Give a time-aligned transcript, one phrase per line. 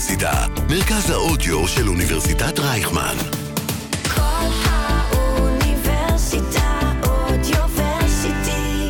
[0.00, 3.14] האוניברסיטה, מרכז האודיו של אוניברסיטת רייכמן.
[4.14, 8.88] כל האוניברסיטה אודיוורסיטי.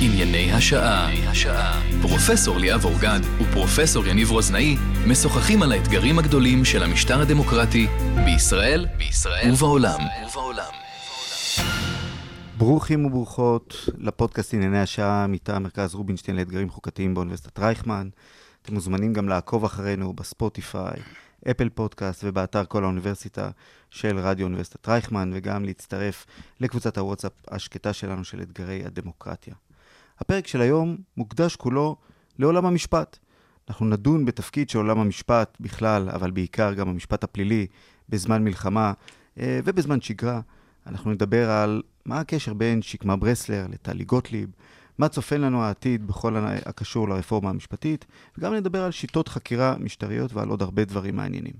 [0.00, 1.10] ענייני השעה.
[2.02, 4.76] פרופסור ליאב אורגד ופרופסור יניב רוזנאי
[5.06, 7.86] משוחחים על האתגרים הגדולים של המשטר הדמוקרטי
[8.24, 10.00] בישראל, בישראל ובעולם.
[10.28, 10.72] ובעולם.
[12.58, 18.08] ברוכים וברוכות לפודקאסט ענייני השעה מטעם מרכז רובינשטיין לאתגרים חוקתיים באוניברסיטת רייכמן.
[18.66, 21.00] אתם מוזמנים גם לעקוב אחרינו בספוטיפיי,
[21.50, 23.50] אפל פודקאסט ובאתר כל האוניברסיטה
[23.90, 26.26] של רדיו אוניברסיטת רייכמן, וגם להצטרף
[26.60, 29.54] לקבוצת הוואטסאפ השקטה שלנו של אתגרי הדמוקרטיה.
[30.18, 31.96] הפרק של היום מוקדש כולו
[32.38, 33.18] לעולם המשפט.
[33.68, 37.66] אנחנו נדון בתפקיד של עולם המשפט בכלל, אבל בעיקר גם המשפט הפלילי,
[38.08, 38.92] בזמן מלחמה
[39.38, 40.40] אה, ובזמן שגרה.
[40.86, 44.50] אנחנו נדבר על מה הקשר בין שקמה ברסלר לטלי גוטליב,
[44.98, 48.04] מה צופן לנו העתיד בכל הקשור לרפורמה המשפטית,
[48.38, 51.54] וגם נדבר על שיטות חקירה משטריות ועל עוד הרבה דברים מעניינים.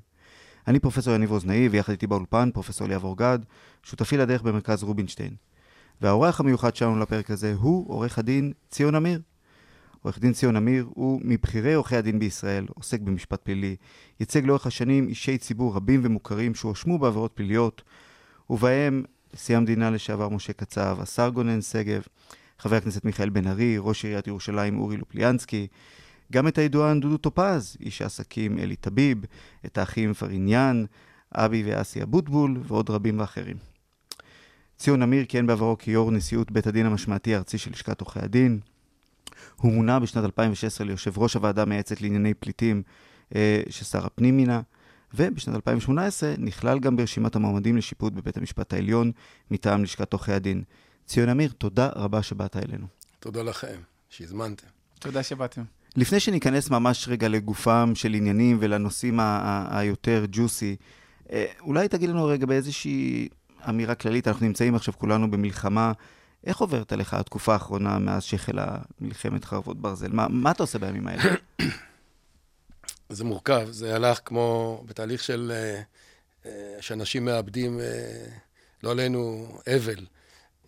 [0.66, 3.38] אני פרופסור יניב רוזנאי, ויחד איתי באולפן פרופסור ליאב אורגד,
[3.82, 5.34] שותפי לדרך במרכז רובינשטיין.
[6.00, 9.20] והאורח המיוחד שלנו לפרק הזה הוא עורך הדין ציון אמיר.
[10.02, 13.76] עורך דין ציון אמיר הוא מבכירי עורכי הדין בישראל, עוסק במשפט פלילי,
[14.20, 17.82] ייצג לאורך השנים אישי ציבור רבים ומוכרים שהואשמו בעבירות פליליות,
[18.50, 22.02] ובהם נשיא המדינה לשעבר משה קצב, השר גונן שגב,
[22.58, 25.66] חבר הכנסת מיכאל בן ארי, ראש עיריית ירושלים אורי לופליאנסקי,
[26.32, 29.18] גם את הידוען דודו טופז, איש העסקים אלי טביב,
[29.66, 30.84] את האחים פריניאן,
[31.34, 33.56] אבי ואסי אבוטבול ועוד רבים ואחרים.
[34.76, 38.60] ציון אמיר כיהן בעברו כיו"ר נשיאות בית הדין המשמעתי הארצי של לשכת עורכי הדין.
[39.56, 42.82] הוא מונה בשנת 2016 ליושב ראש הוועדה המייעצת לענייני פליטים
[43.34, 44.60] אה, ששר הפנים מינה,
[45.14, 49.12] ובשנת 2018 נכלל גם ברשימת המועמדים לשיפוט בבית המשפט העליון
[49.50, 50.62] מטעם לשכת עורכי הדין.
[51.06, 52.86] ציון אמיר, תודה רבה שבאת אלינו.
[53.20, 54.66] תודה לכם שהזמנתם.
[54.98, 55.62] תודה שבאתם.
[55.96, 59.20] לפני שניכנס ממש רגע לגופם של עניינים ולנושאים
[59.70, 60.76] היותר ג'וסי,
[61.32, 63.28] אה, אולי תגיד לנו רגע באיזושהי
[63.68, 65.92] אמירה כללית, אנחנו נמצאים עכשיו כולנו במלחמה,
[66.44, 70.12] איך עוברת עליך התקופה האחרונה מאז שהחלה מלחמת חרבות ברזל?
[70.12, 71.22] מה, מה אתה עושה בימים האלה?
[73.08, 75.52] זה מורכב, זה הלך כמו בתהליך של...
[75.54, 75.82] אה,
[76.46, 77.80] אה, שאנשים מאבדים,
[78.82, 80.06] לא עלינו, אבל.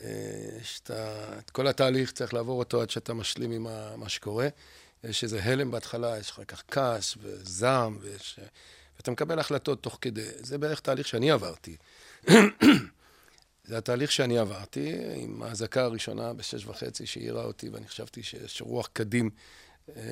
[0.03, 4.48] אה, שאתה, את כל התהליך צריך לעבור אותו עד שאתה משלים עם ה- מה שקורה.
[5.04, 8.41] יש איזה הלם בהתחלה, יש אחר כך כעס וזעם, ויש,
[8.97, 10.25] ואתה מקבל החלטות תוך כדי.
[10.37, 11.76] זה בערך תהליך שאני עברתי.
[13.64, 18.88] זה התהליך שאני עברתי, עם האזעקה הראשונה בשש וחצי שהעירה אותי, ואני חשבתי שיש רוח
[18.92, 19.31] קדים
[19.97, 20.03] אה,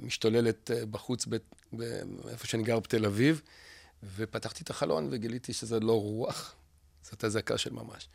[0.00, 1.36] משתוללת אה, בחוץ, ב-
[1.76, 3.42] ב- איפה שאני גר בתל אביב,
[4.16, 6.54] ופתחתי את החלון וגיליתי שזה לא רוח,
[7.02, 8.08] זאת אזעקה של ממש.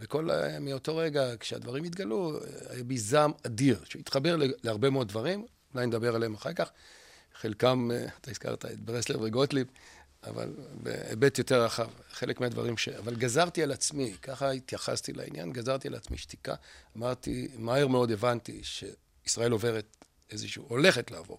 [0.00, 2.40] וכל, אה, מאותו רגע, כשהדברים התגלו, אה,
[2.70, 6.70] היה בי זעם אדיר, שהתחבר להרבה מאוד דברים, אולי נדבר עליהם אחר כך.
[7.34, 9.66] חלקם, אה, אתה הזכרת את ברסלר וגוטליב,
[10.24, 12.88] אבל בהיבט יותר רחב, חלק מהדברים ש...
[12.88, 16.54] אבל גזרתי על עצמי, ככה התייחסתי לעניין, גזרתי על עצמי שתיקה.
[16.96, 19.96] אמרתי, מהר מאוד הבנתי שישראל עוברת
[20.30, 21.38] איזשהו, הולכת לעבור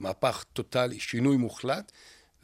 [0.00, 1.92] מהפך טוטאלי, שינוי מוחלט,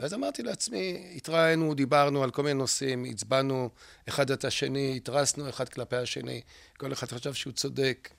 [0.02, 3.70] ואז אמרתי לעצמי, התראינו, דיברנו על כל מיני נושאים, הצבענו
[4.08, 6.40] אחד את השני, התרסנו אחד כלפי השני,
[6.76, 8.10] כל אחד חשב שהוא צודק.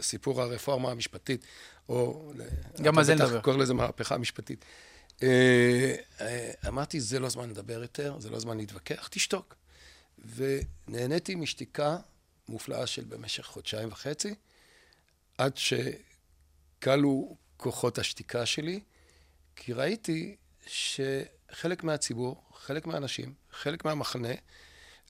[0.00, 1.44] סיפור הרפורמה המשפטית,
[1.88, 2.32] או...
[2.82, 3.40] גם על זה נדבר.
[3.40, 4.64] קורא לזה מהפכה משפטית.
[5.22, 9.54] אה, אה, אמרתי, זה לא זמן לדבר יותר, זה לא זמן להתווכח, תשתוק.
[10.36, 11.96] ונהניתי משתיקה
[12.48, 14.34] מופלאה של במשך חודשיים וחצי,
[15.38, 18.80] עד שכלו כוחות השתיקה שלי,
[19.56, 20.36] כי ראיתי
[20.66, 24.34] שחלק מהציבור, חלק מהאנשים, חלק מהמחנה,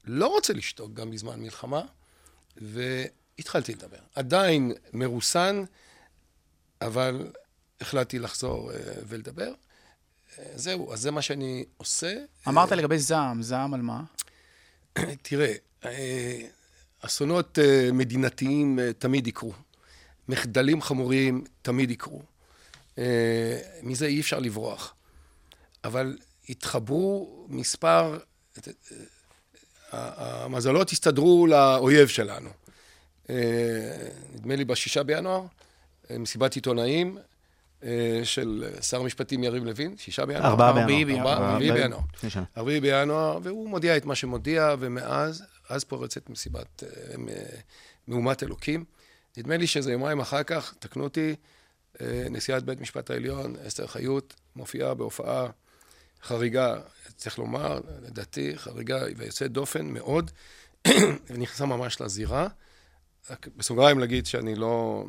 [0.04, 1.82] לא רוצה לשתוק גם בזמן מלחמה,
[2.56, 3.98] והתחלתי לדבר.
[4.14, 5.64] עדיין מרוסן,
[6.80, 7.32] אבל
[7.80, 8.76] החלטתי לחזור אה,
[9.08, 9.52] ולדבר.
[10.38, 12.14] אה, זהו, אז זה מה שאני עושה.
[12.48, 14.02] אמרת לגבי זעם, זעם על מה?
[15.22, 15.52] תראה,
[15.84, 16.38] אה,
[17.00, 17.58] אסונות
[17.92, 19.52] מדינתיים תמיד יקרו.
[20.28, 22.22] מחדלים חמורים תמיד יקרו.
[22.98, 24.94] אה, מזה אי אפשר לברוח.
[25.84, 26.18] אבל
[26.48, 28.18] התחברו מספר...
[29.94, 32.50] אה, המזלות הסתדרו לאויב שלנו.
[33.30, 35.44] אה, נדמה לי בשישה בינואר,
[36.10, 37.18] מסיבת עיתונאים
[38.24, 40.46] של שר המשפטים יריב לוין, שישה בינואר.
[40.46, 41.04] ארבעה בינואר.
[41.04, 41.32] בינואר.
[41.32, 42.00] ארבעה, בינואר.
[42.56, 46.82] הרביעי בינואר, והוא מודיע את מה שמודיע, ומאז, אז פורצת מסיבת
[48.06, 48.84] מהומת אלוקים.
[49.36, 51.34] נדמה לי שזה יומיים אחר כך, תקנו אותי,
[52.30, 55.48] נשיאת בית משפט העליון, אסתר חיות, מופיעה בהופעה
[56.22, 56.80] חריגה,
[57.16, 60.30] צריך לומר, לדעתי, חריגה ויוצאת דופן מאוד,
[61.30, 62.48] ונכנסה ממש לזירה.
[63.56, 65.04] בסוגריים להגיד שאני לא.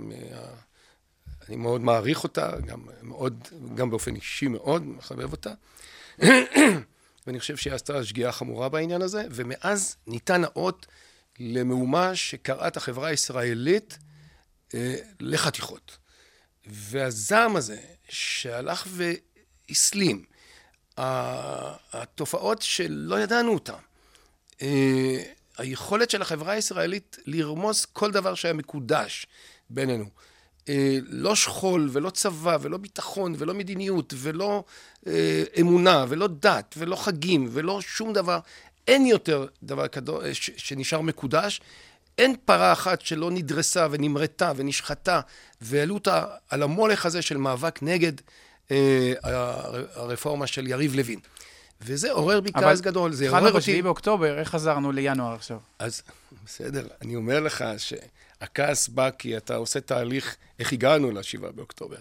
[1.47, 5.53] אני מאוד מעריך אותה, גם, מאוד, גם באופן אישי מאוד מחבב אותה.
[7.27, 10.85] ואני חושב שהיא עשתה שגיאה חמורה בעניין הזה, ומאז ניתן האות
[11.39, 13.97] למהומה שקרעה את החברה הישראלית
[14.74, 15.97] אה, לחתיכות.
[16.65, 17.77] והזעם הזה,
[18.10, 18.88] שהלך
[19.69, 20.24] והסלים,
[20.98, 23.74] התופעות שלא ידענו אותן,
[24.62, 25.24] אה,
[25.57, 29.27] היכולת של החברה הישראלית לרמוס כל דבר שהיה מקודש
[29.69, 30.06] בינינו.
[30.69, 34.63] אה, לא שכול ולא צבא ולא ביטחון ולא מדיניות ולא
[35.07, 38.39] אה, אמונה ולא דת ולא חגים ולא שום דבר.
[38.88, 41.62] אין יותר דבר כדו, ש, שנשאר מקודש.
[42.18, 45.21] אין פרה אחת שלא נדרסה ונמרטה ונשחטה
[45.62, 48.13] והעלו אותה על המולך הזה של מאבק נגד
[48.71, 51.19] אה, הר- הרפורמה של יריב לוין.
[51.81, 53.81] וזה עורר בי כעס גדול, זה עורר התחלנו אותי...
[53.81, 55.57] ב-7 באוקטובר, איך חזרנו לינואר עכשיו?
[55.80, 56.01] אז
[56.45, 61.98] בסדר, אני אומר לך שהכעס בא כי אתה עושה תהליך, איך הגענו ל-7 באוקטובר?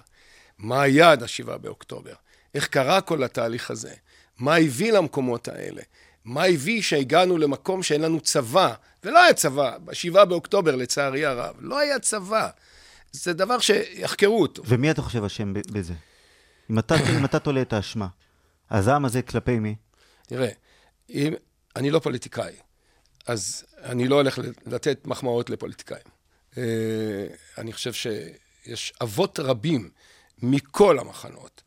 [0.58, 2.12] מה היה עד ה-7 באוקטובר?
[2.54, 3.94] איך קרה כל התהליך הזה?
[4.38, 5.82] מה הביא למקומות האלה?
[6.24, 8.74] מה הביא שהגענו למקום שאין לנו צבא?
[9.04, 11.56] ולא היה צבא, ב-7 באוקטובר, לצערי הרב.
[11.58, 12.48] לא היה צבא.
[13.12, 14.62] זה דבר שיחקרו אותו.
[14.66, 15.94] ומי אתה חושב אשם בזה?
[16.70, 18.06] אם אתה, אם אתה תולה את האשמה,
[18.70, 19.74] הזעם הזה כלפי מי?
[20.26, 20.48] תראה,
[21.10, 21.34] אם,
[21.76, 22.52] אני לא פוליטיקאי,
[23.26, 26.02] אז אני לא הולך לתת מחמאות לפוליטיקאים.
[26.58, 26.62] אה,
[27.58, 29.90] אני חושב שיש אבות רבים
[30.42, 31.62] מכל המחנות.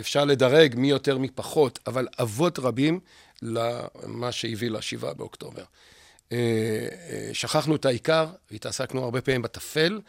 [0.00, 3.00] אפשר לדרג מי יותר מי פחות, אבל אבות רבים
[3.42, 5.64] למה שהביא לשבעה באוקטובר.
[6.32, 6.38] אה,
[7.10, 10.00] אה, שכחנו את העיקר, והתעסקנו הרבה פעמים בטפל.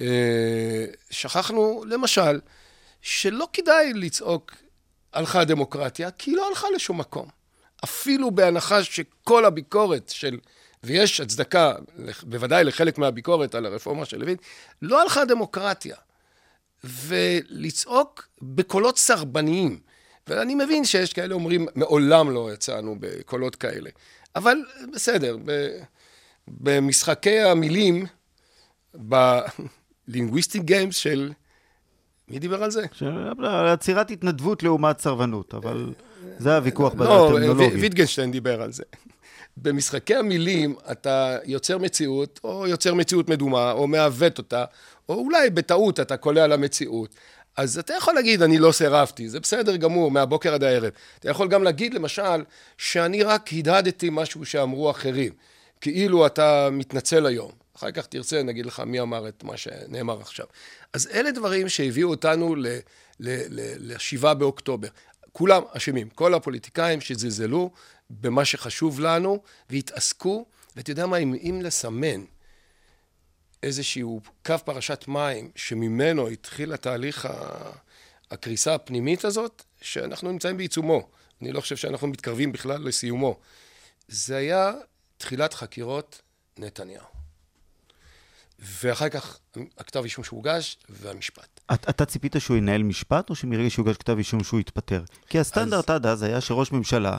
[0.00, 2.40] אה, שכחנו, למשל,
[3.02, 4.52] שלא כדאי לצעוק
[5.12, 7.28] הלכה הדמוקרטיה, כי היא לא הלכה לשום מקום.
[7.84, 10.38] אפילו בהנחה שכל הביקורת של,
[10.84, 11.74] ויש הצדקה,
[12.22, 14.36] בוודאי לחלק מהביקורת על הרפורמה של לוין,
[14.82, 15.96] לא הלכה הדמוקרטיה.
[16.84, 19.80] ולצעוק בקולות סרבניים.
[20.28, 23.90] ואני מבין שיש כאלה אומרים, מעולם לא יצאנו בקולות כאלה.
[24.36, 24.56] אבל
[24.92, 25.68] בסדר, ב,
[26.48, 28.06] במשחקי המילים,
[28.94, 31.32] בלינגוויסטיק גיימס של...
[32.28, 32.84] מי דיבר על זה?
[32.92, 35.92] של- עצירת התנדבות לעומת סרבנות, אבל
[36.38, 37.68] זה הוויכוח לא, בטרמינולוגיה.
[37.78, 38.82] ו- ויטגנשטיין דיבר על זה.
[39.56, 44.64] במשחקי המילים אתה יוצר מציאות, או יוצר מציאות מדומה, או מעוות אותה,
[45.08, 47.14] או אולי בטעות אתה קולע למציאות.
[47.56, 50.90] אז אתה יכול להגיד, אני לא סירבתי, זה בסדר גמור, מהבוקר עד הערב.
[51.18, 52.44] אתה יכול גם להגיד, למשל,
[52.78, 55.32] שאני רק הדהדתי משהו שאמרו אחרים.
[55.80, 57.52] כאילו אתה מתנצל היום.
[57.76, 60.46] אחר כך תרצה, נגיד לך מי אמר את מה שנאמר עכשיו.
[60.92, 62.78] אז אלה דברים שהביאו אותנו ל- ל-
[63.60, 64.88] ל- לשבעה באוקטובר.
[65.32, 67.70] כולם אשמים, כל הפוליטיקאים שזלזלו
[68.10, 70.46] במה שחשוב לנו והתעסקו,
[70.76, 72.24] ואתה יודע מה, אם, אם לסמן
[73.64, 77.28] איזשהו קו פרשת מים שממנו התחיל התהליך
[78.30, 81.08] הקריסה הפנימית הזאת, שאנחנו נמצאים בעיצומו.
[81.42, 83.38] אני לא חושב שאנחנו מתקרבים בכלל לסיומו.
[84.08, 84.72] זה היה
[85.16, 86.20] תחילת חקירות
[86.58, 87.04] נתניהו.
[88.58, 89.38] ואחר כך
[89.78, 91.60] הכתב אישום שהוגש והמשפט.
[91.74, 95.04] את- אתה ציפית שהוא ינהל משפט, או שמרגע שהוגש כתב אישום שהוא יתפטר?
[95.28, 97.16] כי הסטנדרט עד אז היה שראש ממשלה,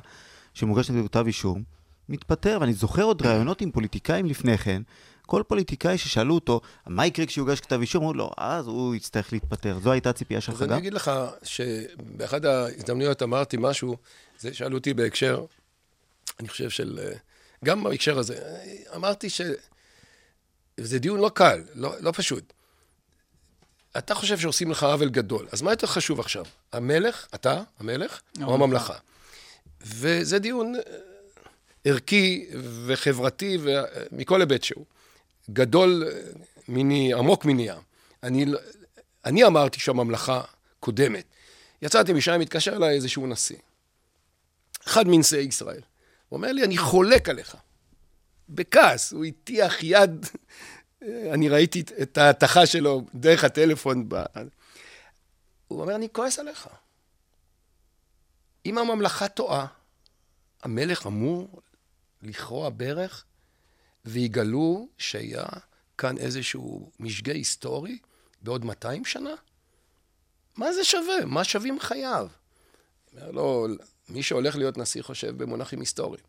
[0.53, 1.63] שמוגש נגדו כתב אישום,
[2.09, 4.81] מתפטר, ואני זוכר עוד ראיונות עם פוליטיקאים לפני כן,
[5.25, 8.01] כל פוליטיקאי ששאלו אותו, מה יקרה כשיוגש כתב אישום?
[8.01, 9.79] אמרו לו, אז הוא יצטרך להתפטר.
[9.83, 10.77] זו הייתה הציפייה שלך אז אני גם?
[10.77, 11.11] אגיד לך
[11.43, 13.97] שבאחד ההזדמנויות אמרתי משהו,
[14.39, 15.45] זה שאלו אותי בהקשר,
[16.39, 16.99] אני חושב של...
[17.65, 18.37] גם בהקשר הזה,
[18.95, 19.41] אמרתי ש...
[20.77, 22.53] זה דיון לא קל, לא, לא פשוט.
[23.97, 26.45] אתה חושב שעושים לך עוול גדול, אז מה יותר חשוב עכשיו?
[26.73, 28.93] המלך, אתה, המלך, או הממלכה?
[29.81, 30.81] וזה דיון אה,
[31.85, 32.45] ערכי
[32.85, 34.85] וחברתי ו- מכל היבט שהוא.
[35.49, 36.19] גדול אה,
[36.67, 37.81] מיני, עמוק מני ים.
[38.23, 38.59] אני, לא-
[39.25, 40.41] אני אמרתי שהממלכה
[40.79, 41.25] קודמת.
[41.81, 43.57] יצאתי משם, התקשר אליי איזשהו נשיא.
[44.87, 45.81] אחד מנשיאי ישראל.
[46.29, 47.57] הוא אומר לי, אני חולק עליך.
[48.49, 50.25] בכעס, הוא הטיח יד,
[51.03, 54.05] אני ראיתי את ההתכה שלו דרך הטלפון.
[54.09, 54.15] ב...
[55.67, 56.67] הוא אומר, אני כועס עליך.
[58.65, 59.65] אם הממלכה טועה,
[60.63, 61.61] המלך אמור
[62.21, 63.24] לכרוע ברך,
[64.05, 65.45] ויגלו שהיה
[65.97, 67.97] כאן איזשהו משגה היסטורי
[68.41, 69.33] בעוד 200 שנה?
[70.55, 71.25] מה זה שווה?
[71.25, 72.27] מה שווים חייו?
[73.13, 73.67] אומר לו,
[74.09, 76.23] מי שהולך להיות נשיא חושב במונחים היסטוריים.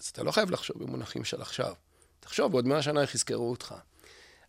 [0.00, 1.74] אז אתה לא חייב לחשוב במונחים של עכשיו.
[2.20, 3.74] תחשוב, בעוד 100 שנה איך יזכרו אותך.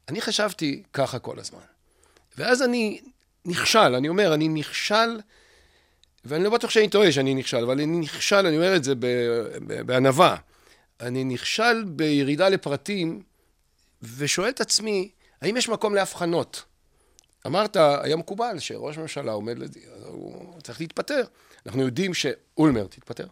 [0.09, 1.59] אני חשבתי ככה כל הזמן.
[2.37, 3.01] ואז אני
[3.45, 5.19] נכשל, אני אומר, אני נכשל,
[6.25, 8.93] ואני לא בטוח שאני טועה שאני נכשל, אבל אני נכשל, אני אומר את זה
[9.85, 10.37] בענווה.
[11.01, 13.23] אני נכשל בירידה לפרטים,
[14.01, 16.63] ושואל את עצמי, האם יש מקום להבחנות?
[17.47, 19.77] אמרת, היה מקובל שראש ממשלה עומד, לד...
[20.05, 21.23] הוא צריך להתפטר.
[21.65, 23.27] אנחנו יודעים שאולמרט התפטר.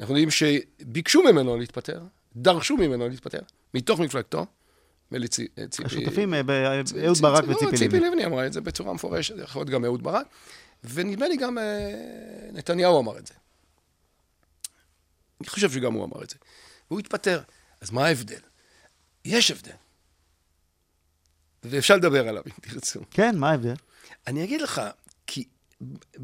[0.00, 2.02] אנחנו יודעים שביקשו ממנו להתפטר,
[2.36, 3.40] דרשו ממנו להתפטר,
[3.74, 4.46] מתוך מפלגתו.
[5.12, 5.48] וציפי...
[5.84, 6.50] השותפים, אה, ב-
[7.04, 8.08] אהוד ברק וציפי ציפי לבני.
[8.08, 10.26] לבני אמרה את זה בצורה מפורשת, יכול להיות גם אהוד ברק,
[10.84, 11.64] ונדמה לי גם אה,
[12.52, 13.34] נתניהו אמר את זה.
[15.40, 16.36] אני חושב שגם הוא אמר את זה.
[16.90, 17.42] והוא התפטר.
[17.80, 18.40] אז מה ההבדל?
[19.24, 19.72] יש הבדל.
[21.64, 23.00] ואפשר לדבר עליו, אם תרצו.
[23.10, 23.74] כן, מה ההבדל?
[24.26, 24.82] אני אגיד לך,
[25.26, 25.44] כי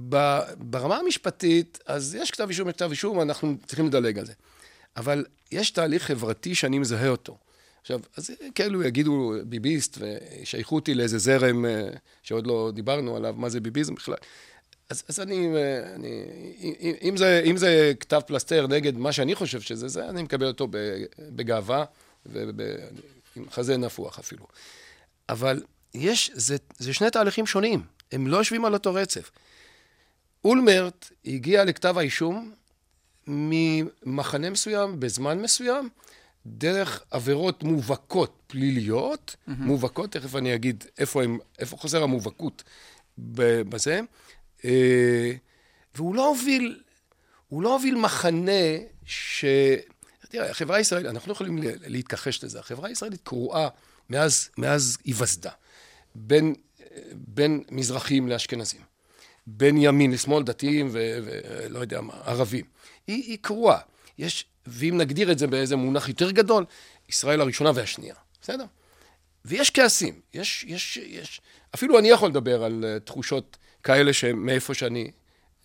[0.08, 4.32] ב, ברמה המשפטית, אז יש כתב אישום, יש כתב אישום, אנחנו צריכים לדלג על זה.
[4.96, 7.38] אבל יש תהליך חברתי שאני מזהה אותו.
[7.80, 11.88] עכשיו, אז כאלו יגידו ביביסט, וישייכו אותי לאיזה זרם אה,
[12.22, 14.16] שעוד לא דיברנו עליו, מה זה ביביזם בכלל.
[14.94, 16.24] אז, אז אני, אה, אני
[17.02, 20.68] אם, זה, אם זה כתב פלסתר נגד מה שאני חושב שזה זה, אני מקבל אותו
[21.18, 21.84] בגאווה,
[22.26, 24.46] ועם חזה נפוח אפילו.
[25.28, 25.62] אבל
[25.94, 27.82] יש, זה, זה שני תהליכים שונים,
[28.12, 29.30] הם לא יושבים על אותו רצף.
[30.44, 32.52] אולמרט הגיע לכתב האישום
[33.26, 35.88] ממחנה מסוים, בזמן מסוים,
[36.46, 39.52] דרך עבירות מובהקות פליליות, mm-hmm.
[39.58, 42.62] מובהקות, תכף אני אגיד איפה, הם, איפה חוזר המובהקות
[43.18, 44.00] בזה,
[45.94, 46.82] והוא לא הוביל,
[47.48, 48.62] הוא לא הוביל מחנה
[49.06, 49.44] ש...
[50.28, 53.68] תראה, החברה הישראלית, אנחנו לא יכולים להתכחש לזה, החברה הישראלית קרועה
[54.10, 55.50] מאז, מאז היווסדה,
[56.14, 56.54] בין,
[57.12, 58.80] בין מזרחים לאשכנזים,
[59.46, 62.64] בין ימין לשמאל, דתיים ולא יודע מה, ערבים.
[63.06, 63.78] היא, היא קרועה.
[64.18, 66.64] יש, ואם נגדיר את זה באיזה מונח יותר גדול,
[67.08, 68.64] ישראל הראשונה והשנייה, בסדר?
[69.44, 71.40] ויש כעסים, יש, יש, יש,
[71.74, 75.10] אפילו אני יכול לדבר על uh, תחושות כאלה שמאיפה שאני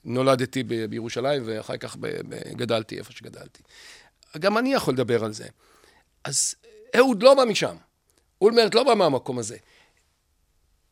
[0.05, 1.97] נולדתי בירושלים, ואחר כך
[2.51, 3.63] גדלתי איפה שגדלתי.
[4.37, 5.47] גם אני יכול לדבר על זה.
[6.23, 6.55] אז
[6.97, 7.75] אהוד לא בא משם,
[8.41, 9.57] אולמרט לא בא מהמקום הזה.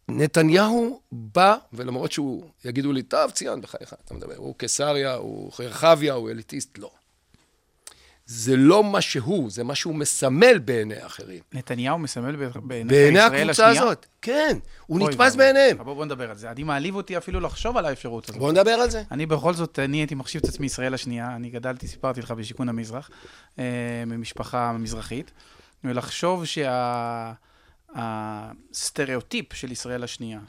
[0.09, 6.13] נתניהו בא, ולמרות שהוא, יגידו לי, טוב, ציון, בחייך, אתה מדבר, הוא קיסריה, הוא רחביה,
[6.13, 6.91] הוא אליטיסט, לא.
[8.27, 11.39] זה לא מה שהוא, זה מה שהוא מסמל בעיני אחרים.
[11.53, 13.67] נתניהו מסמל בעיני בעיני הקבוצה?
[13.67, 15.35] הזאת, כן, הוא נתפס.
[15.35, 15.77] בעיניהם.
[15.77, 16.51] בוא, בוא נדבר על זה.
[16.51, 18.39] אני מעליב אותי אפילו לחשוב על האפשרות הזאת.
[18.39, 19.03] בואו נדבר על זה.
[19.11, 21.35] אני בכל זאת, אני הייתי מחשיב את עצמי ישראל השנייה.
[21.35, 23.09] אני גדלתי, סיפרתי לך, בשיכון המזרח,
[23.59, 25.31] אה, ממשפחה מזרחית.
[25.83, 26.43] ולחשוב
[27.95, 30.39] שהסטריאוטיפ של ישראל השנייה,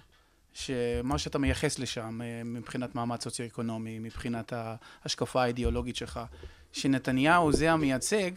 [0.52, 4.52] שמה שאתה מייחס לשם אה, מבחינת מעמד סוציו-אקונומי, מבחינת
[5.04, 6.20] ההשקפה האידיאולוגית שלך,
[6.72, 8.30] שנתניהו זה המייצג,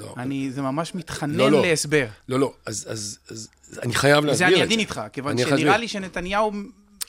[0.00, 1.62] לא, אני, זה ממש מתחנן לא, לא.
[1.62, 2.06] להסבר.
[2.28, 4.62] לא, לא, אז, אז, אז, אז אני חייב להסביר את אני זה.
[4.64, 5.76] עדין איתך, כיוון אני שנראה אסביר.
[5.76, 6.52] לי שנתניהו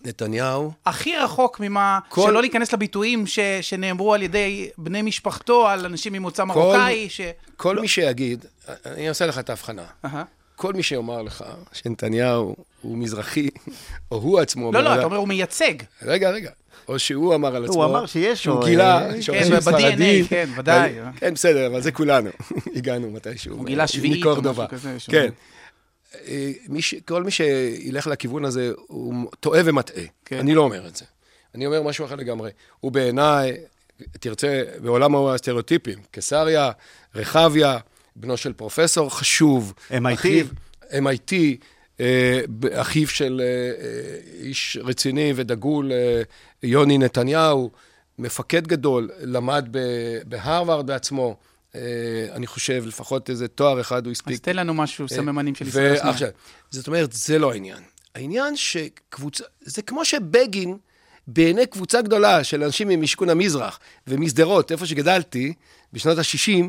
[0.06, 5.86] נתניהו, הכי רחוק ממה, כל- שלא להיכנס לביטויים ש, שנאמרו על ידי בני משפחתו, על
[5.86, 7.22] אנשים ממוצא מרוקאי, ש...
[7.58, 7.82] כל לא.
[7.82, 8.46] מי שיגיד,
[8.86, 9.86] אני אעשה לך את ההבחנה.
[10.06, 10.24] אהה.
[10.56, 13.50] כל מי שיאמר לך שנתניהו הוא מזרחי,
[14.12, 14.82] או הוא עצמו לא.
[14.82, 15.74] לא, אתה אומר, הוא מייצג.
[16.02, 16.50] רגע, רגע.
[16.88, 17.76] או שהוא אמר על עצמו...
[17.76, 19.98] הוא אמר שיש שהוא גילה אה, שורשים כן, ספרדים.
[20.24, 20.94] ב-DNA, כן, ודאי.
[21.18, 22.30] כן, בסדר, אבל זה כולנו.
[22.76, 23.56] הגענו מתישהו.
[23.58, 24.42] הוא גילה שביעית או.
[24.42, 25.30] משהו כזה, כן.
[26.28, 30.04] אה, מי ש- כל מי שילך לכיוון הזה, הוא טועה ומטעה.
[30.26, 30.38] כן.
[30.40, 31.06] אני לא אומר את זה.
[31.56, 32.52] אני אומר משהו אחר לגמרי.
[32.80, 33.54] הוא בעיניי,
[34.20, 36.72] תרצה, בעולם הסטריאוטיפים, קיסריה,
[37.16, 37.78] רחביה,
[38.16, 39.74] בנו של פרופסור חשוב.
[39.92, 40.14] MIT.
[40.14, 40.46] אחיו-
[40.90, 41.54] MIT, אה,
[42.74, 46.22] אחיו של אה, אה, איש רציני ודגול, אה,
[46.64, 47.72] יוני נתניהו,
[48.20, 49.70] מפקד גדול, למד
[50.26, 51.38] בהרווארד בעצמו.
[51.76, 51.82] אה,
[52.32, 54.34] אני חושב, לפחות איזה תואר אחד הוא הספיק.
[54.34, 56.32] אז תן לנו משהו, סממנים של ישראל השנייה.
[56.72, 57.84] זאת אומרת, זה לא העניין.
[58.16, 60.78] העניין שקבוצה, זה כמו שבגין,
[61.28, 65.54] בעיני קבוצה גדולה של אנשים ממשכון המזרח ומשדרות, איפה שגדלתי,
[65.94, 66.64] בשנות ה-60,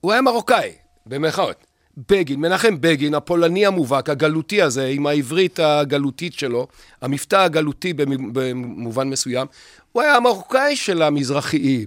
[0.00, 0.72] הוא היה מרוקאי,
[1.06, 1.66] במירכאות.
[2.10, 6.66] בגין, מנחם בגין, הפולני המובהק, הגלותי הזה, עם העברית הגלותית שלו,
[7.02, 9.46] המבטא הגלותי במ- במובן מסוים,
[9.92, 11.84] הוא היה המרוקאי של המזרחיים.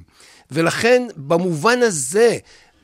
[0.52, 2.38] ולכן, במובן הזה,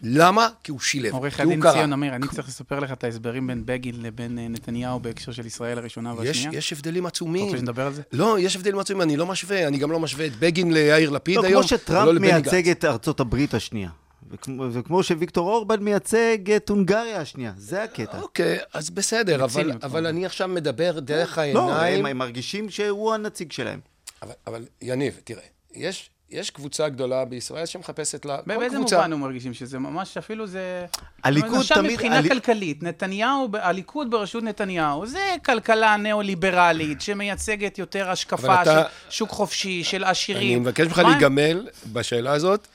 [0.03, 0.47] למה?
[0.63, 1.71] כי הוא שילב, עורך כי הוא הדין.
[1.71, 5.45] ציון אמיר, אני צריך לספר לך את ההסברים בין בגין לבין אה, נתניהו בהקשר של
[5.45, 6.57] ישראל הראשונה יש, והשנייה.
[6.57, 7.45] יש הבדלים אתה עצומים.
[7.45, 8.01] רוצה שנדבר על זה?
[8.13, 11.35] לא, יש הבדלים עצומים, אני לא משווה, אני גם לא משווה את בגין ליאיר לפיד
[11.35, 11.51] לא, היום.
[11.51, 12.69] כמו ולא שטראמפ מייצג.
[12.69, 13.89] את ארצות הברית השנייה.
[14.31, 17.51] וכמו, וכמו שוויקטור אורבן מייצג את הונגריה השנייה.
[17.57, 18.19] זה הקטע.
[18.21, 20.07] אוקיי, אז בסדר, אבל, אבל.
[20.07, 21.99] אני עכשיו מדבר דרך לא, העיניים.
[21.99, 23.79] הם, הם מרגישים שהוא הנציג שלהם.
[24.21, 25.41] אבל, אבל יניב, תראה,
[25.75, 28.95] יש, יש קבוצה גדולה בישראל שמחפשת לה, באיזה קבוצה.
[28.97, 30.85] מובן הוא מרגישים שזה ממש, אפילו זה...
[31.23, 38.61] הליכוד תמיד- מבחינה הלי- כלכלית, נתניהו, הליכוד בראשות נתניהו, זה כלכלה ניאו-ליברלית שמייצגת יותר השקפה
[38.61, 40.47] אתה- של שוק חופשי, של עשירים.
[40.51, 42.67] אני מבקש ממך מה- להיגמל בשאלה הזאת.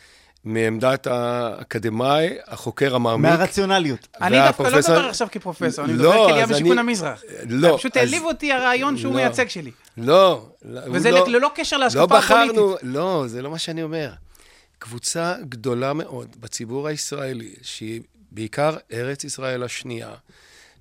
[0.45, 3.31] מעמדת האקדמאי, החוקר המעמיק.
[3.31, 4.09] מהרציונליות.
[4.23, 7.23] אני דווקא לא מדבר עכשיו כפרופסור, אני לא, מדבר אז כליאב אני- משיכון המזרח.
[7.49, 9.21] לא, פשוט אז- העליב אותי הרעיון שהוא לא.
[9.21, 9.71] מייצג שלי.
[9.97, 10.47] לא.
[10.65, 12.55] לא, וזה לא- ללא קשר להשקפה לא הפוליטית.
[12.57, 14.13] בחרנו, לא, זה לא מה שאני אומר.
[14.79, 20.11] קבוצה גדולה מאוד בציבור הישראלי, שהיא בעיקר ארץ ישראל השנייה,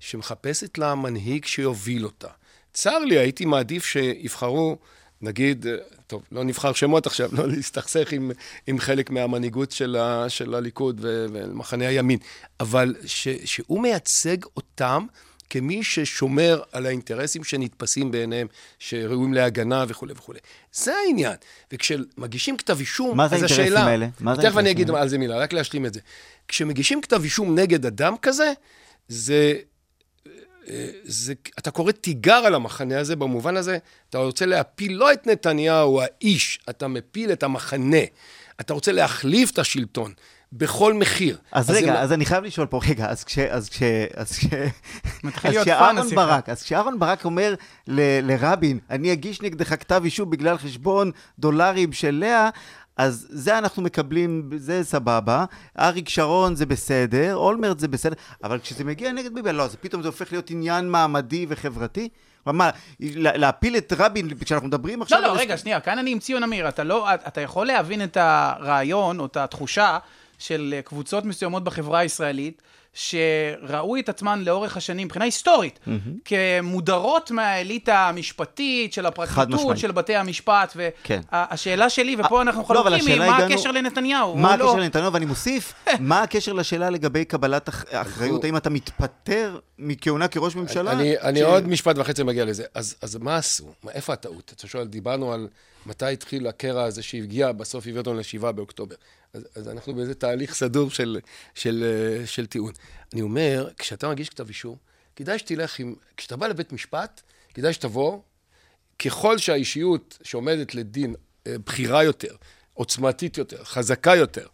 [0.00, 2.28] שמחפשת לה מנהיג שיוביל אותה.
[2.72, 4.76] צר לי, הייתי מעדיף שיבחרו,
[5.22, 5.76] נגיד, אה,
[6.06, 8.30] טוב, לא נבחר שמות עכשיו, לא להסתכסך עם,
[8.66, 12.18] עם חלק מהמנהיגות של, ה, של הליכוד ו- ומחנה הימין,
[12.60, 15.06] אבל ש, שהוא מייצג אותם
[15.50, 18.46] כמי ששומר על האינטרסים שנתפסים בעיניהם,
[18.78, 20.38] שראויים להגנה וכולי וכולי.
[20.72, 21.36] זה העניין.
[21.72, 23.86] וכשמגישים כתב אישום, מה זה אז האינטרסים השאלה...
[23.86, 24.08] האלה?
[24.20, 25.02] מה זה תכף אני אגיד האלה?
[25.02, 26.00] על זה מילה, רק להשלים את זה.
[26.48, 28.52] כשמגישים כתב אישום נגד אדם כזה,
[29.08, 29.54] זה...
[30.68, 33.78] אה, זה, אתה קורא תיגר על המחנה הזה, במובן הזה,
[34.10, 37.96] אתה רוצה להפיל לא את נתניהו, האיש, אתה מפיל את המחנה.
[38.60, 40.12] אתה רוצה להחליף את השלטון
[40.52, 41.38] בכל מחיר.
[41.52, 43.38] אז רגע, זה- אז אני חייב לשאול פה, רגע, אז כש...
[43.38, 43.82] אז כש...
[44.14, 44.44] אז כש...
[45.24, 45.96] אז כשאהרן.
[46.14, 47.54] ברק, אז כשאהרן ברק אומר
[47.88, 52.50] ל- לרבין, אני אגיש נגדך כתב אישום בגלל חשבון דולרים של לאה,
[52.96, 55.44] אז זה אנחנו מקבלים, זה סבבה.
[55.78, 60.02] אריק שרון זה בסדר, אולמרט זה בסדר, אבל כשזה מגיע נגד ביבי, לא, זה פתאום
[60.02, 62.08] זה הופך להיות עניין מעמדי וחברתי?
[62.46, 62.70] מה,
[63.00, 65.20] לה- להפיל את רבין, כשאנחנו מדברים עכשיו...
[65.20, 66.68] לא, לא, רגע, שנייה, כאן אני עם ציון אמיר.
[66.68, 69.98] אתה לא, אתה יכול להבין את הרעיון או את התחושה
[70.38, 72.62] של קבוצות מסוימות בחברה הישראלית,
[72.94, 75.78] שראו את עצמן לאורך השנים, מבחינה היסטורית,
[76.24, 79.78] כמודרות מהאליטה המשפטית, של הפרקליטות.
[79.78, 81.20] של בתי המשפט, כן.
[81.32, 84.36] והשאלה שלי, ופה אנחנו לא, חלוקים, היא השאלה מה הגענו- הקשר לנתניהו?
[84.36, 85.12] מה הוא לא- הקשר לנתניהו?
[85.12, 88.44] ואני מוסיף, מה הקשר לשאלה לגבי קבלת אח- אחריות?
[88.44, 90.92] האם אתה מתפטר מכהונה כראש ממשלה?
[90.92, 92.64] אני, אני ש- עוד משפט וחצי מגיע לזה.
[92.74, 93.64] אז, אז מה עשו?
[93.82, 94.52] מה, איפה הטעות?
[94.56, 95.48] אתה שואל, דיברנו על
[95.86, 98.94] מתי התחיל הקרע הזה שהגיע, בסוף הביא אותנו לשבעה באוקטובר.
[99.34, 101.20] אז, אז אנחנו באיזה תהליך סדור של,
[101.54, 102.72] של, אה, של טיעון.
[103.12, 104.76] אני אומר, כשאתה מגיש כתב אישום,
[105.16, 105.94] כדאי שתלך עם...
[106.16, 107.20] כשאתה בא לבית משפט,
[107.54, 108.20] כדאי שתבוא,
[108.98, 111.14] ככל שהאישיות שעומדת לדין
[111.46, 112.36] אה, בכירה יותר,
[112.74, 114.46] עוצמתית יותר, חזקה יותר,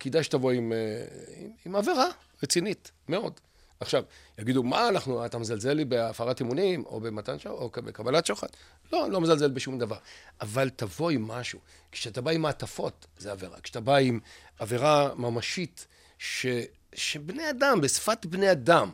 [0.00, 1.04] כדאי שתבוא עם, אה,
[1.36, 2.08] עם, עם עבירה
[2.42, 3.40] רצינית, מאוד.
[3.80, 4.04] עכשיו,
[4.38, 8.48] יגידו, מה אנחנו, אתה מזלזל לי בהפרת אמונים, או במתן שוחד, או בקבלת שוחד?
[8.92, 9.96] לא, אני לא מזלזל בשום דבר.
[10.40, 11.58] אבל תבוא עם משהו.
[11.92, 13.60] כשאתה בא עם מעטפות, זה עבירה.
[13.60, 14.20] כשאתה בא עם
[14.58, 15.86] עבירה ממשית,
[16.18, 16.46] ש,
[16.94, 18.90] שבני אדם, בשפת בני אדם,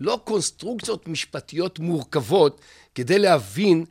[0.00, 2.60] לא קונסטרוקציות משפטיות מורכבות,
[2.94, 3.84] כדי להבין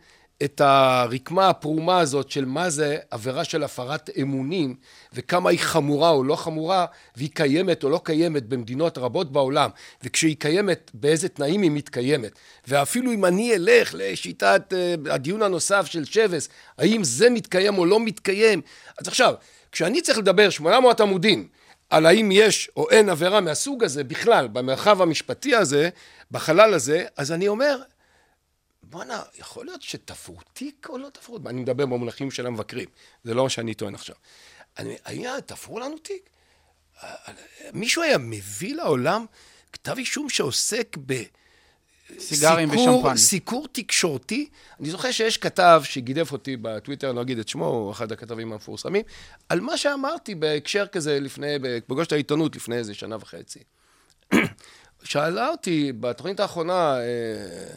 [0.43, 4.75] את הרקמה הפרומה הזאת של מה זה עבירה של הפרת אמונים,
[5.13, 9.69] וכמה היא חמורה או לא חמורה, והיא קיימת או לא קיימת במדינות רבות בעולם,
[10.03, 12.31] וכשהיא קיימת, באיזה תנאים היא מתקיימת.
[12.67, 17.99] ואפילו אם אני אלך לשיטת uh, הדיון הנוסף של שבס, האם זה מתקיים או לא
[17.99, 18.61] מתקיים,
[19.01, 19.33] אז עכשיו,
[19.71, 21.47] כשאני צריך לדבר 800 עמודים,
[21.89, 25.89] על האם יש או אין עבירה מהסוג הזה בכלל, במרחב המשפטי הזה,
[26.31, 27.77] בחלל הזה, אז אני אומר,
[28.89, 31.39] בואנה, יכול להיות שתפרו תיק או לא תפרו?
[31.45, 32.89] אני מדבר במונחים של המבקרים,
[33.23, 34.15] זה לא מה שאני טוען עכשיו.
[34.77, 36.29] אני, היה, תפרו לנו תיק?
[37.73, 39.25] מישהו היה מביא לעולם
[39.73, 41.23] כתב אישום שעוסק ב...
[42.19, 43.17] סיגרים ושמפניה.
[43.17, 44.49] סיקור תקשורתי.
[44.79, 48.53] אני זוכר שיש כתב שגידף אותי בטוויטר, אני לא אגיד את שמו, הוא אחד הכתבים
[48.53, 49.03] המפורסמים,
[49.49, 53.59] על מה שאמרתי בהקשר כזה לפני, בפגוש העיתונות לפני איזה שנה וחצי.
[55.03, 57.75] שאלה אותי בתוכנית האחרונה, אה,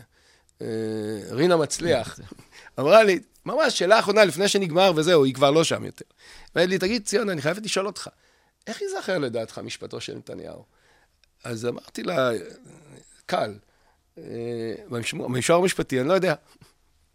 [1.31, 2.21] רינה מצליח,
[2.81, 6.05] אמרה לי, ממש, שאלה אחרונה לפני שנגמר וזהו, היא כבר לא שם יותר.
[6.57, 8.09] אמרה לי, תגיד, ציון, אני חייבת לשאול אותך,
[8.67, 10.65] איך ייזכר לדעתך משפטו של נתניהו?
[11.45, 12.31] אז אמרתי לה,
[13.27, 13.55] קל,
[14.19, 14.75] אה,
[15.13, 16.35] במישור המשפטי, אני לא יודע.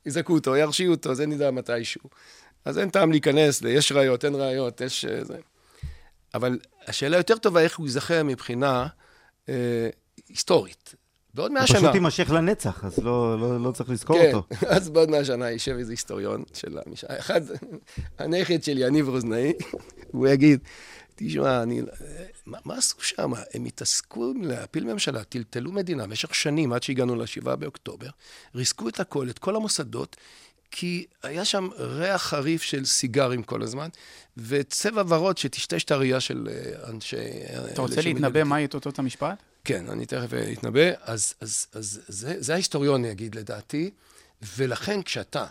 [0.05, 2.09] יזכו אותו, ירשיעו אותו, זה נדע מתישהו.
[2.65, 5.05] אז אין טעם להיכנס, ל- יש ראיות, אין ראיות, יש...
[5.05, 5.37] אה, זה.
[6.33, 8.87] אבל השאלה יותר טובה, איך הוא ייזכר מבחינה
[9.49, 9.89] אה,
[10.29, 10.95] היסטורית.
[11.35, 11.79] בעוד מאה שנה.
[11.79, 14.47] פשוט יימשך לנצח, אז לא, לא, לא צריך לזכור כן, אותו.
[14.75, 17.19] אז בעוד מאה שנה יישב איזה היסטוריון של המשעה.
[17.19, 17.41] אחד,
[18.19, 19.53] הנכד של יניב רוזנאי,
[20.11, 20.59] הוא יגיד,
[21.15, 21.81] תשמע, אני...
[22.45, 23.31] מה, מה עשו שם?
[23.53, 28.09] הם התעסקו עם להפיל ממשלה, טלטלו מדינה במשך שנים עד שהגענו לשבעה באוקטובר,
[28.55, 30.15] ריסקו את הכל, את כל המוסדות,
[30.71, 33.89] כי היה שם ריח חריף של סיגרים כל הזמן,
[34.37, 37.17] וצבע ורוד שטשטש את הראייה של אה, אנשי...
[37.73, 39.43] אתה רוצה להתנבא מהי תוצאות המשפט?
[39.65, 40.91] כן, אני תכף אה, אתנבא.
[41.01, 43.91] אז, אז, אז זה, זה ההיסטוריון יגיד לדעתי,
[44.57, 45.45] ולכן כשאתה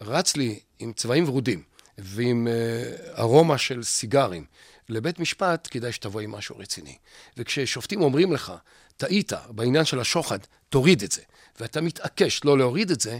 [0.00, 1.62] רץ לי עם צבעים ורודים
[1.98, 4.44] ועם אה, ארומה של סיגרים
[4.88, 6.96] לבית משפט, כדאי שתבוא עם משהו רציני.
[7.36, 8.52] וכששופטים אומרים לך,
[8.96, 11.22] טעית בעניין של השוחד, תוריד את זה,
[11.60, 13.18] ואתה מתעקש לא להוריד את זה,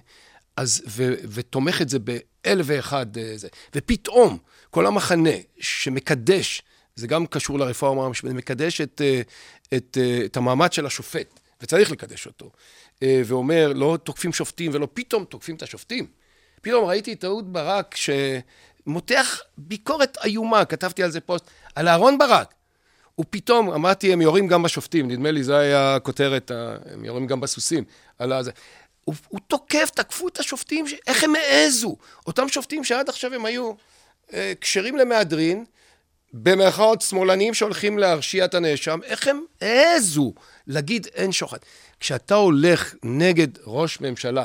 [0.57, 4.39] אז, ו, ותומך את זה באלף ואחד אה, זה, ופתאום
[4.71, 5.31] כל המחנה
[5.61, 6.63] שמקדש
[6.97, 9.23] זה גם קשור לרפורמה המשפטית, מקדש את, אה,
[9.77, 12.51] את, אה, את המעמד של השופט, וצריך לקדש אותו.
[13.03, 16.07] אה, ואומר, לא תוקפים שופטים, ולא פתאום תוקפים את השופטים.
[16.63, 17.95] פתאום ראיתי את אהוד ברק
[18.87, 22.55] שמותח ביקורת איומה, כתבתי על זה פוסט, על אהרון ברק.
[23.21, 26.51] ופתאום, אמרתי, הם יורים גם בשופטים, נדמה לי, זו הייתה הכותרת,
[26.91, 27.85] הם יורים גם בסוסים.
[28.19, 28.51] על הזה.
[29.05, 30.85] הוא, הוא תוקף, תקפו את השופטים.
[31.07, 31.97] איך הם העזו?
[32.27, 33.73] אותם שופטים שעד עכשיו הם היו
[34.33, 35.65] אה, כשרים למהדרין,
[36.37, 40.33] במרכאות שמאלנים שהולכים להרשיע את הנאשם, איך הם העזו
[40.67, 41.59] להגיד אין שוחד.
[42.01, 44.45] כשאתה הולך נגד ראש ממשלה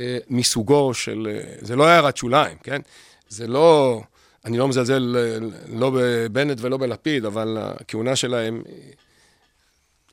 [0.00, 1.28] אה, מסוגו של...
[1.30, 2.80] אה, זה לא הערת שוליים, כן?
[3.28, 4.00] זה לא...
[4.44, 5.38] אני לא מזלזל אה,
[5.68, 8.92] לא בבנט ולא בלפיד, אבל הכהונה שלהם היא-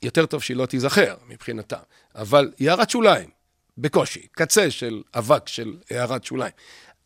[0.03, 1.77] יותר טוב שהיא לא תיזכר מבחינתם.
[2.15, 3.30] אבל היא הערת שוליים,
[3.77, 6.51] בקושי, קצה של אבק של הערת שוליים.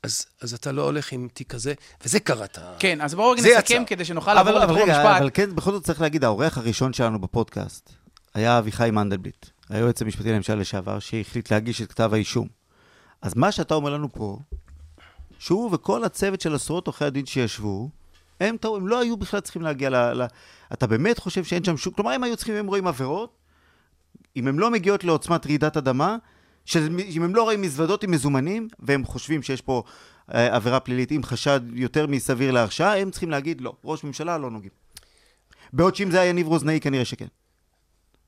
[0.04, 2.58] אז, אז אתה לא הולך עם תיק כזה, וזה קראת.
[2.80, 3.84] כן, אז בואו נסכם יצא.
[3.88, 5.22] כדי שנוכל אבל, לעבור אבל רגע, המשפט.
[5.22, 7.90] אבל כן, בכל זאת צריך להגיד, העורך הראשון שלנו בפודקאסט
[8.34, 12.48] היה אביחי מנדלבליט, היועץ המשפטי לממשלה לשעבר, שהחליט להגיש את כתב האישום.
[13.22, 14.40] אז מה שאתה אומר לנו פה,
[15.40, 17.90] שהוא וכל הצוות של עשרות עורכי הדין שישבו,
[18.40, 19.96] הם, טעו, הם לא היו בכלל צריכים להגיע ל...
[19.96, 20.26] ל...
[20.74, 21.94] אתה באמת חושב שאין שם שום...
[21.94, 23.38] כלומר, הם היו צריכים, הם רואים עבירות,
[24.36, 26.18] אם הם לא מגיעות לעוצמת רעידת אדמה,
[26.66, 29.84] שאם הם לא רואים מזוודות עם מזומנים, והם חושבים שיש פה
[30.34, 34.52] אה, עבירה פלילית עם חשד יותר מסביר להרשעה, הם צריכים להגיד לא, ראש ממשלה לא
[34.52, 34.72] נוגעים.
[35.74, 37.28] בעוד שאם זה היה יניב רוזנאי, כנראה שכן.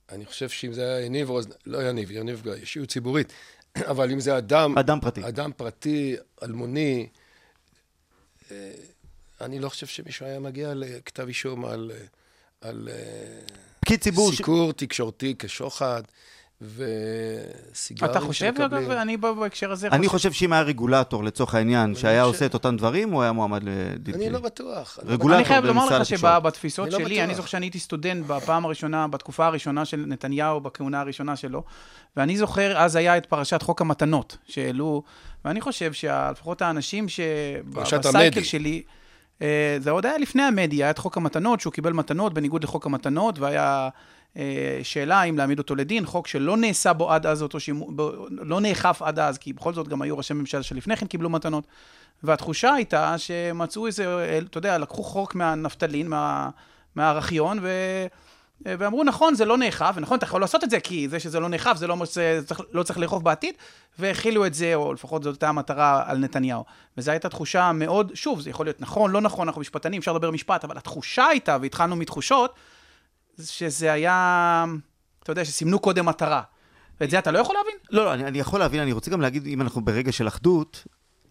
[0.10, 1.48] אני חושב שאם זה היה יניב רוז...
[1.66, 3.34] לא יניב, יניב אישיות ציבורית,
[3.92, 4.78] אבל אם זה אדם...
[4.78, 5.28] אדם פרטי.
[5.28, 7.08] אדם פרטי, אלמוני,
[8.52, 8.72] אה,
[9.42, 12.06] אני לא חושב שמישהו היה מגיע לכתב אישום על, אה,
[12.70, 13.40] על אה,
[13.80, 14.32] פקיד ציבור...
[14.32, 16.04] ש- סיקור תקשורתי כשוחד,
[16.62, 18.92] וסיגרים אתה חושב, אגב, שמקבלים.
[18.92, 23.12] אני בהקשר הזה אני חושב שאם היה רגולטור, לצורך העניין, שהיה עושה את אותם דברים,
[23.12, 24.30] הוא היה מועמד לדין אני.
[24.30, 25.00] לא בטוח.
[25.02, 26.06] אני לא רגולטור אני חייב לומר לך.
[26.06, 27.24] שבתפיסות לא שלי, בטוח.
[27.24, 31.64] אני זוכר שאני הייתי סטודנט בפעם הראשונה, בתקופה הראשונה של נתניהו, בכהונה הראשונה שלו,
[32.18, 35.04] ואני זוכר, אז היה את פרשת חוק המתנות שהעלו,
[35.46, 37.06] ואני חושב שלפחות האנשים
[37.74, 38.44] פרשת שבסייקל המדי.
[38.44, 38.84] שלי,
[39.42, 42.86] אה, זה עוד היה לפני המדיה, היה את חוק המתנות, שהוא קיבל מתנות בניגוד לחוק
[42.86, 43.90] המתנות, והיה
[44.84, 47.90] שאלה אם להעמיד אותו לדין, חוק שלא נעשה בו עד אז אותו שימוש,
[48.30, 51.64] לא נאכף עד אז, כי בכל זאת גם היו ראשי ממשלה שלפני כן קיבלו מתנות.
[52.24, 56.50] והתחושה הייתה שמצאו איזה, אה, אתה יודע, לקחו חוק מהנפטלין, מה,
[56.96, 57.70] מהארכיון, ו...
[58.66, 61.50] ואמרו, נכון, זה לא נאכף, ונכון, אתה יכול לעשות את זה, כי זה שזה לא
[61.50, 63.56] נאכף, זה לא אומר שזה צריך, לא צריך לאכוף בעתיד,
[64.00, 66.64] והכילו את זה, או לפחות זאת הייתה המטרה על נתניהו.
[66.98, 70.32] וזו הייתה תחושה מאוד, שוב, זה יכול להיות נכון, לא נכון, אנחנו משפטנים, אפשר לדבר
[70.32, 72.54] משפט, אבל התחושה הייתה, והתחלנו מתחושות,
[73.42, 74.66] שזה היה,
[75.24, 76.42] אתה יודע, שסימנו קודם מטרה.
[77.02, 77.74] ואת זה אתה לא יכול להבין?
[77.92, 80.84] לא, לא, אני, אני יכול להבין, אני רוצה גם להגיד, אם אנחנו ברגע של אחדות,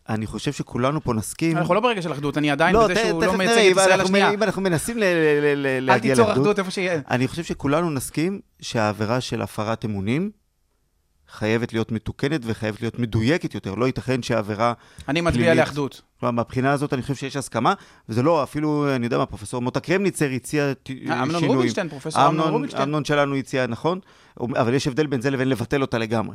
[0.08, 1.56] אני חושב שכולנו פה נסכים...
[1.58, 4.00] אנחנו לא ברגע של אחדות, אני עדיין לא, בזה ת- שהוא לא מייצג את ישראל
[4.00, 4.30] השנייה.
[4.30, 7.00] אם אנחנו מנסים ל- ל- ל- אל להגיע תיצור לאחדות, אחדות איפה שיהיה.
[7.10, 10.30] אני חושב שכולנו נסכים שהעבירה של הפרת אמונים
[11.32, 13.74] חייבת להיות מתוקנת וחייבת להיות מדויקת יותר.
[13.74, 14.72] לא ייתכן שהעבירה...
[15.08, 15.58] אני מצביע פלילית.
[15.58, 16.02] לאחדות.
[16.20, 17.74] כלומר, מהבחינה הזאת אני חושב שיש הסכמה,
[18.08, 21.52] וזה לא, אפילו, אני יודע מה, פרופסור מוטה קרמניצר הציע אמנון שינויים.
[21.52, 22.82] רובינשטיין, פרופסור אמנון אמנון, רובינשטיין.
[22.82, 24.00] אמנון שלנו הציע, נכון,
[24.40, 26.34] אבל יש הבדל בין זה לבין לבטל אותה לגמרי.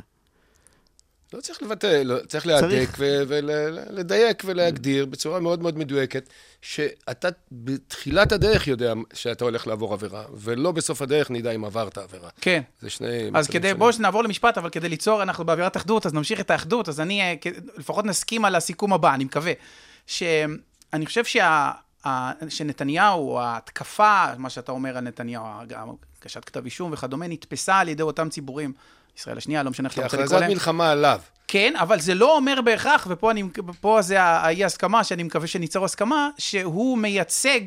[1.32, 2.88] לא צריך לבטל, לא, צריך להדק.
[2.98, 6.28] ולדייק ולהגדיר בצורה מאוד מאוד מדויקת,
[6.62, 12.28] שאתה בתחילת הדרך יודע שאתה הולך לעבור עבירה, ולא בסוף הדרך נדע אם עברת עבירה.
[12.40, 12.62] כן.
[12.80, 13.30] זה שני...
[13.34, 13.74] אז כדי.
[13.74, 17.20] בואו נעבור למשפט, אבל כדי ליצור, אנחנו באווירת אחדות, אז נמשיך את האחדות, אז אני,
[17.22, 17.34] אה,
[17.76, 19.52] לפחות נסכים על הסיכום הבא, אני מקווה.
[20.06, 21.70] שאני חושב שה...
[22.04, 25.88] ה- שנתניהו, ההתקפה, מה שאתה אומר על נתניהו, גם
[26.22, 28.72] הגשת כתב אישום וכדומה, נתפסה על ידי אותם ציבורים,
[29.18, 30.50] ישראל השנייה, לא משנה איך כי אתה רוצה לקרוא הכרזת להם.
[30.52, 31.20] מלחמה עליו.
[31.48, 33.42] כן, אבל זה לא אומר בהכרח, ופה אני,
[34.00, 37.60] זה האי-הסכמה, שאני מקווה שניצור הסכמה, שהוא מייצג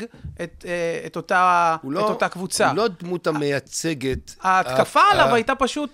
[0.43, 2.67] את, אה, את, אותה, הוא את לא, אותה קבוצה.
[2.69, 4.35] הוא לא דמות המייצגת.
[4.41, 5.89] ההתקפה ה- עליו ה- הייתה פשוט...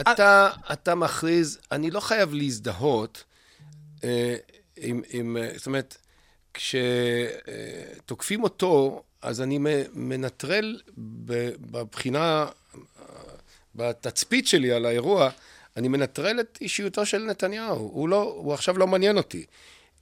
[0.00, 3.24] אתה, אתה מכריז, אני לא חייב להזדהות
[4.04, 4.34] אה,
[4.76, 5.96] עם, עם, אה, זאת אומרת,
[6.54, 9.58] כשתוקפים אותו, אז אני
[9.94, 10.80] מנטרל
[11.60, 12.78] בבחינה, אה,
[13.78, 15.30] בתצפית שלי על האירוע,
[15.76, 17.76] אני מנטרל את אישיותו של נתניהו.
[17.76, 19.44] הוא, לא, הוא עכשיו לא מעניין אותי.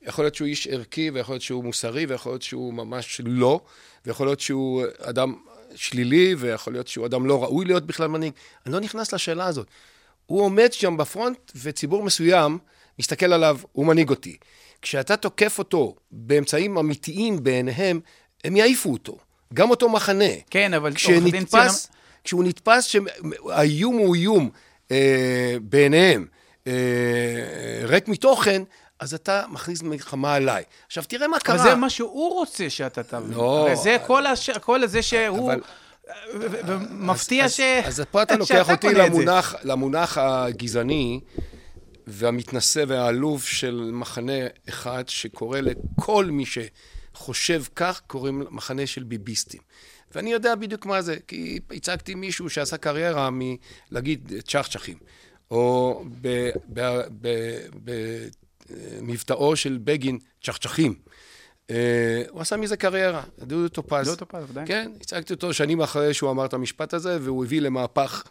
[0.03, 3.61] יכול להיות שהוא איש ערכי, ויכול להיות שהוא מוסרי, ויכול להיות שהוא ממש לא,
[4.07, 5.35] ויכול להיות שהוא אדם
[5.75, 8.33] שלילי, ויכול להיות שהוא אדם לא ראוי להיות בכלל מנהיג.
[8.67, 9.67] אני לא נכנס לשאלה הזאת.
[10.27, 12.59] הוא עומד שם בפרונט, וציבור מסוים
[12.99, 14.37] מסתכל עליו, הוא מנהיג אותי.
[14.83, 18.01] כשאתה תוקף אותו באמצעים אמיתיים בעיניהם,
[18.45, 19.19] הם יעיפו אותו.
[19.55, 20.25] גם אותו מחנה.
[20.51, 21.67] כן, אבל עורך דין ציון...
[22.27, 24.51] כשהוא נתפס שהאיום הוא איום
[24.91, 26.27] אה, בעיניהם
[26.67, 26.73] אה,
[27.83, 28.63] ריק מתוכן,
[29.01, 30.63] אז אתה מכניס מלחמה עליי.
[30.87, 31.55] עכשיו, תראה מה קרה.
[31.57, 33.31] אבל זה מה שהוא רוצה שאתה תבין.
[33.31, 33.61] לא.
[33.67, 34.51] הרי זה כל, הש...
[34.51, 35.53] כל זה שהוא...
[35.53, 35.61] אבל-
[36.35, 37.61] ומפתיע אז, ש...
[37.61, 38.95] אז, אז פה אתה לוקח אותי.
[38.95, 41.21] למונח, למונח הגזעני
[42.07, 44.33] והמתנשא והעלוב של מחנה
[44.69, 49.61] אחד שקורא לכל מי שחושב כך, קוראים מחנה של ביביסטים.
[50.17, 54.99] ואני יודע בדיוק מה זה, כי הצגתי מישהו שעשה קריירה מלהגיד צ'חצ'חים,
[55.51, 56.05] או
[59.01, 60.95] במבטאו של בגין צ'חצ'חים.
[61.71, 64.07] אה, הוא עשה מזה קריירה, דודו טופז.
[64.07, 64.67] דודו טופז, ודאי.
[64.67, 68.23] כן, הצגתי אותו שנים אחרי שהוא אמר את המשפט הזה, והוא הביא למהפך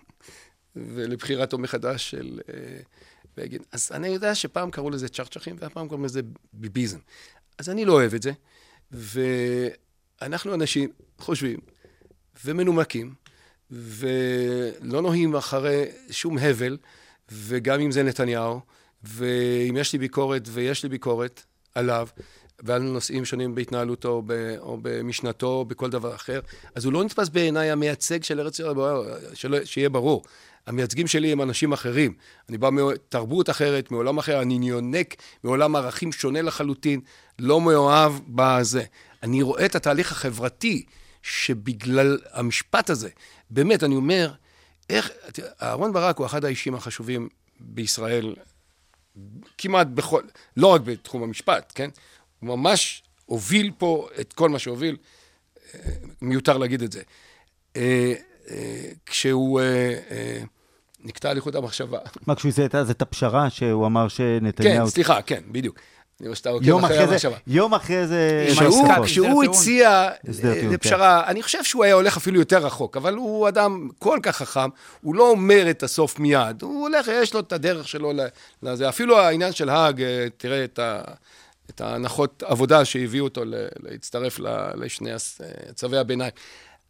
[0.76, 2.54] ולבחירתו מחדש של אה,
[3.38, 3.62] בגין.
[3.71, 6.21] אז אני יודע שפעם קראו לזה צ'חצ'חים, והפעם קוראים לזה
[6.54, 7.00] ביביזם.
[7.58, 8.32] אז אני לא אוהב את זה,
[8.91, 11.60] ואנחנו אנשים חושבים
[12.45, 13.13] ומנומקים,
[13.71, 16.78] ולא נוהים אחרי שום הבל,
[17.32, 18.60] וגם אם זה נתניהו,
[19.04, 21.43] ואם יש לי ביקורת, ויש לי ביקורת
[21.76, 22.08] עליו,
[22.63, 26.39] ועל נושאים שונים בהתנהלותו, או ב- או במשנתו, או בכל דבר אחר,
[26.76, 30.24] אז הוא לא נתפס בעיניי המייצג של ארץ ישראל, שיהיה ברור.
[30.67, 32.13] המייצגים שלי הם אנשים אחרים.
[32.50, 37.02] אני בא מתרבות אחרת, מעולם אחר, אני יונק מעולם ערכים שונה לחלוטין,
[37.39, 38.84] לא מאוהב בזה.
[39.24, 40.86] אני רואה את התהליך החברתי
[41.26, 43.10] שבגלל המשפט הזה,
[43.50, 44.34] באמת, אני אומר,
[44.90, 45.10] איך,
[45.62, 48.36] אהרן ברק הוא אחד האישים החשובים בישראל
[49.58, 50.22] כמעט בכל,
[50.58, 51.90] לא רק בתחום המשפט, כן?
[52.40, 54.98] הוא ממש הוביל פה את כל מה שהוביל,
[55.74, 55.80] אה,
[56.22, 57.02] מיותר להגיד את זה.
[57.76, 58.14] אה,
[58.50, 59.62] אה, כשהוא
[61.00, 62.00] נקטע על איכות המחשבה.
[62.28, 64.90] מה, כשהוא עושה את הפשרה שהוא אמר כן, שנתניהו...
[64.90, 65.80] סליחה, כן, בדיוק.
[66.19, 67.38] אני רואה שאתה עוקב יום אחרי המחשבה.
[67.47, 68.47] יום אחרי זה...
[69.06, 69.43] כשהוא.
[69.43, 73.89] הציע אה, טיעון, לפשרה, אני חושב שהוא היה הולך אפילו יותר רחוק, אבל הוא אדם
[73.99, 74.69] כל כך חכם,
[75.01, 78.13] הוא לא אומר את הסוף מיד, הוא הולך, יש לו את הדרך שלו
[78.63, 78.89] לזה.
[78.89, 81.01] אפילו העניין של האג, אה, תראה את, ה,
[81.69, 84.39] את ההנחות עבודה שהביאו אותו ל- להצטרף
[84.75, 85.17] לשני אה,
[85.73, 86.32] צווי הביניים.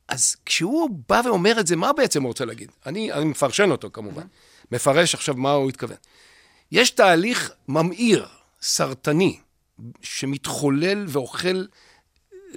[0.07, 2.71] אז כשהוא בא ואומר את זה, מה בעצם הוא רוצה להגיד?
[2.85, 4.25] אני, אני מפרשן אותו כמובן,
[4.71, 5.97] מפרש עכשיו מה הוא התכוון.
[6.71, 8.25] יש תהליך ממאיר,
[8.65, 9.37] סרטני,
[10.01, 11.65] שמתחולל ואוכל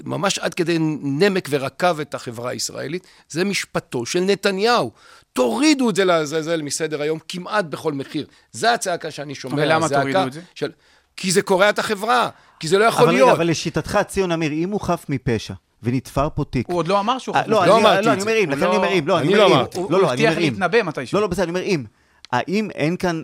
[0.05, 4.91] ממש עד כדי נמק ורקב את החברה הישראלית, זה משפטו של נתניהו.
[5.33, 8.27] תורידו את זה לעזאזל מסדר היום כמעט בכל מחיר.
[8.53, 9.55] זו הצעקה שאני שומע.
[9.63, 10.41] ולמה תורידו את זה?
[10.55, 10.71] של...
[11.17, 12.29] כי זה קורע את החברה,
[12.61, 13.31] כי זה לא יכול אבל להיות.
[13.31, 16.67] אבל לשיטתך, ציון אמיר, אם הוא חף מפשע ונתפר פה תיק...
[16.69, 17.53] הוא עוד לא אמר שהוא אה, חושב.
[17.53, 18.31] לא, לא אני- אמרתי לא, את אני זה.
[18.31, 19.67] אומר אם, הוא לכן אני לא- אומר אם, לא, אני לא אומר אם.
[19.75, 20.53] הוא לא, לא, הבטיח אומר אם.
[20.53, 21.17] להתנבא מתישהו.
[21.17, 21.85] לא, לא, בסדר, אני אומר אם.
[22.33, 23.23] האם אין כאן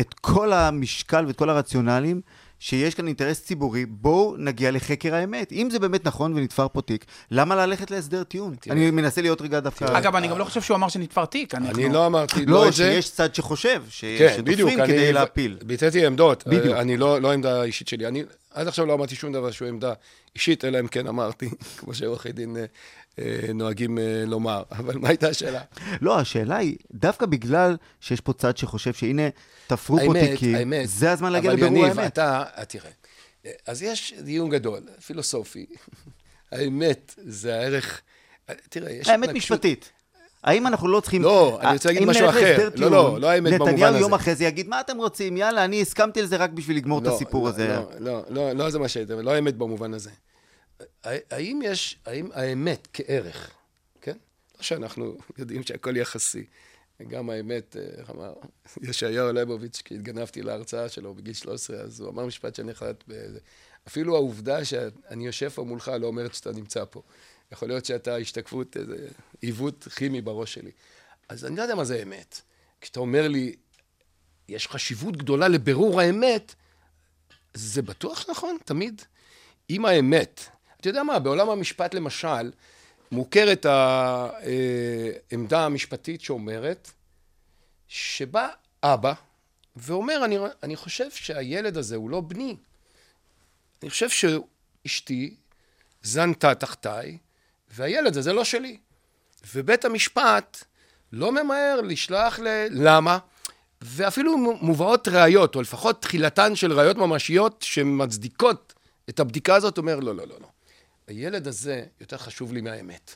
[0.00, 2.20] את כל המשקל ואת כל הרציונלים
[2.60, 5.52] שיש כאן אינטרס ציבורי, בואו נגיע לחקר האמת.
[5.52, 8.54] אם זה באמת נכון ונתפר פה תיק, למה ללכת להסדר טיעון?
[8.70, 9.98] אני מנסה להיות רגע דווקא...
[9.98, 11.54] אגב, אני גם לא חושב שהוא אמר שנתפר תיק.
[11.54, 12.92] אני לא אמרתי לא לא, את זה.
[12.92, 14.34] שיש צד שחושב, ש- כן.
[14.36, 15.58] שתופרים כדי להפיל.
[15.64, 16.46] ביטאתי עמדות.
[16.46, 16.76] בדיוק.
[16.76, 18.06] אני לא, לא עמדה אישית שלי.
[18.08, 18.22] אני
[18.54, 19.92] עד עכשיו לא אמרתי שום דבר שהוא עמדה
[20.34, 22.66] אישית, אלא אם כן אמרתי, כמו שעורכי דין אה, אה,
[23.54, 24.62] נוהגים אה, לומר.
[24.70, 25.60] אבל מה הייתה השאלה?
[26.00, 29.22] לא, השאלה היא, דווקא בגלל שיש פה צד שחושב שהנה,
[29.66, 30.72] תפרו פה תיקים.
[30.84, 32.12] זה הזמן להגיע אבל לבירור יניב, האמת.
[32.12, 32.90] אתה, אה, תראה,
[33.66, 35.66] אז יש דיון גדול, פילוסופי.
[36.52, 38.00] האמת זה הערך...
[38.68, 39.90] תראה, יש האמת משפטית.
[40.44, 41.22] האם אנחנו לא צריכים...
[41.22, 42.68] לא, אני רוצה להגיד משהו אחר.
[42.76, 43.98] לא, לא, לא האמת במובן נתניהו הזה.
[43.98, 45.36] יום אחרי זה יגיד, מה אתם רוצים?
[45.36, 47.68] יאללה, אני הסכמתי לזה רק בשביל לגמור את לא, הסיפור לא, הזה.
[47.68, 50.10] לא, לא, לא, לא זה מה שהייתם, לא האמת במובן הזה.
[51.04, 53.50] האם יש, האם האמת כערך,
[54.00, 54.16] כן?
[54.56, 56.44] לא שאנחנו יודעים שהכל יחסי.
[57.08, 58.32] גם האמת, אה, איך אמר
[58.82, 63.38] ישעיהו ליבוביץ', כי התגנבתי להרצאה שלו בגיל 13, אז הוא אמר משפט שאני החלט בזה.
[63.88, 67.02] אפילו העובדה שאני יושב פה מולך לא אומרת שאתה נמצא פה.
[67.52, 69.08] יכול להיות שאתה השתקפות, איזה
[69.40, 70.70] עיוות כימי בראש שלי.
[71.28, 72.40] אז אני לא יודע מה זה אמת.
[72.80, 73.56] כשאתה אומר לי,
[74.48, 76.54] יש חשיבות גדולה לבירור האמת,
[77.54, 79.02] זה בטוח נכון, תמיד.
[79.70, 80.40] אם האמת,
[80.80, 82.50] אתה יודע מה, בעולם המשפט למשל,
[83.12, 83.66] מוכרת
[85.30, 86.90] העמדה המשפטית שאומרת,
[87.88, 88.48] שבא
[88.82, 89.12] אבא
[89.76, 92.56] ואומר, אני, אני חושב שהילד הזה הוא לא בני.
[93.82, 95.34] אני חושב שאשתי
[96.02, 97.18] זנתה תחתיי,
[97.70, 98.78] והילד הזה לא שלי.
[99.54, 100.64] ובית המשפט
[101.12, 102.66] לא ממהר לשלוח ל...
[102.70, 103.18] למה?
[103.82, 108.74] ואפילו מובאות ראיות, או לפחות תחילתן של ראיות ממשיות שמצדיקות
[109.08, 110.48] את הבדיקה הזאת, אומר, לא, לא, לא, לא.
[111.10, 113.14] הילד הזה יותר חשוב לי מהאמת.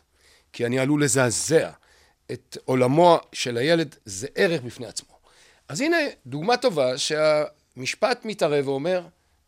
[0.52, 1.70] כי אני עלול לזעזע
[2.32, 5.18] את עולמו של הילד, זה ערך בפני עצמו.
[5.68, 9.06] אז הנה דוגמה טובה שהמשפט מתערב ואומר,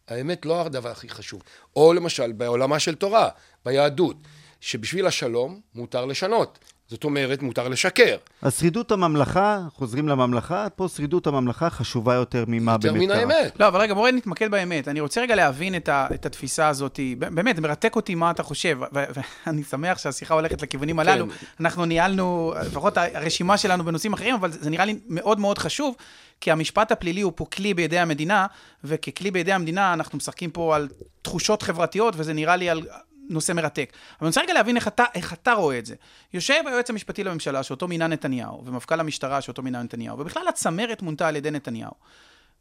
[0.08, 1.42] האמת לא הדבר הכי חשוב.
[1.76, 3.28] או למשל בעולמה של תורה,
[3.64, 4.16] ביהדות,
[4.60, 6.58] שבשביל השלום מותר לשנות.
[6.88, 8.16] זאת אומרת, מותר לשקר.
[8.42, 13.18] אז שרידות הממלכה, חוזרים לממלכה, פה שרידות הממלכה חשובה יותר ממה יותר באמת מן קרה.
[13.18, 13.60] האמת.
[13.60, 14.88] לא, אבל רגע, בואי נתמקד באמת.
[14.88, 17.00] אני רוצה רגע להבין את, ה, את התפיסה הזאת.
[17.18, 21.28] באמת, מרתק אותי מה אתה חושב, ואני שמח שהשיחה הולכת לכיוונים הללו.
[21.28, 21.46] כן.
[21.60, 25.94] אנחנו ניהלנו, לפחות הרשימה שלנו בנושאים אחרים, אבל זה נראה לי מאוד מאוד חשוב,
[26.40, 28.46] כי המשפט הפלילי הוא פה כלי בידי המדינה,
[28.84, 30.88] וככלי בידי המדינה אנחנו משחקים פה על
[31.22, 32.82] תחושות חברתיות, וזה נראה לי על
[33.28, 33.92] נושא מרתק.
[33.92, 35.94] אבל אני רוצה רגע להבין איך אתה, איך אתה רואה את זה.
[36.32, 41.28] יושב היועץ המשפטי לממשלה, שאותו מינה נתניהו, ומפכ"ל המשטרה, שאותו מינה נתניהו, ובכלל הצמרת מונתה
[41.28, 41.92] על ידי נתניהו.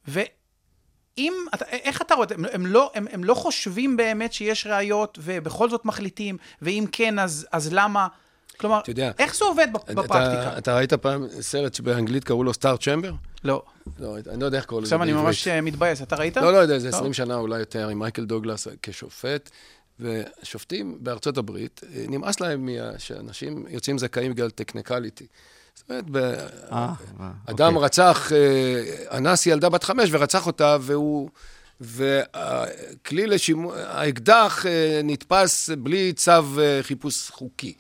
[0.07, 2.35] ואם, אתה, איך אתה רואה, את זה?
[2.35, 7.19] הם, הם, לא, הם, הם לא חושבים באמת שיש ראיות, ובכל זאת מחליטים, ואם כן,
[7.19, 8.07] אז, אז למה?
[8.57, 10.47] כלומר, יודע, איך זה עובד בפ- בפרקטיקה?
[10.47, 13.13] אתה, אתה ראית פעם סרט שבאנגלית קראו לו סטאר צ'מבר?
[13.43, 13.63] לא.
[13.99, 15.13] לא, אני לא יודע איך קראו לזה עכשיו אני.
[15.13, 16.37] ממש אה, מתבאס, אתה ראית?
[16.37, 16.99] לא, לא יודע, זה טוב.
[16.99, 19.49] 20 שנה אולי יותר, עם מייקל דוגלס כשופט.
[19.99, 25.25] ושופטים בארצות הברית, אה, נמאס להם מה- שאנשים יוצאים זכאים בגלל טכניקליטי.
[25.75, 27.85] זאת אומרת, ב- אה, אה, אדם אוקיי.
[27.85, 28.31] רצח,
[29.11, 31.29] אנס ילדה בת חמש ורצח אותה, והוא...
[31.81, 34.65] והכלי לשימוש, האקדח
[35.03, 36.31] נתפס בלי צו
[36.81, 37.73] חיפוש חוקי.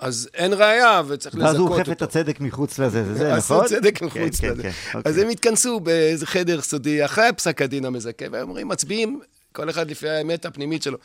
[0.00, 1.72] אז אין ראייה וצריך לזכות ואז אותו.
[1.74, 3.66] הוא אוכף את הצדק מחוץ לזה, זה זה, עשו נכון?
[3.68, 4.62] צדק כן, מחוץ כן, לזה.
[4.62, 5.22] כן, אז אוקיי.
[5.22, 9.20] הם התכנסו באיזה חדר סודי אחרי פסק הדין המזכה, והם אומרים, מצביעים,
[9.52, 10.98] כל אחד לפי האמת הפנימית שלו.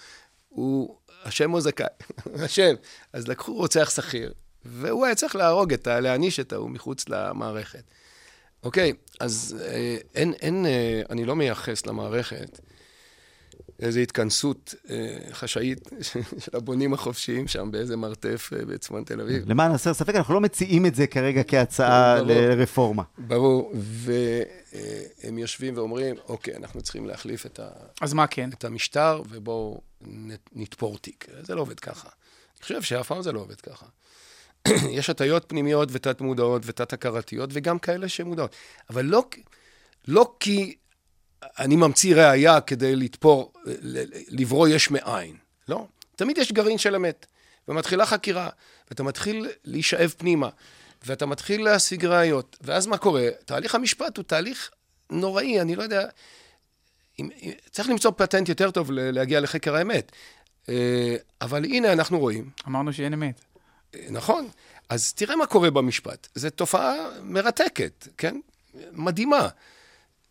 [0.50, 1.86] הוא אשם או זכאי?
[2.46, 2.76] אשם.
[3.14, 4.34] אז לקחו רוצח שכיר,
[4.66, 6.00] והוא היה צריך להרוג את ה...
[6.00, 7.84] להעניש את ההוא מחוץ למערכת.
[8.64, 12.60] אוקיי, אז אה, אין, אין, אה, אני לא מייחס למערכת
[13.80, 15.90] איזו התכנסות אה, חשאית
[16.40, 19.50] של הבונים החופשיים שם באיזה מרתף אה, בצפון תל אביב.
[19.50, 22.28] למען הסר ספק, אנחנו לא מציעים את זה כרגע כהצעה ברור.
[22.34, 23.04] לרפורמה.
[23.18, 27.68] ברור, והם יושבים ואומרים, אוקיי, אנחנו צריכים להחליף את, ה,
[28.02, 28.50] אז מה כן?
[28.54, 31.26] את המשטר, ובואו נ- נתפור תיק.
[31.42, 32.10] זה לא עובד ככה.
[32.58, 33.86] אני חושב שאף פעם זה לא עובד ככה.
[34.98, 38.56] יש הטיות פנימיות ותת-מודעות ותת-הכרתיות, וגם כאלה שמודעות.
[38.90, 39.24] אבל לא,
[40.08, 40.76] לא כי
[41.44, 43.54] אני ממציא ראייה כדי לתפור,
[44.30, 45.36] לברוא יש מאין.
[45.68, 45.86] לא.
[46.16, 47.26] תמיד יש גרעין של אמת.
[47.70, 48.50] ומתחילה חקירה,
[48.90, 50.50] ואתה מתחיל להישאב פנימה,
[51.06, 52.58] ואתה מתחיל להשיג ראיות.
[52.62, 53.28] ואז מה קורה?
[53.46, 54.72] תהליך המשפט הוא תהליך
[55.10, 56.08] נוראי, אני לא יודע...
[57.20, 60.12] אם, אם, צריך למצוא פטנט יותר טוב להגיע לחקר האמת.
[60.70, 63.42] אה, אבל הנה, אנחנו רואים, אמרנו שאין אמת.
[63.96, 64.48] אה, נכון?
[64.90, 66.28] אז תראה מה קורה במשפט.
[66.36, 68.40] זו תופעה מרתקת, כן?
[68.92, 69.50] מדהימה.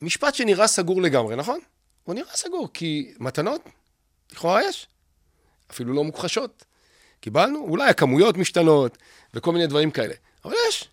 [0.02, 1.61] משפט שנראה סגור לגמרי, נכון?
[2.04, 3.62] הוא נראה סגור, כי מתנות,
[4.32, 4.87] לכאורה יש.
[5.70, 6.64] אפילו לא מוכחשות.
[7.20, 8.98] קיבלנו, אולי הכמויות משתנות
[9.34, 10.14] וכל מיני דברים כאלה.
[10.44, 10.88] אבל יש.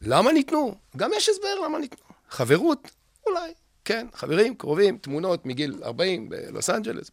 [0.00, 0.74] למה ניתנו?
[0.96, 2.06] גם יש הסבר למה ניתנו.
[2.28, 2.90] חברות,
[3.26, 3.52] אולי,
[3.84, 4.06] כן.
[4.14, 7.10] חברים, קרובים, תמונות מגיל 40 בלוס אנג'לס.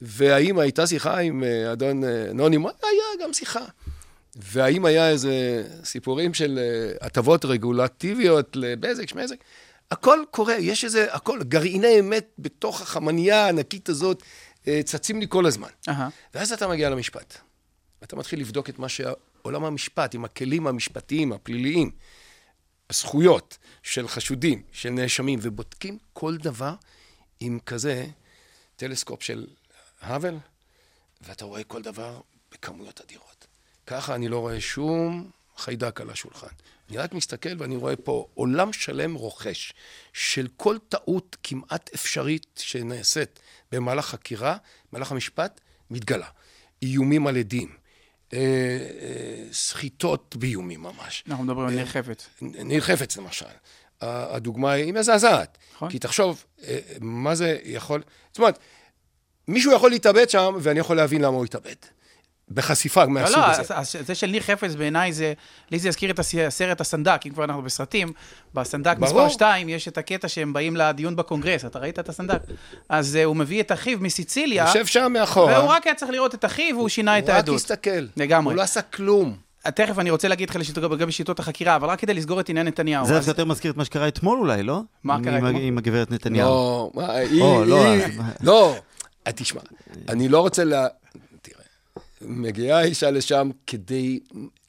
[0.00, 2.72] והאם הייתה שיחה עם אה, אדון אה, נוני מון?
[2.82, 3.64] היה גם שיחה.
[4.36, 9.36] והאם היה איזה סיפורים של אה, הטבות רגולטיביות לבזק, שמזק?
[9.90, 14.22] הכל קורה, יש איזה, הכל, גרעיני אמת בתוך החמנייה הענקית הזאת
[14.68, 15.68] אה, צצים לי כל הזמן.
[15.88, 16.08] אהה.
[16.34, 17.38] ואז אתה מגיע למשפט.
[18.02, 21.90] אתה מתחיל לבדוק את מה שעולם המשפט, עם הכלים המשפטיים, הפליליים,
[22.90, 26.74] הזכויות של חשודים, של נאשמים, ובודקים כל דבר
[27.40, 28.06] עם כזה
[28.76, 29.46] טלסקופ של
[30.00, 30.36] האבל,
[31.20, 32.20] ואתה רואה כל דבר
[32.52, 33.46] בכמויות אדירות.
[33.86, 36.46] ככה אני לא רואה שום חיידק על השולחן.
[36.90, 39.72] אני רק מסתכל ואני רואה פה עולם שלם רוכש
[40.12, 43.40] של כל טעות כמעט אפשרית שנעשית
[43.72, 44.56] במהלך חקירה,
[44.92, 46.28] במהלך המשפט, מתגלה.
[46.82, 47.68] איומים על עדים,
[48.32, 51.24] אה, אה, סחיטות באיומים ממש.
[51.28, 52.28] אנחנו מדברים על אה, ניר חפץ.
[52.42, 53.46] ניר חפץ למשל.
[54.00, 55.58] הדוגמה היא מזעזעת.
[55.74, 55.90] נכון.
[55.90, 58.02] כי תחשוב, אה, מה זה יכול...
[58.28, 58.58] זאת אומרת,
[59.48, 61.74] מישהו יכול להתאבד שם, ואני יכול להבין למה הוא התאבד.
[62.50, 63.60] בחשיפה לא, מהסוג לא, הזה.
[63.74, 65.32] אז- אז זה של ניר חפץ בעיניי זה,
[65.70, 68.12] לי זה יזכיר את הס- הסרט הסנדק, אם כבר אנחנו בסרטים,
[68.54, 69.06] בסנדק ברור.
[69.24, 72.38] מספר 2 יש את הקטע שהם באים לדיון בקונגרס, אתה ראית את הסנדק?
[72.88, 75.58] אז אה, הוא מביא את אחיו מסיציליה, יושב שם מאחורה.
[75.58, 77.56] והוא רק היה צריך לראות את אחיו והוא שינה את הוא רק העדות.
[77.56, 77.90] הסתכל.
[78.16, 78.52] לגמרי.
[78.52, 79.36] הוא לא עשה כלום.
[79.74, 82.66] תכף אני רוצה להגיד לך לשיטות- לגבי שיטות החקירה, אבל רק כדי לסגור את עניין
[82.66, 83.06] נתניהו.
[83.06, 84.80] זה אז- יותר מזכיר את מה שקרה אתמול אולי, לא?
[85.04, 85.56] מה קרה אתמול?
[85.62, 86.48] עם הגברת נתניהו.
[86.48, 87.42] לא, מה, היא...
[87.42, 88.08] או, לא, היא- אה,
[88.42, 88.76] לא,
[89.26, 89.60] אה, תשמע,
[90.08, 90.62] אני לא רוצה
[92.20, 94.20] מגיעה אישה לשם כדי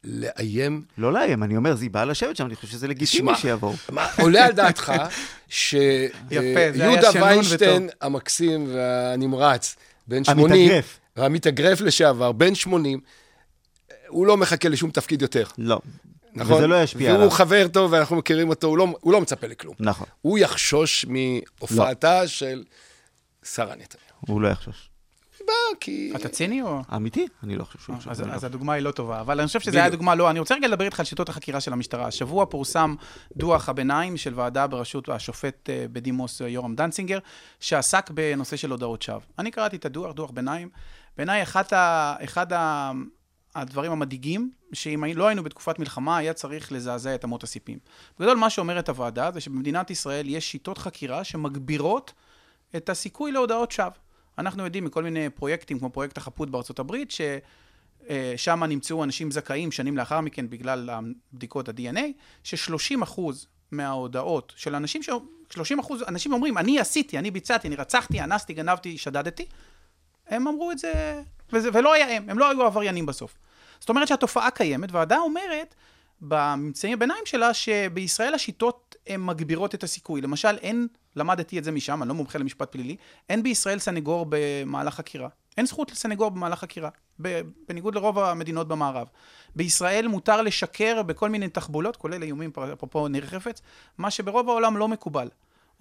[0.03, 3.73] לאיים לא לאיים, אני אומר, היא באה לשבת שם, אני חושב שזה לגיטימי שיבואו.
[3.89, 4.93] מה, עולה על דעתך
[5.47, 9.75] שיהודה שנון ויינשטיין המקסים והנמרץ,
[10.07, 10.71] בן 80,
[11.15, 11.81] המתאגרף.
[11.81, 12.99] לשעבר, בן 80,
[14.07, 15.79] הוא לא מחכה לשום תפקיד יותר, לא.
[16.33, 16.57] נכון?
[16.57, 17.21] וזה לא ישפיע עליו.
[17.21, 19.75] והוא חבר טוב ואנחנו מכירים אותו, הוא לא, הוא לא מצפה לכלום.
[19.79, 22.63] נכון, הוא יחשוש מהופעתה של
[23.43, 24.07] שרה נתניהו.
[24.19, 24.89] הוא לא יחשוש.
[25.49, 26.11] הסיבה, כי...
[26.15, 26.81] אתה ציני או...
[26.95, 27.95] אמיתי, אני לא חושב שהוא...
[27.95, 29.77] אז, עכשיו- אז הדוגמה היא לא טובה, אבל אני חושב שזו.
[29.77, 30.29] הייתה דוגמה לא.
[30.29, 32.07] אני רוצה רגע לדבר איתך על שיטות החקירה של המשטרה.
[32.07, 32.95] השבוע פורסם
[33.37, 37.19] דוח הביניים של ועדה בראשות השופט אה, בדימוס אה, יורם דנצינגר,
[37.59, 39.19] שעסק בנושא של הודעות שווא.
[39.39, 40.69] אני קראתי את הדוח, דוח ביניים.
[41.17, 42.91] בעיניי אחד, ה, אחד ה,
[43.55, 47.79] הדברים המדאיגים, שאם לא היינו בתקופת מלחמה, היה צריך לזעזע את אמות הסיפים.
[48.19, 52.13] בגדול, מה שאומרת הוועדה זה שבמדינת ישראל יש שיטות חקירה שמגבירות
[52.75, 54.06] את הסיכוי להודעות שווא.
[54.37, 59.97] אנחנו יודעים מכל מיני פרויקטים, כמו פרויקט החפות בארצות הברית, ששם נמצאו אנשים זכאים שנים
[59.97, 60.89] לאחר מכן בגלל
[61.33, 61.99] בדיקות ה-DNA,
[62.43, 65.09] ש-30 אחוז מההודעות של אנשים, ש...
[65.49, 69.45] 30 אחוז, אנשים אומרים, אני עשיתי, אני ביצעתי, אני רצחתי, אנסתי, גנבתי, שדדתי,
[70.27, 71.21] הם אמרו את זה,
[71.53, 73.37] וזה, ולא היה הם, הם לא היו עבריינים בסוף.
[73.79, 75.75] זאת אומרת שהתופעה קיימת, והוועדה אומרת,
[76.21, 80.21] בממצאים הביניים שלה, שבישראל השיטות הן מגבירות את הסיכוי.
[80.21, 82.95] למשל, אין, למדתי את זה משם, אני לא מומחה למשפט פלילי,
[83.29, 85.29] אין בישראל סנגור במהלך חקירה.
[85.57, 86.89] אין זכות לסנגור במהלך חקירה,
[87.67, 89.07] בניגוד לרוב המדינות במערב.
[89.55, 93.61] בישראל מותר לשקר בכל מיני תחבולות, כולל איומים, אפרופו ניר חפץ,
[93.97, 95.29] מה שברוב העולם לא מקובל.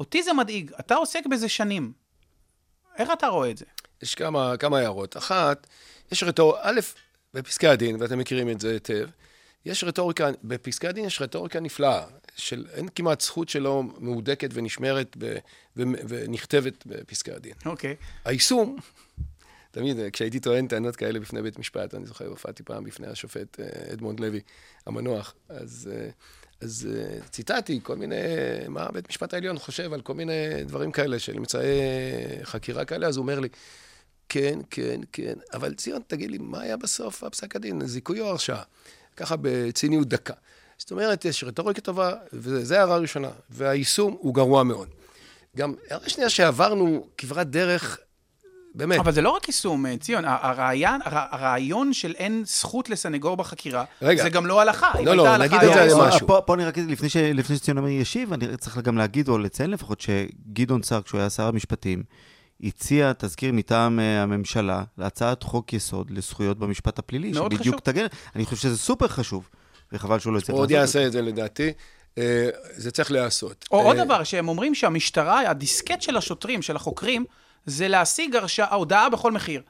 [0.00, 1.92] אותי זה מדאיג, אתה עוסק בזה שנים.
[2.98, 3.64] איך אתה רואה את זה?
[4.02, 5.16] יש כמה, כמה הערות.
[5.16, 5.66] אחת,
[6.12, 6.80] יש רטוריקה, א',
[7.34, 9.08] בפסקי הדין, ואתם מכירים את זה היטב,
[9.66, 12.06] יש רטוריקה, בפסקי הדין יש רטוריקה נפלאה,
[12.36, 15.36] של אין כמעט זכות שלא מהודקת ונשמרת ב,
[15.76, 17.54] ו, ונכתבת בפסקי הדין.
[17.66, 17.96] אוקיי.
[18.24, 18.76] היישום,
[19.70, 23.92] תמיד, כשהייתי טוען טענות כאלה בפני בית משפט, אני זוכר, הופעתי פעם בפני השופט אה,
[23.92, 24.40] אדמונד לוי
[24.86, 26.08] המנוח, אז, אה,
[26.60, 28.16] אז אה, ציטטתי כל מיני,
[28.68, 31.80] מה בית משפט העליון חושב על כל מיני דברים כאלה, של אמצעי
[32.42, 33.48] חקירה כאלה, אז הוא אומר לי,
[34.28, 38.62] כן, כן, כן, אבל ציון, תגיד לי, מה היה בסוף הפסק הדין, זיכוי או הרשעה?
[39.16, 40.34] ככה בציניות דקה.
[40.78, 44.88] זאת אומרת, יש רטוריקה טובה, וזו הערה ראשונה, והיישום הוא גרוע מאוד.
[45.56, 47.98] גם הערה שנייה שעברנו כברת דרך,
[48.74, 53.36] באמת, אבל זה לא רק יישום, אה, ציון, הרעיון, הר- הרעיון של אין זכות לסנגור
[53.36, 54.22] בחקירה, רגע.
[54.22, 54.90] זה גם לא הלכה.
[55.04, 56.08] לא, לא, הלכה, נגיד את זה איסור.
[56.08, 56.26] משהו.
[56.26, 59.38] פה, פה אני רק, לפני, ש, לפני שציון אמיר ישיב, אני צריך גם להגיד או
[59.38, 62.02] לציין לפחות שגדעון סער, כשהוא היה שר המשפטים,
[62.62, 67.80] הציע תזכיר מטעם אה, הממשלה להצעת חוק יסוד לזכויות במשפט הפלילי, מאוד שבדיוק.
[67.80, 69.48] תגן, אני חושב שזה סופר חשוב,
[69.92, 71.72] וחבל שהוא לא הוא עוד לעשות את יעשה את זה לדעתי.
[72.18, 73.64] אה, זה צריך להיעשות.
[73.70, 77.24] או עוד אה, דבר, שהם אומרים שהמשטרה, הדיסקט של השוטרים, של החוקרים,
[77.66, 79.62] זה להשיג הרשעה, ההודעה בכל מחיר.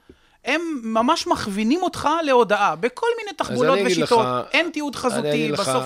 [0.45, 4.27] הם ממש מכווינים אותך להודעה, בכל מיני תחבולות ושיטות.
[4.27, 5.85] לך- אין תיעוד חזותי, לך, בסוף...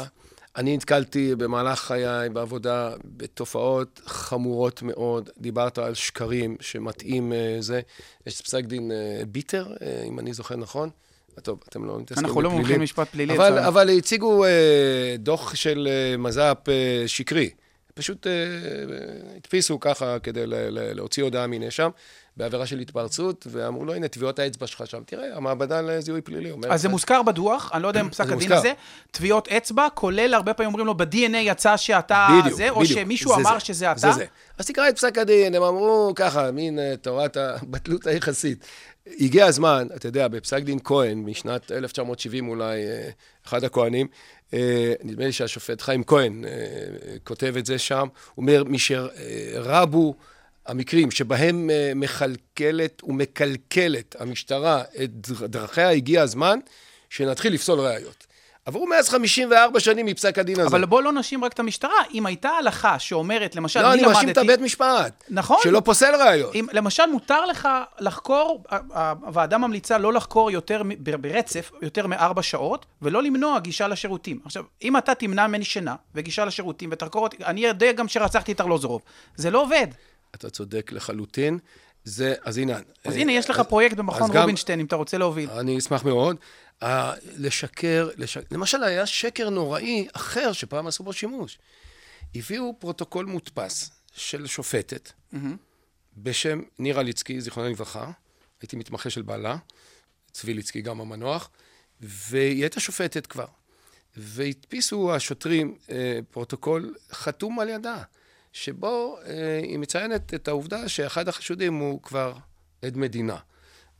[0.61, 5.31] אני נתקלתי במהלך חיי בעבודה בתופעות חמורות מאוד.
[5.39, 7.81] דיברת על שקרים שמטעים אה, זה.
[8.27, 10.91] יש פסק דין אה, ביטר, אה, אם אני זוכר נכון.
[11.43, 12.63] טוב, אתם לא מתעסקים אנחנו לא בפלילים.
[12.67, 13.69] מומחים למשפט פלילי אבל, אצלנו.
[13.69, 14.51] אבל הציגו אה,
[15.19, 17.51] דוח של אה, מז"פ אה, שקרי.
[17.95, 18.33] פשוט אה,
[19.37, 21.91] הדפיסו ככה כדי ל- ל- להוציא הודעה מנאשם
[22.37, 25.03] בעבירה של התפרצות, ואמרו לו, הנה, טביעות האצבע שלך שם.
[25.07, 26.71] תראה, המעבדה לזיהוי פלילי אומרת...
[26.71, 28.53] אז זה מוזכר בדוח, אני לא יודע אם פסק הדין.
[28.53, 28.73] הזה,
[29.11, 33.01] טביעות אצבע, כולל הרבה פעמים אומרים לו, ב-DNA יצא שאתה בדיוק, זה, או בדיוק.
[33.01, 33.61] שמישהו זה אמר זה.
[33.61, 34.01] שזה אתה.
[34.01, 34.25] זה זה.
[34.59, 38.65] אז תקרא את פסק הדין, הם אמרו ככה, מין אה, תורת הבטלות היחסית.
[39.21, 43.11] הגיע הזמן, אתה יודע, בפסק דין כהן, משנת 1970 אולי, אה,
[43.47, 44.07] אחד הכהנים,
[44.55, 46.45] אה, נדמה לי שהשופט חיים כהן
[47.25, 50.15] כותב את זה שם, הוא אומר, משרבו
[50.71, 56.59] המקרים שבהם אה, מכלכלת ומקלקלת המשטרה את דר- דרכיה, הגיע הזמן
[57.11, 58.27] שנתחיל לפסול ראיות.
[58.65, 60.69] עברו מאז 54 שנים מפסק הדין הזה.
[60.69, 62.03] אבל בוא לא נאשים רק את המשטרה.
[62.15, 64.41] אם הייתה הלכה שאומרת, למשל, לא, אני אני מאשים למדתי...
[64.41, 65.25] את הבית משפט.
[65.31, 65.57] נכון.
[65.63, 66.55] שלא פוסל ראיות.
[66.55, 67.69] אם, למשל, מותר לך
[67.99, 68.65] לחקור,
[69.23, 70.83] הוועדה ממליצה לא לחקור יותר,
[71.21, 74.41] ברצף, יותר מארבע שעות, ולא למנוע גישה לשירותים.
[74.45, 78.61] עכשיו, אם אתה תמנע ממני שינה וגישה לשירותים ותחקור אותי, אני יודע גם שרצחתי את
[78.61, 79.03] ארלוזורוב.
[79.37, 79.87] זה לא עובד.
[80.35, 81.59] אתה צודק לחלוטין.
[82.05, 82.77] זה, אז הנה.
[83.05, 85.51] אז אה, הנה, יש לך אז- פרויקט במכון אז גם- רובינשטיין, אם אתה רוצה להוביל.
[85.51, 86.37] אני אשמח מאוד.
[86.83, 86.87] אה,
[87.37, 91.59] לשקר, לשקר, למשל היה שקר נוראי אחר שפעם עשו בו שימוש.
[92.35, 95.13] הביאו פרוטוקול מודפס של שופטת
[96.17, 98.11] בשם נירה לידסקי, זיכרונה לברכה,
[98.63, 99.57] הייתי מתמחה של בעלה,
[100.33, 101.51] צבי לידסקי גם המנוח,
[102.01, 103.47] והיא הייתה שופטת כבר.
[104.17, 108.03] והדפיסו השוטרים אה, פרוטוקול חתום על ידה,
[108.53, 112.33] שבו אה, היא מציינת את העובדה שאחד החשודים הוא כבר
[112.83, 113.37] עד מדינה.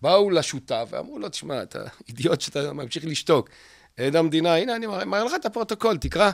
[0.03, 3.51] באו לשותף ואמרו לו, תשמע, אתה אידיוט שאתה ממשיך לשתוק.
[3.97, 6.31] עד המדינה, הנה, אני מראה לך את הפרוטוקול, תקרא.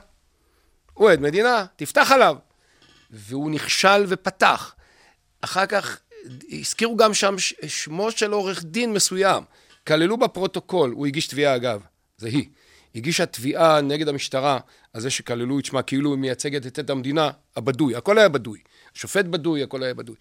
[0.94, 2.36] הוא עד מדינה, תפתח עליו.
[3.10, 4.74] והוא נכשל ופתח.
[5.40, 5.98] אחר כך
[6.52, 7.34] הזכירו גם שם
[7.66, 9.44] שמו של עורך דין מסוים.
[9.86, 11.80] כללו בפרוטוקול, הוא הגיש תביעה אגב,
[12.18, 12.48] זה היא.
[12.96, 14.58] הגישה תביעה נגד המשטרה
[14.92, 18.58] על זה שכללו את שמה כאילו היא מייצגת את עד המדינה, הבדוי, הכל היה בדוי.
[18.94, 20.16] שופט בדוי, הכל היה בדוי.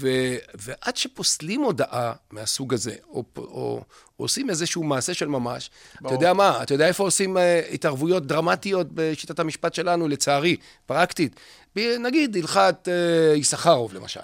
[0.00, 0.08] ו,
[0.54, 3.84] ועד שפוסלים הודעה מהסוג הזה, או, או, או
[4.16, 5.70] עושים איזשהו מעשה של ממש,
[6.06, 7.40] אתה יודע מה, אתה יודע איפה עושים uh,
[7.72, 10.56] התערבויות דרמטיות בשיטת המשפט שלנו, לצערי,
[10.86, 11.40] פרקטית?
[11.76, 14.20] ב- נגיד הלכת uh, יששכרוב, למשל.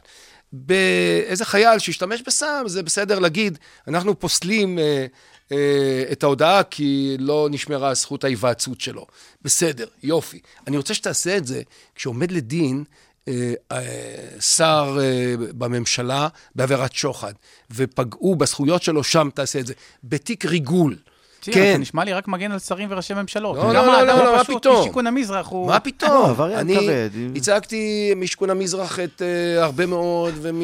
[0.52, 3.58] באיזה חייל שהשתמש בסם, זה בסדר להגיד,
[3.88, 4.78] אנחנו פוסלים...
[4.78, 5.06] אה,
[6.12, 9.06] את ההודעה כי לא נשמרה זכות ההיוועצות שלו.
[9.42, 10.40] בסדר, יופי.
[10.66, 11.62] אני רוצה שתעשה את זה
[11.94, 12.84] כשעומד לדין
[13.28, 17.32] אה, אה, שר אה, בממשלה בעבירת שוחד,
[17.70, 19.74] ופגעו בזכויות שלו, שם תעשה את זה.
[20.04, 20.96] בתיק ריגול.
[21.52, 21.70] תראה, כן.
[21.70, 23.56] אתה נשמע לי רק מגן על שרים וראשי ממשלות.
[23.56, 24.80] לא, לא, לא, לא, מה פתאום?
[24.80, 25.66] משיכון המזרח הוא...
[25.66, 26.34] מה לא, פתאום?
[26.54, 26.78] אני.
[27.36, 30.60] הצגתי משכון המזרח את אה, הרבה מאוד, ומ...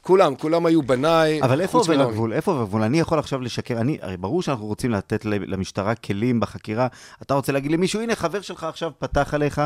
[0.00, 1.42] כולם, כולם היו בניי.
[1.42, 2.00] אבל איפה עובר.
[2.00, 2.32] הגבול?
[2.32, 2.82] איפה עובר הגבול?
[2.82, 6.86] אני יכול עכשיו לשקר, אני, הרי ברור שאנחנו רוצים לתת ל- למשטרה כלים בחקירה.
[7.22, 9.62] אתה רוצה להגיד למישהו, הנה, חבר שלך עכשיו פתח עליך,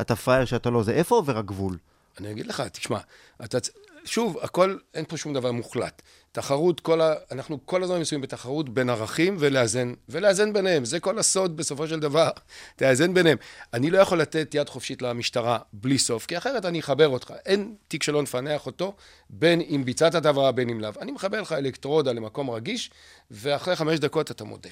[0.00, 0.92] אתה פראייר שאתה לא זה.
[0.92, 1.76] איפה עובר הגבול?
[2.20, 2.98] אני אגיד לך, תשמע,
[3.44, 3.58] אתה,
[4.04, 6.02] שוב, הכל, אין פה שום דבר מוחלט.
[6.32, 10.84] תחרות, כל ה, אנחנו כל הזמן מסוימים בתחרות בין ערכים ולאזן, ולאזן ביניהם.
[10.84, 12.30] זה כל הסוד בסופו של דבר,
[12.76, 13.38] תאזן ביניהם.
[13.74, 17.34] אני לא יכול לתת יד חופשית למשטרה בלי סוף, כי אחרת אני אחבר אותך.
[17.46, 18.94] אין תיק שלא נפענח אותו,
[19.30, 20.90] בין אם ביצעת את העבירה, בין אם לאו.
[21.00, 22.90] אני מחבר לך אלקטרודה למקום רגיש,
[23.30, 24.70] ואחרי חמש דקות אתה מודה,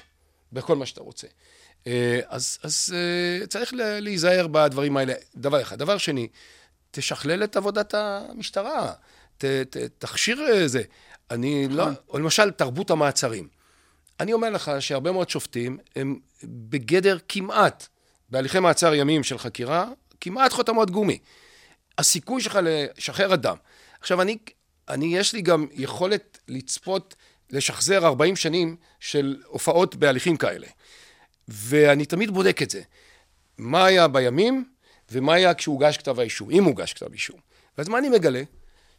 [0.53, 1.27] בכל מה שאתה רוצה.
[1.87, 5.15] אה, אז, אז אה, צריך להיזהר בדברים האלה.
[5.37, 5.79] דבר אחד.
[5.79, 6.29] דבר שני,
[6.91, 8.93] תשכלל את עבודת המשטרה,
[9.39, 10.83] ת, ת, תכשיר אה, זה.
[11.31, 13.49] אני לא, או למשל, תרבות המעצרים.
[14.21, 17.87] אני אומר לך שהרבה מאוד שופטים הם בגדר כמעט,
[18.31, 19.89] בהליכי מעצר ימים של חקירה,
[20.21, 21.19] כמעט חותמות גומי.
[21.99, 23.57] הסיכוי שלך לשחרר אדם.
[24.01, 24.39] עכשיו, אני,
[24.89, 27.15] אני, יש לי גם יכולת לצפות,
[27.51, 30.67] לשחזר 40 שנים של הופעות בהליכים כאלה.
[31.49, 32.83] ואני תמיד בודק את זה.
[33.59, 34.65] מה היה בימים,
[35.13, 37.41] ומה היה כשהוגש כתב האישום, אם הוגש כתב אישום.
[37.79, 38.43] ואז מה אני מגלה?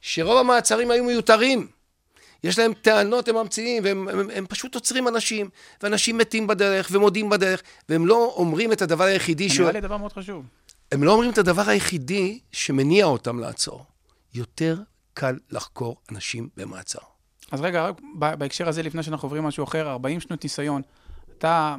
[0.01, 1.67] שרוב המעצרים היו מיותרים.
[2.43, 5.49] יש להם טענות, הם ממציאים, והם הם, הם פשוט עוצרים אנשים,
[5.83, 9.59] ואנשים מתים בדרך, ומודים בדרך, והם לא אומרים את הדבר היחידי ש...
[9.59, 10.45] נראה לי דבר מאוד חשוב.
[10.91, 13.85] הם לא אומרים את הדבר היחידי שמניע אותם לעצור.
[14.33, 14.77] יותר
[15.13, 16.99] קל לחקור אנשים במעצר.
[17.51, 20.81] אז רגע, רק בהקשר הזה, לפני שאנחנו עוברים משהו אחר, 40 שנות ניסיון,
[21.37, 21.75] אתה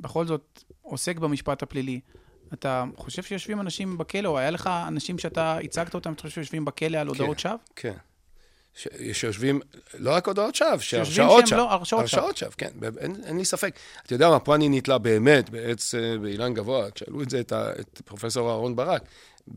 [0.00, 2.00] בכל זאת עוסק במשפט הפלילי.
[2.52, 6.64] אתה חושב שיושבים אנשים בכלא, או היה לך אנשים שאתה הצגת אותם, אתה חושב שיושבים
[6.64, 7.54] בכלא על הודעות שווא?
[7.76, 7.94] כן.
[8.76, 9.60] ש- שיושבים,
[9.98, 11.58] לא רק הודעות שווא, שהרשעות שווא.
[11.58, 12.20] לא- הרשעות שווא.
[12.20, 13.74] הרשעות שווא, כן, ב- אין, אין לי ספק.
[14.06, 17.52] אתה יודע מה, פה אני נתלה באמת בעץ אה, באילן גבוה, כשאלו את זה את,
[17.52, 19.02] ה, את פרופסור אהרן ברק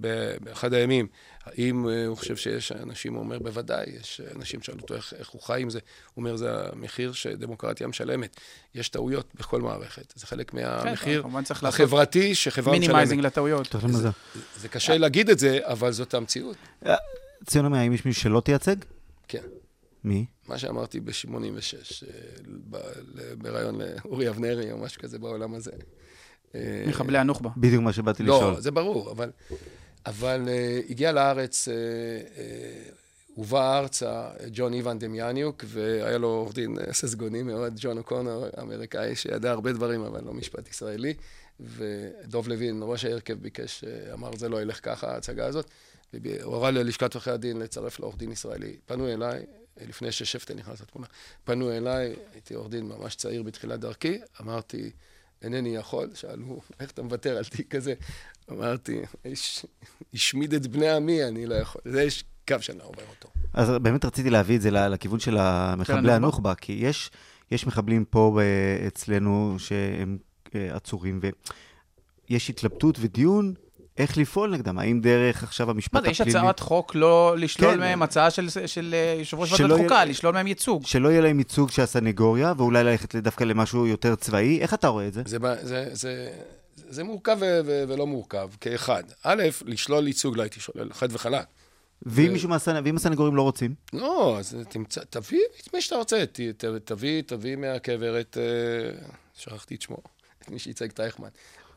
[0.02, 1.08] ב- באחד הימים,
[1.46, 5.30] האם אה, הוא חושב שיש אנשים, הוא אומר, בוודאי, יש אנשים שאלו אותו איך, איך
[5.30, 5.80] הוא חי עם זה,
[6.14, 8.36] הוא אומר, זה המחיר שדמוקרטיה משלמת.
[8.76, 11.24] יש טעויות בכל מערכת, זה חלק מהמחיר
[11.62, 13.32] לעשות החברתי שחברה minimizing משלמת.
[13.34, 13.68] לטעויות.
[13.68, 14.10] אתה יודע מה זה?
[14.58, 16.56] זה קשה להגיד את זה, אבל זאת המציאות.
[17.46, 18.76] ציון אמיר, האם יש מישהו שלא תייצג?
[19.28, 19.44] כן.
[20.04, 20.26] מי?
[20.48, 22.04] מה שאמרתי ב-86,
[23.38, 25.72] בריאיון לאורי אבנרי או משהו כזה בעולם הזה.
[26.56, 27.50] אה, מחבלי הנוח'בה.
[27.58, 28.54] בדיוק מה שבאתי לשאול.
[28.54, 29.32] לא, זה ברור, אבל,
[30.06, 32.96] אבל אה, הגיע לארץ, אה, אה,
[33.38, 39.16] הובא ארצה ג'ון איוון דמיאניוק, והיה לו עורך דין אה, ססגוני מאוד, ג'ון אוקונור, אמריקאי
[39.16, 41.14] שידע הרבה דברים, אבל לא משפט ישראלי.
[41.60, 45.70] ודוב לוין, ראש ההרכב, ביקש, אה, אמר, זה לא ילך ככה, ההצגה הזאת.
[46.14, 48.78] הוא הורה ללשכת עורכי הדין לצרף לעורך דין ישראלי.
[48.86, 49.46] פנו אליי,
[49.88, 51.08] לפני ששפטן נכנס לתמונה,
[51.44, 54.92] פנו אליי, הייתי עורך דין ממש צעיר בתחילת דרכי, אמרתי,
[55.42, 57.94] אינני יכול, שאלו, איך אתה מוותר על תיק כזה?
[58.52, 59.02] אמרתי,
[59.32, 59.66] "הש-
[60.14, 61.82] השמיד את בני עמי, אני לא יכול.
[61.86, 63.30] זה יש קו שאני לא עובר אותו.
[63.54, 65.38] אז באמת רציתי להביא את זה לכיוון של
[65.78, 66.16] מחבלי הנוח'בה.
[66.16, 67.12] הנוח'בה, כי יש,
[67.52, 70.18] יש מחבלים פה ב- אצלנו שהם
[70.56, 71.20] אה, עצורים,
[72.30, 73.54] ויש התלבטות ודיון
[73.98, 76.40] איך לפעול נגדם, האם דרך עכשיו המשפט מה זה, יש הפלילי...
[76.40, 77.80] הצעת חוק לא לשלול כן.
[77.80, 80.86] מהם, הצעה של- של אה, יושב ראש ועדת יהיה- חוקה, לשלול מהם ייצוג.
[80.86, 84.60] שלא יהיה להם ייצוג של הסנגוריה, ואולי ללכת דווקא למשהו יותר צבאי.
[84.62, 85.22] איך אתה רואה את זה?
[85.26, 86.30] זה, ב- זה, זה,
[86.90, 89.04] זה מורכב ו- ו- ולא מורכב, כאחד.
[89.24, 91.46] א', לשלול ייצוג לא הייתי שולל, חד וחלק.
[92.02, 92.82] ואם מישהו מהסנ...
[92.86, 93.74] ואם הסנגורים לא רוצים?
[93.94, 96.24] לא, אז תמצא, תביא את מי שאתה רוצה.
[96.26, 98.38] ת, ת, תביא, תביא מהקבר את...
[98.38, 99.98] אה, שכחתי את שמו,
[100.44, 101.28] את מי שייצג את אייכמן.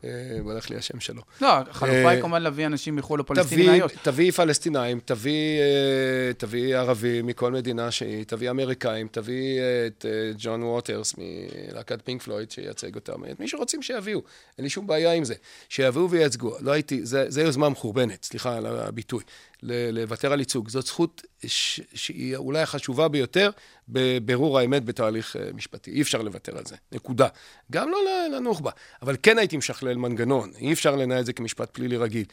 [0.03, 0.09] אה,
[0.51, 1.21] הלך לי השם שלו.
[1.41, 3.91] לא, החלופה אה, היא כמובן להביא אנשים מחו"ל או פלסטינאיות.
[4.03, 10.31] תביא פלסטינאים, תביא, אה, תביא ערבים מכל מדינה שהיא, תביא אמריקאים, תביא אה, את אה,
[10.37, 14.21] ג'ון ווטרס מלהקת פינק פלויד שייצג אותם, את מי שרוצים שיביאו,
[14.57, 15.35] אין לי שום בעיה עם זה.
[15.69, 16.55] שיביאו וייצגו.
[16.59, 19.23] לא הייתי, זה, זה יוזמה מחורבנת, סליחה על הביטוי,
[19.63, 20.69] לוותר על ייצוג.
[20.69, 23.49] זאת זכות שהיא אולי החשובה ביותר
[23.89, 25.91] בבירור האמת בתהליך אה, משפטי.
[25.91, 27.27] אי אפשר לוותר על זה, נקודה.
[27.71, 28.71] גם לא ל- לנוח'בה.
[29.01, 32.25] אבל כן הייתי משכלל מנגנון, אי אפשר לנהל את זה כמשפט פלילי רגיל.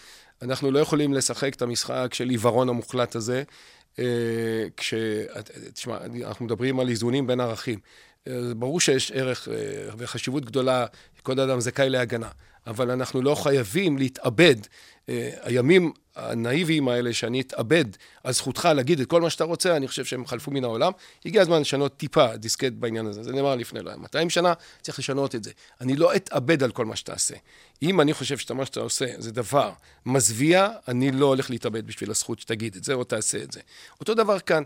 [0.42, 3.42] אנחנו לא יכולים לשחק את המשחק של עיוורון המוחלט הזה,
[3.98, 4.04] אה,
[4.76, 4.94] כש...
[5.74, 7.78] תשמע, אנחנו מדברים על איזונים בין ערכים.
[8.28, 9.48] אה, ברור שיש ערך
[9.98, 10.86] וחשיבות גדולה,
[11.22, 12.28] כל אדם זכאי להגנה,
[12.66, 14.56] אבל אנחנו לא חייבים להתאבד.
[15.42, 17.84] הימים הנאיביים האלה, שאני אתאבד
[18.24, 20.92] על זכותך להגיד את כל מה שאתה רוצה, אני חושב שהם חלפו מן העולם.
[21.24, 23.22] הגיע הזמן לשנות טיפה דיסקט בעניין הזה.
[23.22, 24.52] זה נאמר לפני לא 200 שנה,
[24.82, 25.50] צריך לשנות את זה.
[25.80, 27.34] אני לא אתאבד על כל מה שאתה עושה.
[27.82, 29.72] אם אני חושב שמה שאתה עושה זה דבר
[30.06, 33.60] מזוויע, אני לא הולך להתאבד בשביל הזכות שתגיד את זה או תעשה את זה.
[34.00, 34.62] אותו דבר כאן.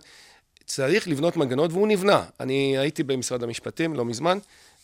[0.67, 2.25] צריך לבנות מנגנון, והוא נבנה.
[2.41, 4.39] אני הייתי במשרד המשפטים לא מזמן,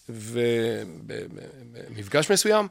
[0.09, 2.69] ובמפגש מסוים,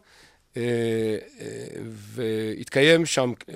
[1.90, 3.56] והתקיים שם, אה,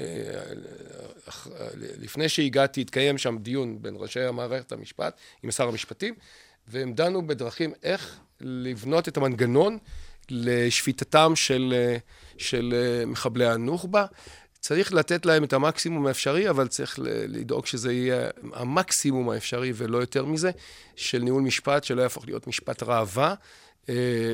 [1.99, 6.14] לפני שהגעתי, התקיים שם דיון בין ראשי המערכת המשפט עם שר המשפטים,
[6.68, 9.78] והם דנו בדרכים איך לבנות את המנגנון
[10.30, 11.74] לשפיטתם של,
[12.38, 12.74] של
[13.08, 14.06] מחבלי הנוח'בה.
[14.60, 20.26] צריך לתת להם את המקסימום האפשרי, אבל צריך לדאוג שזה יהיה המקסימום האפשרי ולא יותר
[20.26, 20.52] מזה,
[20.95, 23.36] של ניהול משפט שלא יהפוך להיות משפט ראווה, אה,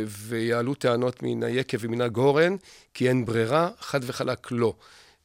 [0.08, 2.56] ויעלו טענות מן היקב ומן הגורן,
[2.94, 4.74] כי אין ברירה, חד וחלק לא.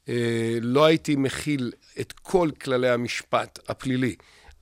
[0.09, 4.15] אה, לא הייתי מכיל את כל כללי המשפט הפלילי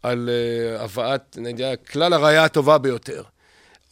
[0.02, 3.22] על אה, הבאת, יודע, כלל הראייה הטובה ביותר.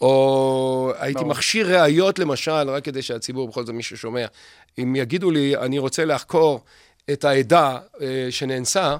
[0.01, 1.31] או הייתי ברור.
[1.31, 4.27] מכשיר ראיות, למשל, רק כדי שהציבור, בכל זאת מי ששומע,
[4.79, 6.65] אם יגידו לי, אני רוצה לחקור
[7.13, 8.97] את העדה אה, שנאנסה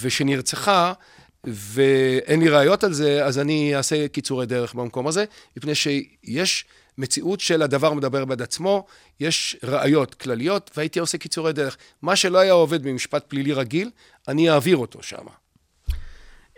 [0.00, 0.92] ושנרצחה,
[1.46, 5.24] ואין לי ראיות על זה, אז אני אעשה קיצורי דרך במקום הזה,
[5.56, 6.64] מפני שיש
[6.98, 8.86] מציאות של הדבר מדבר בעד עצמו,
[9.20, 11.76] יש ראיות כלליות, והייתי עושה קיצורי דרך.
[12.02, 13.90] מה שלא היה עובד במשפט פלילי רגיל,
[14.28, 15.26] אני אעביר אותו שם.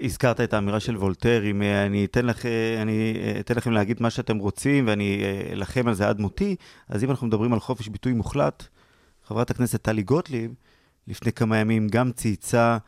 [0.01, 2.47] הזכרת את האמירה של וולטר, אם אה, אני אתן, לכ...
[2.83, 6.57] אני אה, אתן לכם להגיד מה שאתם רוצים ואני אה, אלחם על זה עד מותי,
[6.89, 8.65] אז אם אנחנו מדברים על חופש ביטוי מוחלט,
[9.27, 10.55] חברת הכנסת טלי גוטליב,
[11.09, 12.79] לפני כמה ימים גם צייצה, אה,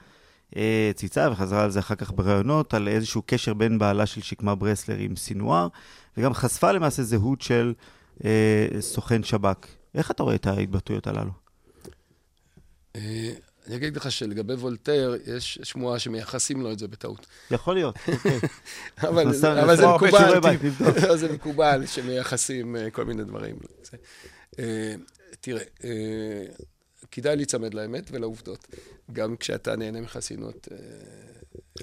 [0.94, 4.96] צייצה וחזרה על זה אחר כך בראיונות, על איזשהו קשר בין בעלה של שקמה ברסלר
[4.96, 5.68] עם סינואר,
[6.16, 7.74] וגם חשפה למעשה זהות של
[8.24, 9.66] אה, סוכן שב"כ.
[9.94, 11.30] איך אתה רואה את ההתבטאויות הללו?
[12.96, 13.32] אה,
[13.66, 17.26] אני אגיד לך שלגבי וולטר, יש שמועה שמייחסים לו את זה בטעות.
[17.50, 18.38] יכול להיות, אוקיי.
[18.98, 19.32] אבל,
[19.76, 20.40] זה מקובל,
[21.20, 23.56] זה מקובל שמייחסים אה, כל מיני דברים.
[24.58, 24.94] אה,
[25.40, 26.44] תראה, אה,
[27.12, 28.68] כדאי להיצמד לאמת ולעובדות.
[29.12, 30.68] גם כשאתה נהנה מחסינות.
[30.72, 30.76] אה,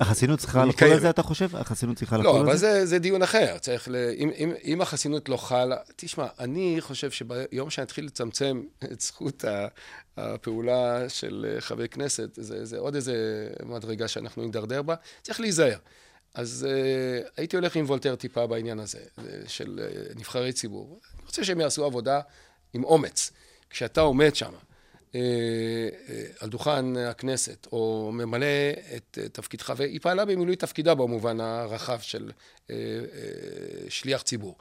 [0.02, 1.02] החסינות צריכה היא לחול על קיימת.
[1.02, 1.56] זה, אתה חושב?
[1.56, 2.86] החסינות צריכה לחול לא, על אבל זה?
[2.86, 3.58] זה, דיון אחר.
[3.58, 3.96] צריך ל...
[4.18, 5.78] אם, אם, אם החסינות לא חלה...
[5.96, 9.46] תשמע, אני חושב שביום שאני אתחיל לצמצם את זכות
[10.18, 15.78] הפעולה של אה, חברי כנסת, זה, זה עוד איזה מדרגה שאנחנו נידרדר בה, צריך להיזהר.
[16.34, 19.00] אז uh, הייתי הולך עם וולטר טיפה בעניין הזה,
[19.48, 21.00] של uh, נבחרי ציבור.
[21.16, 22.22] אני רוצה שהם יעשו עבודה
[22.74, 23.32] עם אומץ.
[23.70, 24.52] כשאתה עומד שם,
[26.39, 28.45] על דוכן הכנסת, או ממלא
[28.95, 32.32] את אה, תפקידך, והיא פעלה במילוי תפקידה במובן הרחב של
[32.70, 32.80] אה, אה,
[33.89, 34.55] שליח ציבור.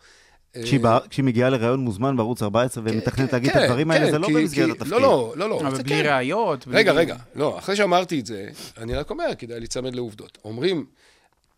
[0.56, 4.04] אה, כשהיא בא- כשהיא מגיעה לראיון מוזמן בערוץ 14 ומתכננת להגיד את כן, הדברים האלה,
[4.06, 4.92] כן, זה לא כי- במסגרת כי- התפקיד.
[4.92, 5.60] לא, לא, לא, לא.
[5.60, 6.08] אבל זה בלי כן.
[6.08, 6.66] ראיות.
[6.66, 10.38] בלי- רגע, רגע, לא, אחרי שאמרתי את זה, אני רק אומר, כדאי להיצמד לעובדות.
[10.44, 10.86] אומרים,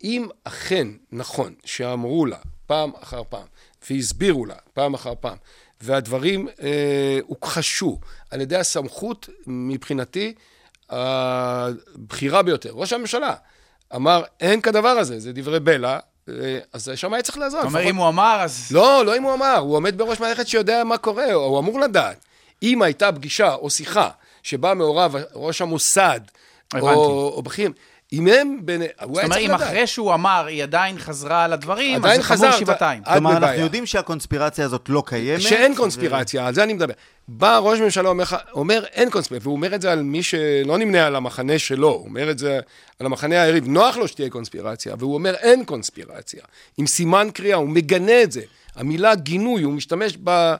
[0.04, 2.36] אם אכן נכון שאמרו לה
[2.66, 3.46] פעם אחר פעם,
[3.90, 5.36] והסבירו לה פעם אחר פעם,
[5.80, 7.98] והדברים אה, הוכחשו
[8.30, 10.34] על ידי הסמכות, מבחינתי,
[10.90, 13.34] הבכירה ביותר, ראש הממשלה,
[13.94, 15.98] אמר, אין כדבר הזה, זה דברי בלע,
[16.28, 17.60] אה, אז שם היה צריך לעזור.
[17.60, 18.68] אתה אומר, לפחות- אם הוא אמר, אז...
[18.70, 22.16] לא, לא אם הוא אמר, הוא עומד בראש מערכת שיודע מה קורה, הוא אמור לדעת.
[22.62, 24.10] אם הייתה פגישה או שיחה
[24.42, 26.20] שבה מעורב ראש המוסד,
[26.72, 26.86] הבנתי.
[26.86, 27.70] או, או בכיר,
[28.12, 28.82] אם הם, בין...
[28.82, 29.50] זאת אומרת, אם.
[29.50, 32.50] אחרי שהוא אמר, היא עדיין חזרה על הדברים, אז זה חמור.
[32.50, 33.02] שבעתיים.
[33.04, 33.60] כלומר, אנחנו.
[33.60, 35.40] יודעים שהקונספירציה הזאת לא קיימת.
[35.42, 36.94] שאין ו- קונספירציה, על זה אני מדבר.
[37.28, 38.10] בא ראש ממשלה
[38.52, 42.04] אומר, אין קונספירציה, והוא אומר את זה על מי שלא נמנה על המחנה שלו, הוא
[42.04, 42.60] אומר את זה
[42.98, 46.42] על המחנה היריב, נוח לו שתהיה קונספירציה, והוא אומר אין קונספירציה,
[46.78, 48.42] עם סימן קריאה, הוא מגנה את זה.
[48.76, 50.54] המילה גינוי, הוא משתמש ב,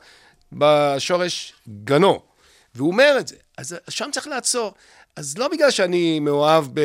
[0.52, 1.52] בשורש
[1.84, 2.20] גנו,
[2.74, 3.36] והוא אומר את זה.
[3.58, 4.74] אז שם צריך לעצור.
[5.18, 6.80] אז לא בגלל שאני מאוהב ב...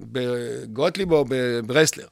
[0.00, 2.06] בגוטליב או בברסלר.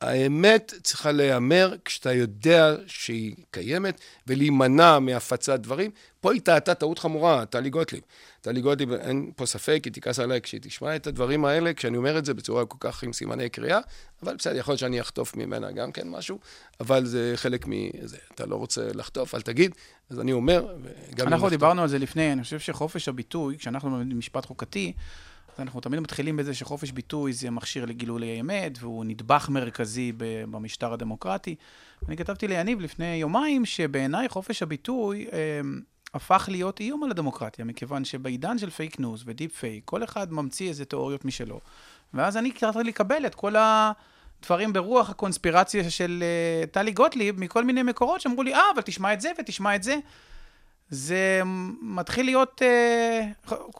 [0.00, 5.90] האמת צריכה להיאמר כשאתה יודע שהיא קיימת, ולהימנע מהפצת דברים.
[6.20, 8.00] פה היא טעתה טעות חמורה, טלי גוטליב.
[8.40, 12.18] טלי גוטליב, אין פה ספק, היא תכעס עליי כשהיא תשמע את הדברים האלה, כשאני אומר
[12.18, 13.80] את זה בצורה כל כך עם סימני קריאה,
[14.22, 16.38] אבל בסדר, יכול להיות שאני אחטוף ממנה גם כן משהו,
[16.80, 18.16] אבל זה חלק מזה.
[18.34, 19.74] אתה לא רוצה לחטוף, אל תגיד.
[20.10, 20.74] אז אני אומר,
[21.22, 24.92] אם אנחנו דיברנו על זה לפני, אני חושב שחופש הביטוי, כשאנחנו במשפט חוקתי,
[25.54, 30.12] אז אנחנו תמיד מתחילים בזה שחופש ביטוי זה מכשיר לגילוי אמת, והוא נדבך מרכזי
[30.50, 31.54] במשטר הדמוקרטי.
[32.08, 35.60] אני כתבתי ליניב לפני יומיים, שבעיניי חופש הביטוי אה,
[36.14, 40.32] הפך להיות איום על הדמוקרטיה, מכיוון שבעידן של fake news ו deep fake, כל אחד
[40.32, 41.60] ממציא איזה תיאוריות משלו.
[42.14, 43.54] ואז אני התחלתי לקבל את כל
[44.42, 49.12] הדברים ברוח הקונספירציה של אה, טלי גוטליב, מכל מיני מקורות שאמרו לי, אה, אבל תשמע
[49.12, 49.96] את זה ותשמע את זה.
[50.92, 51.40] זה
[51.82, 53.26] מתחיל להיות אה,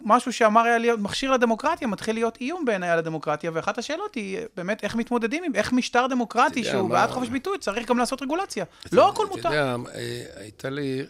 [0.00, 4.38] משהו שאמר היה להיות מכשיר לדמוקרטיה, מתחיל להיות איום בעיניי על הדמוקרטיה, ואחת השאלות היא
[4.38, 7.58] אה, באמת איך מתמודדים עם, איך משטר דמוקרטי אתה יודע שהוא מה- בעד חופש ביטוי,
[7.58, 8.64] צריך גם לעשות רגולציה.
[8.92, 9.48] לא הכל אתה מותר.
[9.48, 11.02] יודע, אה, הייתה לי,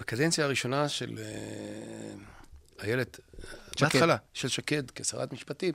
[0.00, 1.18] בקדנציה הראשונה של
[2.82, 3.20] איילת,
[3.80, 5.72] בהתחלה, של שקד כשרת משפטים,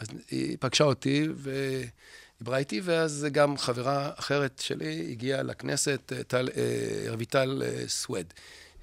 [0.00, 7.14] אז היא פגשה אותי ודיברה איתי, ואז גם חברה אחרת שלי הגיעה לכנסת, טל, אה,
[7.14, 8.26] רויטל אה, סויד.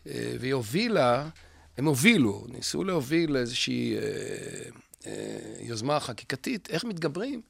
[0.08, 1.30] אה, והיא הובילה,
[1.78, 3.98] הם הובילו, ניסו להוביל איזושהי
[5.60, 7.42] יוזמה חקיקתית, איך מתגברים.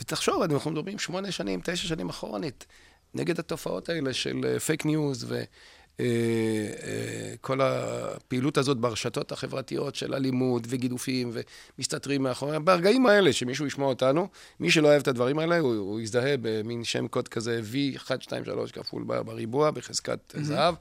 [0.00, 2.66] ותחשוב, אנחנו מדברים שמונה שנים, תשע שנים אחורנית,
[3.14, 5.26] נגד התופעות האלה של fake news
[5.98, 11.30] וכל הפעילות הזאת ברשתות החברתיות של אלימות וגידופים
[11.78, 14.28] ומסתתרים מאחורי, ברגעים האלה שמישהו ישמע אותנו,
[14.60, 19.04] מי שלא אוהב את הדברים האלה, הוא, הוא יזדהה במין שם קוד כזה V123 כפול
[19.04, 20.74] בריבוע בחזקת זהב,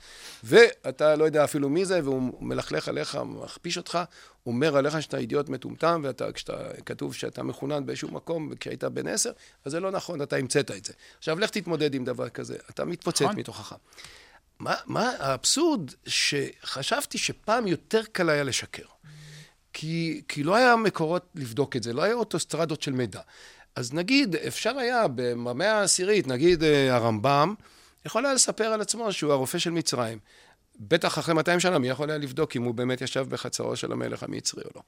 [0.43, 3.99] ואתה לא יודע אפילו מי זה, והוא מלכלך עליך, מכפיש אותך,
[4.45, 9.31] אומר עליך שאתה אידיוט מטומטם, ואתה, כשאתה, כתוב שאתה מחונן באיזשהו מקום כשהיית בן עשר,
[9.65, 10.93] אז זה לא נכון, אתה המצאת את זה.
[11.17, 13.35] עכשיו, לך תתמודד עם דבר כזה, אתה מתפוצץ נכון.
[13.39, 13.75] מתוכך.
[14.61, 18.83] מה, מה האבסורד שחשבתי שפעם יותר קל היה לשקר.
[19.73, 23.21] כי, כי לא היה מקורות לבדוק את זה, לא היה אוטוסטרדות של מידע.
[23.75, 27.53] אז נגיד, אפשר היה במאה העשירית, נגיד אה, הרמב"ם,
[28.05, 30.19] יכול היה לספר על עצמו שהוא הרופא של מצרים.
[30.79, 34.23] בטח אחרי 200 שנה, מי יכול היה לבדוק אם הוא באמת ישב בחצרו של המלך
[34.23, 34.81] המצרי או לא.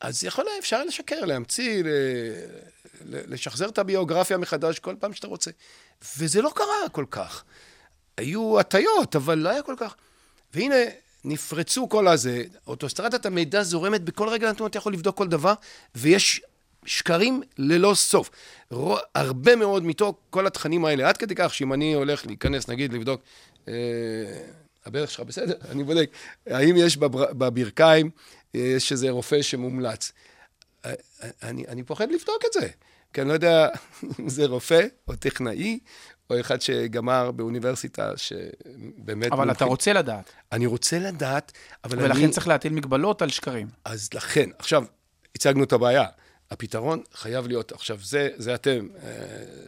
[0.00, 5.50] אז יכול היה, אפשר לשקר, להמציא, ל- לשחזר את הביוגרפיה מחדש כל פעם שאתה רוצה.
[6.18, 7.44] וזה לא קרה כל כך.
[8.16, 9.94] היו הטיות, אבל לא היה כל כך.
[10.54, 10.76] והנה,
[11.24, 15.54] נפרצו כל הזה, אוטוסטרדת המידע זורמת בכל רגע נתון, אתה יכול לבדוק כל דבר,
[15.94, 16.40] ויש
[16.84, 18.30] שקרים ללא סוף.
[18.70, 22.92] רו- הרבה מאוד מתוך כל התכנים האלה, עד כדי כך שאם אני הולך להיכנס, נגיד,
[22.92, 23.20] לבדוק,
[23.68, 23.74] אה,
[24.86, 25.54] הברך שלך בסדר?
[25.70, 26.10] אני בודק,
[26.46, 28.10] האם יש בבר, בברכיים,
[28.54, 30.12] אה, יש איזה רופא שמומלץ.
[30.84, 30.92] אה,
[31.42, 32.68] אני, אני פוחד לבדוק את זה,
[33.12, 33.68] כי אני לא יודע
[34.20, 35.78] אם זה רופא או טכנאי,
[36.32, 39.32] או אחד שגמר באוניברסיטה שבאמת...
[39.32, 39.68] אבל אתה מומחית.
[39.68, 41.52] רוצה לדעת, אני רוצה לדעת,
[41.84, 42.06] אבל אני...
[42.06, 43.68] ולכן צריך להטיל מגבלות על שקרים.
[43.84, 44.84] אז לכן, עכשיו,
[45.34, 46.06] הצגנו את הבעיה.
[46.52, 49.10] הפתרון חייב להיות, עכשיו, זה, זה אתם אה,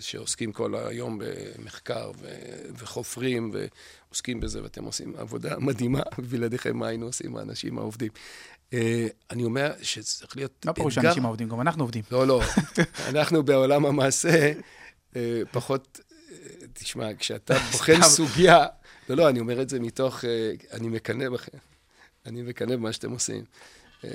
[0.00, 2.28] שעוסקים כל היום במחקר ו,
[2.78, 6.00] וחופרים ועוסקים בזה, ואתם עושים עבודה מדהימה,
[6.30, 8.10] בלעדיכם מה היינו עושים האנשים העובדים.
[8.72, 12.02] אה, אני אומר שצריך להיות לא פירוש שאנשים העובדים, גם אנחנו עובדים.
[12.10, 12.42] לא, לא.
[13.10, 14.52] אנחנו בעולם המעשה
[15.16, 16.00] אה, פחות...
[16.74, 18.02] תשמע, כשאתה בוחן.
[18.02, 18.66] סוגיה...
[19.08, 20.24] לא, לא, אני אומר את זה מתוך...
[20.24, 21.58] אה, אני מקנא בכם.
[22.26, 23.44] אני מקנא במה שאתם עושים.
[24.04, 24.10] אה,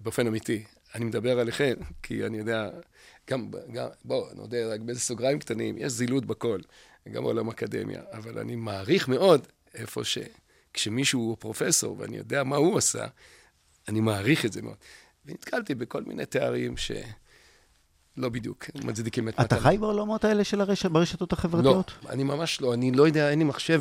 [0.00, 0.64] באופן אמיתי.
[0.94, 2.70] אני מדבר עליכם, כי אני יודע...
[3.30, 6.60] גם, גם בואו, נודה רק באיזה סוגריים קטנים, יש זילות בכל,
[7.12, 10.18] גם בעולם אקדמיה, אבל אני מעריך מאוד איפה ש...
[10.74, 13.06] כשמישהו הוא פרופסור ואני יודע מה הוא עשה,
[13.88, 14.76] אני מעריך את זה מאוד.
[15.26, 16.76] ונתקלתי בכל מיני תארים
[18.16, 19.58] שלא בדיוק מצדיקים את אתה מתן.
[19.60, 21.90] חי בעולמות האלה של הרשת, ברשתות החברתיות?
[22.04, 22.74] לא, אני ממש לא.
[22.74, 23.80] אני לא יודע, אין לי מחשב.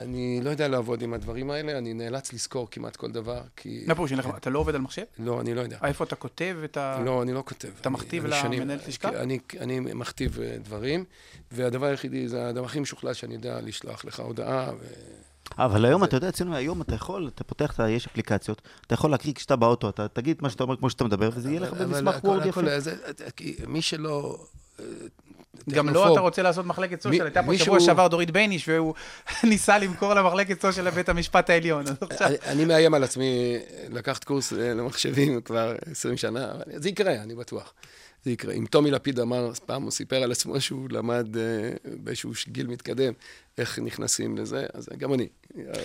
[0.00, 3.84] אני לא יודע לעבוד עם הדברים האלה, אני נאלץ לזכור כמעט כל דבר, כי...
[3.86, 5.02] מה פירוש, לך- אתה לא עובד על מחשב?
[5.18, 5.78] לא, אני לא יודע.
[5.84, 7.00] איפה אתה כותב את ה...
[7.04, 7.68] לא, אני לא כותב.
[7.80, 9.08] אתה מכתיב למנהלת לשכה?
[9.08, 11.04] אני, אני מכתיב אה, דברים,
[11.52, 14.70] והדבר היחידי, זה הדבר הכי משוכלל שאני יודע לשלוח לך הודעה.
[14.80, 14.84] ו...
[15.58, 19.34] אבל היום, אתה יודע, אצלנו היום אתה יכול, אתה פותח, יש אפליקציות, אתה יכול להקריא
[19.34, 22.46] כשאתה באוטו, אתה תגיד מה שאתה אומר כמו שאתה מדבר, וזה יהיה לך במסמך Word
[22.46, 22.60] יפה.
[23.66, 24.38] מי שלא...
[24.80, 24.84] אה,
[25.70, 28.94] גם לא אתה רוצה לעשות מחלקת social, הייתה פה שבוע שעבר דורית בייניש, והוא
[29.50, 31.84] ניסה למכור למחלקת social לבית המשפט העליון.
[32.46, 33.56] אני- מאיים על עצמי
[33.90, 37.72] לקחת קורס אה, למחשבים כבר 20 שנה, זה יקרה, אני בטוח.
[38.24, 38.54] זה יקרה.
[38.54, 41.42] אם טומי לפיד אמר, פעם הוא סיפר על עצמו שהוא למד אה,
[41.84, 43.12] באיזשהו גיל מתקדם,
[43.58, 45.26] איך נכנסים לזה, אז גם אני.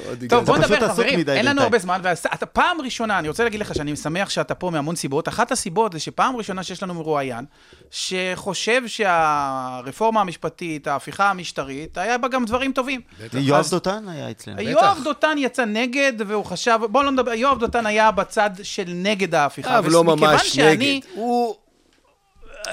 [0.07, 0.45] עוד טוב.
[0.45, 1.61] בוא נדבר, חברים, אין לנו.
[1.61, 5.27] הרבה זמן, ואתה פעם ראשונה, אני רוצה להגיד לך שאני שמח שאתה פה מהמון סיבות.
[5.27, 7.45] אחת הסיבות זה שפעם ראשונה שיש לנו מרואיין,
[7.91, 13.01] שחושב שהרפורמה המשפטית, ההפיכה המשטרית, היה בה גם דברים טובים.
[13.33, 14.61] יואב דותן היה אצלנו.
[14.61, 19.35] יואב דותן יצא נגד, והוא חשב, בואו לא נדבר, יואב דותן היה בצד של נגד
[19.35, 19.79] ההפיכה.
[19.79, 20.99] אבל לא ממש נגד.
[21.13, 21.55] הוא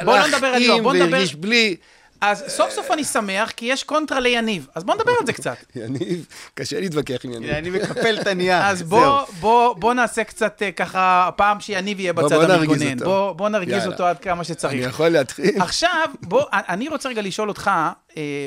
[0.05, 1.77] בוא לא נדבר על יואב, עם בוא נדבר- והרגיש בלי.
[2.21, 4.67] אז סוף סוף אני שמח, כי יש קונטרה ליניב.
[4.75, 5.57] אז בוא נדבר על זה קצת.
[5.77, 7.51] יניב, קשה להתווכח עם יניב.
[7.51, 8.57] אני מקפל את הנייר.
[8.71, 12.93] אז בוא, בוא, בוא נעשה קצת אה, ככה, הפעם שיניב יהיה בצד בוא נרגיז המתגונן.
[12.99, 13.05] אותו.
[13.05, 13.87] בוא, בוא נרגיז יאללה.
[13.87, 14.87] אותו עד כמה אני שצריך.
[14.89, 15.63] יכול להתחיל?
[15.63, 17.71] עכשיו, בוא, אני רוצה רגע לשאול אותך,
[18.17, 18.47] אה,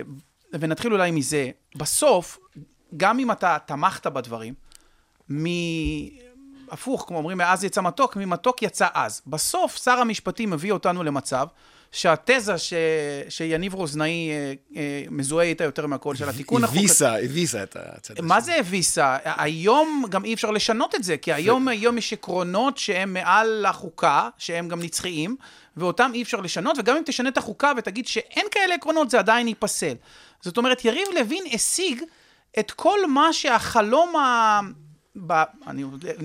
[0.53, 2.37] ונתחיל אולי מזה, בסוף,
[2.97, 4.53] גם אם אתה תמכת בדברים,
[5.31, 5.45] מ...
[6.73, 9.21] הפוך, כמו אומרים, מאז יצא מתוק, ממתוק יצא אז.
[9.27, 11.47] בסוף, שר המשפטים מביא אותנו למצב
[11.91, 12.73] שהתזה ש...
[13.29, 16.79] שיניב רוזנאי אה, אה, מזוהה איתה יותר מהכל, של התיקון החוקתי...
[16.79, 19.17] הביסה, הביסה את הצד מה זה הביסה?
[19.23, 24.29] היום גם אי אפשר לשנות את זה, כי היום, היום יש עקרונות שהם מעל החוקה,
[24.37, 25.35] שהם גם נצחיים,
[25.77, 29.47] ואותם אי אפשר לשנות, וגם אם תשנה את החוקה ותגיד שאין כאלה עקרונות, זה עדיין
[29.47, 29.95] ייפסל.
[30.41, 32.03] זאת אומרת, יריב לוין השיג
[32.59, 34.59] את כל מה שהחלום ה...
[35.15, 35.43] ב...
[35.67, 35.83] אני...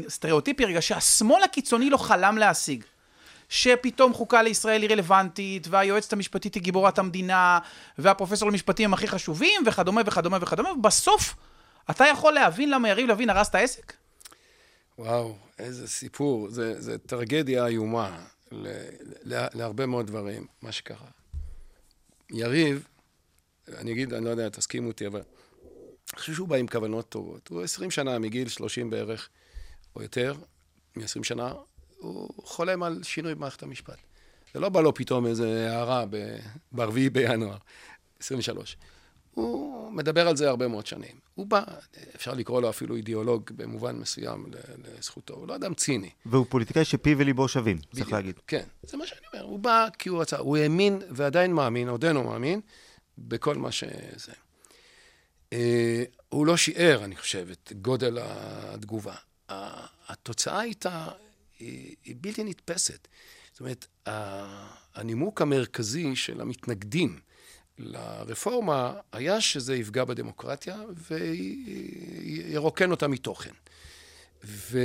[0.09, 2.85] סטריאוטיפי רגע, שהשמאל הקיצוני לא חלם להשיג.
[3.49, 7.59] שפתאום חוקה לישראל היא רלוונטית, והיועצת המשפטית היא גיבורת המדינה,
[7.99, 11.35] והפרופסור למשפטים הם הכי חשובים, וכדומה וכדומה וכדומה, ובסוף
[11.91, 13.93] אתה יכול להבין למה יריב לוין הרס את העסק?
[14.99, 16.51] וואו, איזה סיפור.
[16.51, 18.19] זה, זה טרגדיה איומה
[18.53, 18.67] ל,
[19.23, 21.07] ל, להרבה מאוד דברים, מה שקרה.
[22.31, 22.87] יריב,
[23.77, 25.23] אני אגיד, אני לא יודע, תסכימו אותי, אבל
[26.13, 27.49] אני חושב שהוא בא עם כוונות טובות.
[27.49, 29.29] הוא 20 שנה, מגיל 30 בערך,
[29.97, 30.35] או יותר,
[30.97, 31.53] מ-20 שנה,
[31.99, 33.97] הוא חולם על שינוי במערכת המשפט.
[34.55, 36.81] זה לא בא לו פתאום איזה הערה ב-4
[37.13, 37.57] בינואר,
[38.21, 38.77] 23.
[39.35, 41.19] הוא מדבר על זה הרבה מאוד שנים.
[41.35, 41.63] הוא בא,
[42.15, 44.47] אפשר לקרוא לו אפילו אידיאולוג במובן מסוים
[44.99, 46.11] לזכותו, הוא לא אדם ציני.
[46.27, 48.13] והוא פוליטיקאי שפיו וליבו שווים, צריך בדיוק.
[48.13, 48.35] להגיד.
[48.47, 49.45] כן, זה מה שאני אומר.
[49.45, 52.61] הוא בא כי הוא רצה, הוא האמין ועדיין מאמין, עודנו מאמין,
[53.19, 54.33] בכל מה שזה.
[55.53, 59.15] אה, הוא לא שיער, אני חושב, את גודל התגובה.
[60.09, 61.09] התוצאה הייתה,
[61.59, 63.09] היא, היא בלתי נתפסת.
[63.53, 63.87] זאת אומרת,
[64.95, 67.21] הנימוק המרכזי של המתנגדים
[67.79, 73.53] לרפורמה היה שזה יפגע בדמוקרטיה וירוקן אותה מתוכן.
[74.45, 74.79] ו...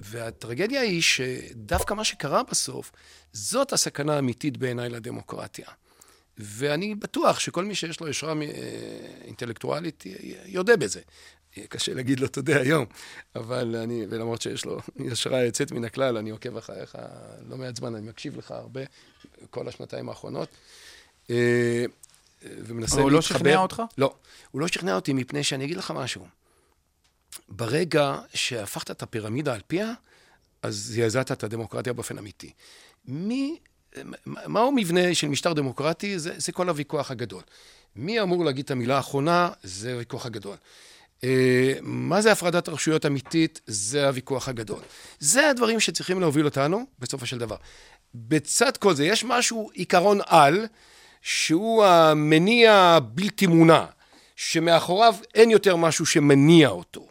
[0.00, 2.92] והטרגדיה היא שדווקא מה שקרה בסוף,
[3.32, 5.68] זאת הסכנה האמיתית בעיניי לדמוקרטיה.
[6.38, 8.46] ואני בטוח שכל מי שיש לו יושרה אה,
[9.24, 10.04] אינטלקטואלית
[10.46, 11.00] יודה בזה.
[11.68, 12.86] קשה להגיד לו תודה היום,
[13.36, 16.98] אבל אני, ולמרות שיש לו יושרה יוצאת מן הכלל, אני עוקב אחריך
[17.48, 18.80] לא מעט זמן, אני מקשיב לך הרבה,
[19.50, 20.48] כל השנתיים האחרונות.
[21.30, 21.84] אה,
[22.42, 23.38] ומנסה אבל הוא לא להתחבר.
[23.38, 23.82] שכנע אותך?
[23.98, 24.14] לא,
[24.50, 26.26] הוא לא שכנע אותי מפני שאני אגיד לך משהו.
[27.48, 29.92] ברגע שהפכת את הפירמידה על פיה,
[30.62, 32.52] אז זעזעת את הדמוקרטיה באופן אמיתי.
[33.04, 33.58] מי,
[34.26, 36.18] מהו מבנה של משטר דמוקרטי?
[36.18, 37.42] זה, זה כל הוויכוח הגדול.
[37.96, 39.50] מי אמור להגיד את המילה האחרונה?
[39.62, 40.56] זה הוויכוח הגדול.
[41.24, 43.60] אה, מה זה הפרדת הרשויות אמיתית?
[43.66, 44.80] זה הוויכוח הגדול.
[45.18, 47.56] זה הדברים שצריכים להוביל אותנו בסופו של דבר.
[48.14, 50.66] בצד כל זה, יש משהו, עיקרון על,
[51.22, 53.84] שהוא המניע הבלתי מונע,
[54.36, 57.06] שמאחוריו אין יותר משהו שמניע אותו.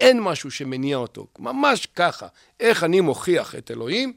[0.00, 2.26] אין משהו שמניע אותו, ממש ככה.
[2.60, 4.12] איך אני מוכיח את אלוהים?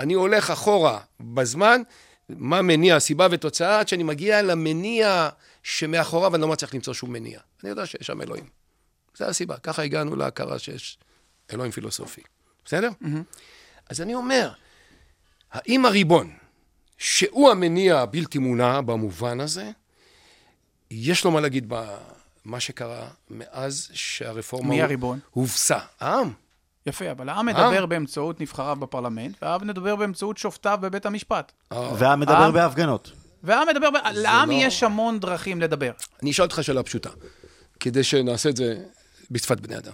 [0.00, 1.82] אני הולך אחורה בזמן,
[2.28, 5.28] מה מניע, סיבה ותוצאה, עד שאני מגיע למניע
[5.62, 7.40] שמאחוריו אני לא מצליח למצוא שום מניע.
[7.62, 8.44] אני יודע שיש שם אלוהים.
[9.16, 9.56] זו הסיבה.
[9.56, 10.98] ככה הגענו להכרה שיש
[11.52, 12.20] אלוהים פילוסופי.
[12.64, 12.88] בסדר?
[13.02, 13.06] Mm-hmm.
[13.90, 14.50] אז אני אומר,
[15.52, 16.36] האם הריבון,
[16.98, 19.70] שהוא המניע הבלתי מונע במובן הזה,
[20.90, 25.18] יש לו מה להגיד במה שקרה מאז שהרפורמה מי הריבון?
[25.30, 25.78] הובסה.
[26.00, 26.32] העם.
[26.86, 27.56] יפה, אבל העם העם.
[27.68, 31.52] מדבר באמצעות נבחריו בפרלמנט, והעם מדבר באמצעות שופטיו בבית המשפט.
[31.72, 33.12] והעם מדבר העם- בהפגנות.
[33.42, 35.90] והעם מדבר, לעם לא- יש המון דרכים לדבר.
[36.22, 37.10] אני אשאל אותך שאלה פשוטה,
[37.80, 38.84] כדי שנעשה את זה
[39.30, 39.92] בשפת בני אדם.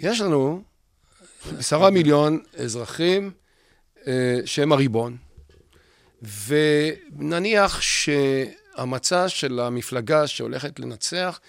[0.00, 0.62] יש לנו
[1.58, 3.30] עשרה מיליון אזרחים
[4.06, 4.12] אה,
[4.44, 5.16] שהם הריבון,
[6.46, 11.40] ונניח שהמצע של המפלגה שהולכת לנצח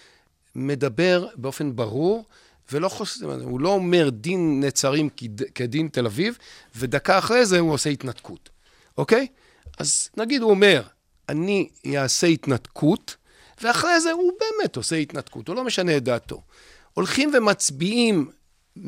[0.56, 2.26] מדבר באופן ברור,
[2.72, 3.22] ולא חוס...
[3.22, 6.38] הוא לא אומר דין נצרים כד- כדין תל אביב,
[6.76, 8.50] ודקה אחרי זה הוא עושה התנתקות,
[8.98, 9.28] אוקיי?
[9.78, 10.84] אז נגיד הוא אומר,
[11.30, 13.16] אני אעשה התנתקות,
[13.62, 16.42] ואחרי זה הוא באמת עושה התנתקות, הוא לא משנה את דעתו.
[16.94, 18.32] הולכים ומצביעים
[18.78, 18.82] 100%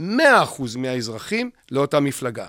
[0.78, 2.48] מהאזרחים לאותה מפלגה.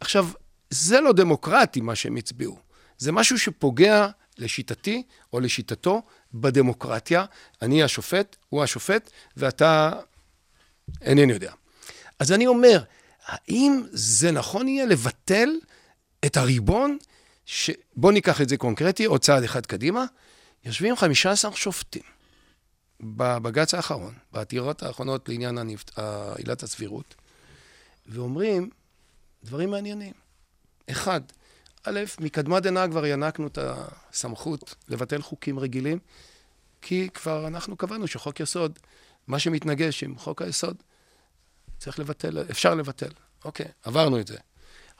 [0.00, 0.28] עכשיו,
[0.70, 2.58] זה לא דמוקרטי מה שהם הצביעו.
[2.98, 5.02] זה משהו שפוגע, לשיטתי
[5.32, 6.02] או לשיטתו,
[6.34, 7.24] בדמוקרטיה.
[7.62, 9.92] אני השופט, הוא השופט, ואתה
[11.00, 11.52] אינני יודע.
[12.18, 12.82] אז אני אומר,
[13.26, 15.48] האם זה נכון יהיה לבטל
[16.26, 16.98] את הריבון?
[17.46, 17.70] ש...
[17.96, 20.04] בואו ניקח את זה קונקרטי, עוד צעד אחד קדימה.
[20.64, 22.02] יושבים 15 שופטים
[23.00, 25.98] בבג"ץ האחרון, בעתירות האחרונות לעניין הנפט...
[26.36, 27.14] עילת הסבירות,
[28.06, 28.70] ואומרים
[29.44, 30.12] דברים מעניינים.
[30.90, 31.20] אחד,
[31.84, 35.98] א', מקדמת דנא כבר ינקנו את הסמכות לבטל חוקים רגילים,
[36.82, 38.78] כי כבר אנחנו קבענו שחוק יסוד,
[39.28, 40.76] מה שמתנגש עם חוק היסוד,
[41.78, 43.10] צריך לבטל, אפשר לבטל.
[43.44, 44.36] אוקיי, עברנו את זה.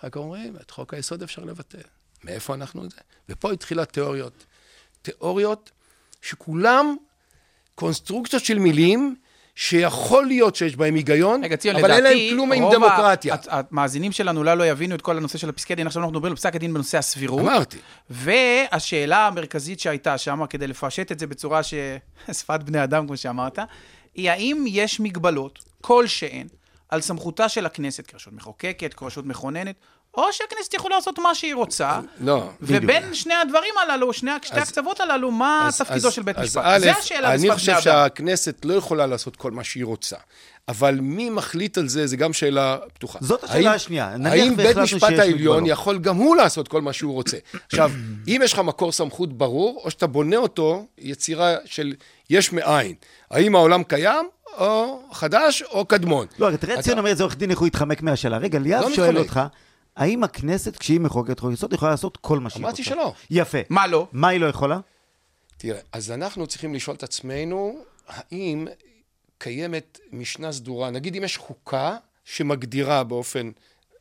[0.01, 1.79] אחר כך אומרים, את חוק היסוד אפשר לבטל.
[2.25, 2.97] מאיפה אנחנו את זה?
[3.29, 4.47] ופה התחילה תיאוריות.
[5.03, 5.71] תיאוריות
[6.23, 6.97] שכולם
[7.75, 9.17] קונסטרוקציות של מילים
[9.55, 13.35] שיכול להיות שיש בהם היגיון, רגע, ציון, אבל לדעתי, אין להם כלום עם רוב דמוקרטיה.
[13.35, 16.33] הת- המאזינים שלנו אולי לא יבינו את כל הנושא של הפסקי דין, עכשיו אנחנו מדברים
[16.33, 17.41] על פסק הדין בנושא הסבירות.
[17.41, 17.79] אמרתי.
[18.11, 21.75] והשאלה המרכזית שהייתה שם, כדי לפשט את זה בצורה ש...
[22.39, 23.59] שפת בני אדם, כמו שאמרת,
[24.19, 26.47] היא האם יש מגבלות כלשהן
[26.89, 29.77] על סמכותה של הכנסת כרשות מחוקקת, כרשות מכוננת,
[30.15, 34.69] או שהכנסת יכולה לעשות מה שהיא רוצה, לא, ובין שני הדברים הללו, שני, שתי אז-
[34.69, 36.65] הקצוות הללו, מה אז- תפקידו אז- של בית משפט?
[36.81, 37.83] זה השאלה אני בשפת חושב בני אדם.
[37.83, 40.17] שהכנסת לא יכולה לעשות כל מה שהיא רוצה.
[40.69, 43.19] אבל מי מחליט על זה, זה גם שאלה פתוחה.
[43.23, 44.15] זאת השאלה האם- השנייה.
[44.25, 45.67] האם בית משפט העליון.
[45.67, 47.37] יכול גם הוא לעשות כל מה שהוא רוצה?
[47.67, 47.91] עכשיו,
[48.29, 51.95] אם יש לך מקור סמכות ברור, או שאתה בונה אותו יצירה של
[52.31, 52.95] יש מאין.
[53.31, 54.29] האם העולם קיים,
[54.59, 56.27] או חדש, או קדמון.
[56.39, 58.37] לא, תראה, ציון אומר, זה עורך דין, איך הוא יתחמק מהשאלה.
[58.39, 59.19] רגע, ליאב לא שואל.
[59.19, 59.41] אותך,
[59.99, 62.69] האם הכנסת, כשהיא מחוקקת חוק יסוד, יכולה לעשות כל מה שהיא רוצה?
[62.69, 63.13] אמרתי שלא.
[63.31, 63.59] יפה.
[63.71, 64.07] מה לא?
[64.13, 64.81] מה היא לא יכולה?
[65.57, 67.79] תראה, אז אנחנו צריכים לשאול את עצמנו,
[68.09, 68.69] האם
[69.39, 73.51] קיימת משנה סדורה, נגיד אם יש חוקה שמגדירה באופן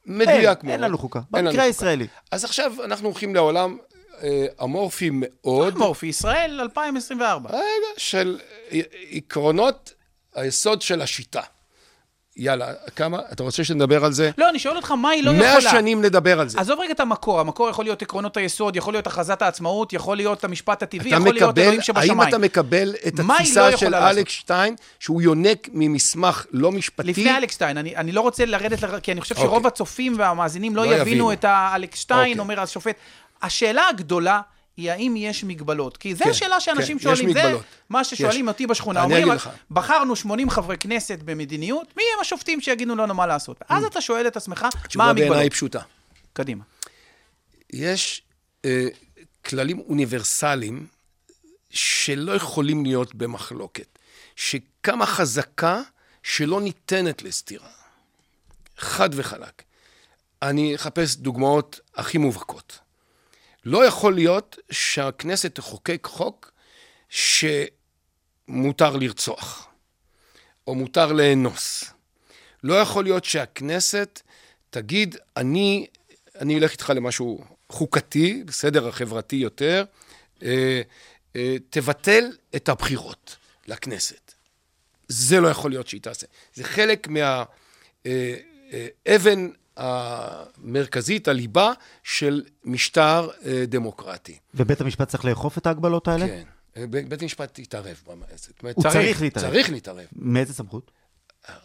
[0.06, 1.20] מדויק אין, אין לנו חוקה.
[1.32, 1.64] במקרה.
[1.64, 2.08] הישראלי.
[2.32, 3.78] אז עכשיו אנחנו הולכים לעולם
[4.24, 7.50] אה, אמורפי מאוד, מורפי, ישראל 2024.
[7.50, 7.64] רגע,
[7.98, 8.40] של
[9.12, 9.94] עקרונות
[10.36, 11.42] היסוד של השיטה.
[12.40, 13.20] יאללה, כמה?
[13.32, 14.32] אתה רוצה שנדבר על זה?
[14.38, 15.72] לא, אני שואל אותך, מה היא לא מאה יכולה?
[15.72, 16.60] שנים נדבר על זה.
[16.60, 20.44] עזוב רגע את המקור, המקור יכול להיות עקרונות היסוד, יכול להיות הכרזת העצמאות, יכול להיות
[20.44, 22.30] המשפט הטבעי, יכול להיות מקבל, אלוהים האם שבשמיים.
[22.30, 23.96] אתה מקבל את היא לא התפיסה של?
[23.96, 27.08] אלכס שטיין, שהוא יונק ממסמך לא משפטי?
[27.08, 29.00] לפני אלכסטיין, אני, אני לא רוצה לרדת, לר...
[29.00, 29.50] כי אני חושב אוקיי.
[29.50, 31.32] שרוב הצופים והמאזינים לא, לא יבינו יבינו.
[31.32, 32.40] את האלכסטיין, אוקיי.
[32.40, 32.96] אומר השופט.
[33.42, 34.42] השאלה הגדולה
[34.78, 35.98] היא האם יש מגבלות.
[35.98, 37.34] כי זו כן, השאלה שאנשים כן, שואלים.
[37.34, 37.64] זה מגבלות.
[37.90, 38.48] מה ששואלים יש.
[38.48, 39.00] אותי בשכונה.
[39.00, 39.50] אני אומרים, אגיד לך.
[39.72, 43.60] בחרנו 80 חברי כנסת במדיניות, מי הם השופטים שיגידו לנו מה לעשות?
[43.70, 45.54] אז אתה שואל את עצמך, מה התשובה בעיניי המגבלות?
[45.54, 45.80] פשוטה.
[46.34, 46.64] קדימה.
[47.74, 48.22] יש
[48.66, 48.88] אה,
[49.46, 50.88] כללים אוניברסליים
[51.70, 54.00] שלא יכולים להיות במחלוקת,
[54.36, 55.82] שכמה חזקה
[56.24, 57.70] שלא ניתנת לסתירה.
[58.78, 59.64] חד וחלק.
[60.42, 62.80] אני אחפש דוגמאות הכי מובהקות.
[63.68, 66.52] לא יכול להיות שהכנסת תחוקק חוק
[67.10, 69.68] שמותר לרצוח,
[70.68, 71.84] או מותר לאנוס.
[72.64, 74.22] לא יכול להיות שהכנסת
[74.70, 75.88] תגיד, אני,
[76.40, 79.84] אני אלך איתך למשהו חוקתי, בסדר, החברתי יותר,
[80.44, 80.82] אה,
[81.36, 83.38] אה, תבטל את הבחירות
[83.68, 84.34] לכנסת.
[85.08, 86.28] זה לא יכול להיות שהיא תעשה.
[86.54, 87.08] זה חלק
[88.06, 91.72] מהאבן המרכזית, הליבה
[92.04, 94.38] של משטר אה, דמוקרטי.
[94.54, 96.28] ובית המשפט צריך לאכוף את ההגבלות האלה?
[96.28, 96.44] כן.
[96.78, 98.02] אה, בית המשפט יתערב.
[98.36, 99.52] זאת אומרת, הוא צריך להתערב.
[99.52, 100.06] צריך להתערב.
[100.16, 100.92] מאיזה סמכות?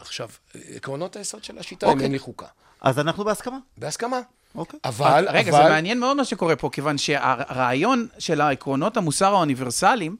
[0.01, 0.29] עכשיו,
[0.75, 2.05] עקרונות היסוד של השיטה, אוקיי.
[2.05, 2.47] אין לי חוקה.
[2.81, 3.59] אז אנחנו בהסכמה.
[3.77, 4.21] בהסכמה.
[4.55, 4.81] אוקיי.
[4.85, 5.63] אבל, רגע, אבל...
[5.63, 10.17] זה מעניין מאוד מה שקורה פה, כיוון שהרעיון של העקרונות המוסר האוניברסליים,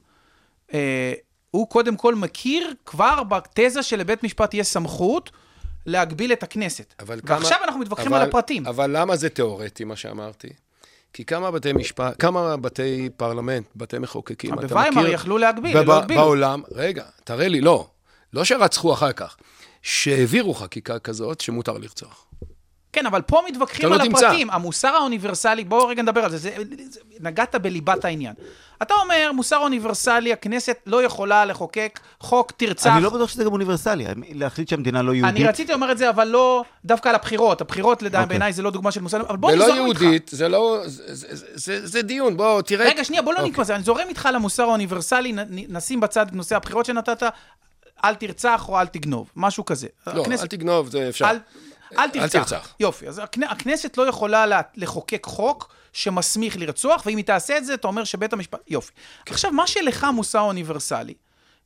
[0.73, 1.13] אה,
[1.51, 5.31] הוא קודם כל מכיר כבר בתזה שלבית משפט יש סמכות
[5.85, 6.93] להגביל את הכנסת.
[6.99, 7.37] אבל כמה...
[7.37, 8.67] ועכשיו אנחנו מתווכחים אבל, על הפרטים.
[8.67, 10.49] אבל למה זה תיאורטי, מה שאמרתי?
[11.13, 14.77] כי כמה בתי משפט, כמה בתי פרלמנט, בתי מחוקקים, אתה מכיר...
[14.77, 16.21] בוויימאר יכלו להגביל, בב- לא הגבילו.
[16.21, 17.87] בעולם, רגע, תראה לי, לא.
[18.33, 19.37] לא שרצחו אחר כך,
[19.81, 22.25] שהעבירו חקיקה כזאת שמותר לרצוח.
[22.93, 24.25] כן, אבל פה מתווכחים אתה על לא תמצא.
[24.27, 24.49] הפרטים.
[24.49, 26.37] המוסר האוניברסלי, בואו רגע נדבר על זה.
[26.37, 26.49] זה,
[26.89, 28.33] זה, נגעת בליבת העניין.
[28.81, 32.91] אתה אומר, מוסר אוניברסלי, הכנסת לא יכולה לחוקק חוק תרצח.
[32.95, 35.35] אני לא בטוח שזה גם אוניברסלי, להחליט שהמדינה לא יהודית.
[35.35, 37.61] אני רציתי לומר את זה, אבל לא דווקא על הבחירות.
[37.61, 38.29] הבחירות, לדעתי, אוקיי.
[38.29, 39.21] בעיניי, זה לא דוגמה של מוסר...
[39.29, 40.01] אבל בוא ולא נזורם איתך.
[40.01, 40.81] יהודית, זה לא...
[40.85, 42.85] זה, זה, זה, זה, זה דיון, בוא, תראה...
[42.89, 43.49] רגע, שנייה, בוא לא אוקיי.
[43.51, 43.69] נתפוס.
[43.69, 47.23] אני זורם איתך למוסר האוניברסלי, נ- נ- נשים בצד את נושא הבחירות שנתת,
[48.05, 49.87] אל תרצח או אל תגנוב, משהו כזה.
[50.07, 51.29] לא, הכנסת- אל תגנוב, זה אפשר.
[51.29, 51.37] אל,
[51.97, 52.39] אל תרצח.
[52.39, 52.75] תרצח.
[52.79, 53.43] יופי, אז הכנ...
[53.43, 54.61] הכנסת לא יכולה לה...
[54.75, 58.59] לחוקק חוק שמסמיך לרצוח, ואם היא תעשה את זה, אתה אומר שבית המשפט...
[58.67, 58.91] יופי.
[59.25, 59.33] כן.
[59.33, 61.13] עכשיו, מה שלך מוסר אוניברסלי,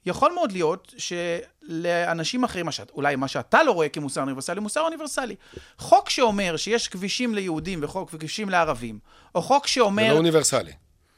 [0.05, 4.81] יכול מאוד להיות שלאנשים אחרים, מה שאת, אולי מה שאתה לא רואה כמוסר אוניברסלי, מוסר
[4.81, 5.35] אוניברסלי.
[5.77, 8.99] חוק שאומר שיש כבישים ליהודים וחוק וכבישים לערבים,
[9.35, 10.13] או חוק זה שאומר...
[10.13, 10.71] לא אוניברסלי.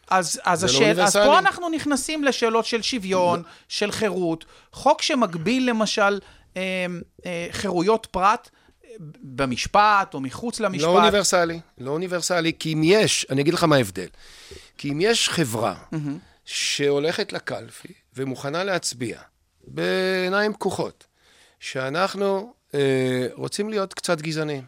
[0.10, 1.26] אז, אז, זה לא השאל, אז אוניברסלי.
[1.26, 6.20] פה אנחנו נכנסים לשאלות של שוויון, של חירות, חוק שמגביל למשל
[6.58, 6.86] אה,
[7.26, 8.50] אה, חירויות פרט
[9.24, 10.88] במשפט או מחוץ למשפט.
[10.88, 14.08] לא אוניברסלי, לא אוניברסלי, כי אם יש, אני אגיד לך מה ההבדל.
[14.78, 15.76] כי אם יש חברה
[16.46, 19.20] שהולכת לקלפי ומוכנה להצביע
[19.68, 21.06] בעיניים פקוחות,
[21.60, 22.80] שאנחנו אה,
[23.34, 24.64] רוצים להיות קצת גזענים,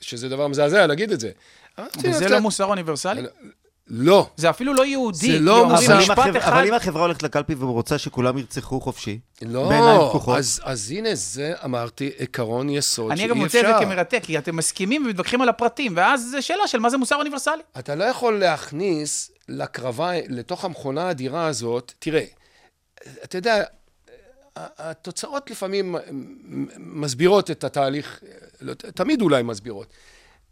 [0.00, 1.30] שזה דבר מזעזע להגיד את זה,
[1.78, 3.22] רציתי וזה קצת- לא מוסר אוניברסלי?
[3.88, 4.30] לא.
[4.36, 5.32] זה אפילו לא יהודי.
[5.32, 5.84] זה לא מוסר.
[5.86, 6.52] אבל אם משפט החברה- אחד...
[6.52, 10.38] אבל אם החברה הולכת לקלפי ורוצה שכולם ירצחו חופשי, לא, בעיניים פקוחות.
[10.38, 13.34] אז, אז הנה, זה אמרתי, עקרון יסוד אני שאי אפשר.
[13.34, 16.90] מוצא את זה כמרתק, כי אתם מסכימים ומתווכחים על הפרטים, ואז זו שאלה של מה
[16.90, 17.62] זה מוסר אוניברסלי.
[17.78, 22.24] אתה לא יכול להכניס לקרבה, לתוך המכונה האדירה הזאת, תראה,
[23.24, 23.62] אתה יודע,
[24.56, 25.94] התוצאות לפעמים
[26.78, 28.20] מסבירות את התהליך,
[28.60, 29.86] לא, תמיד אולי מסבירות.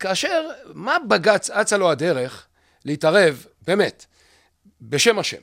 [0.00, 0.42] כאשר,
[0.74, 2.46] מה בג"ץ אצה לו הדרך
[2.84, 4.06] להתערב, באמת,
[4.80, 5.42] בשם השם,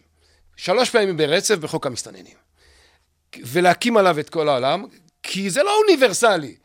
[0.57, 2.35] שלוש פעמים ברצף בחוק המסתננים,
[3.43, 4.85] ולהקים עליו את כל העולם,
[5.23, 6.55] כי זה לא אוניברסלי.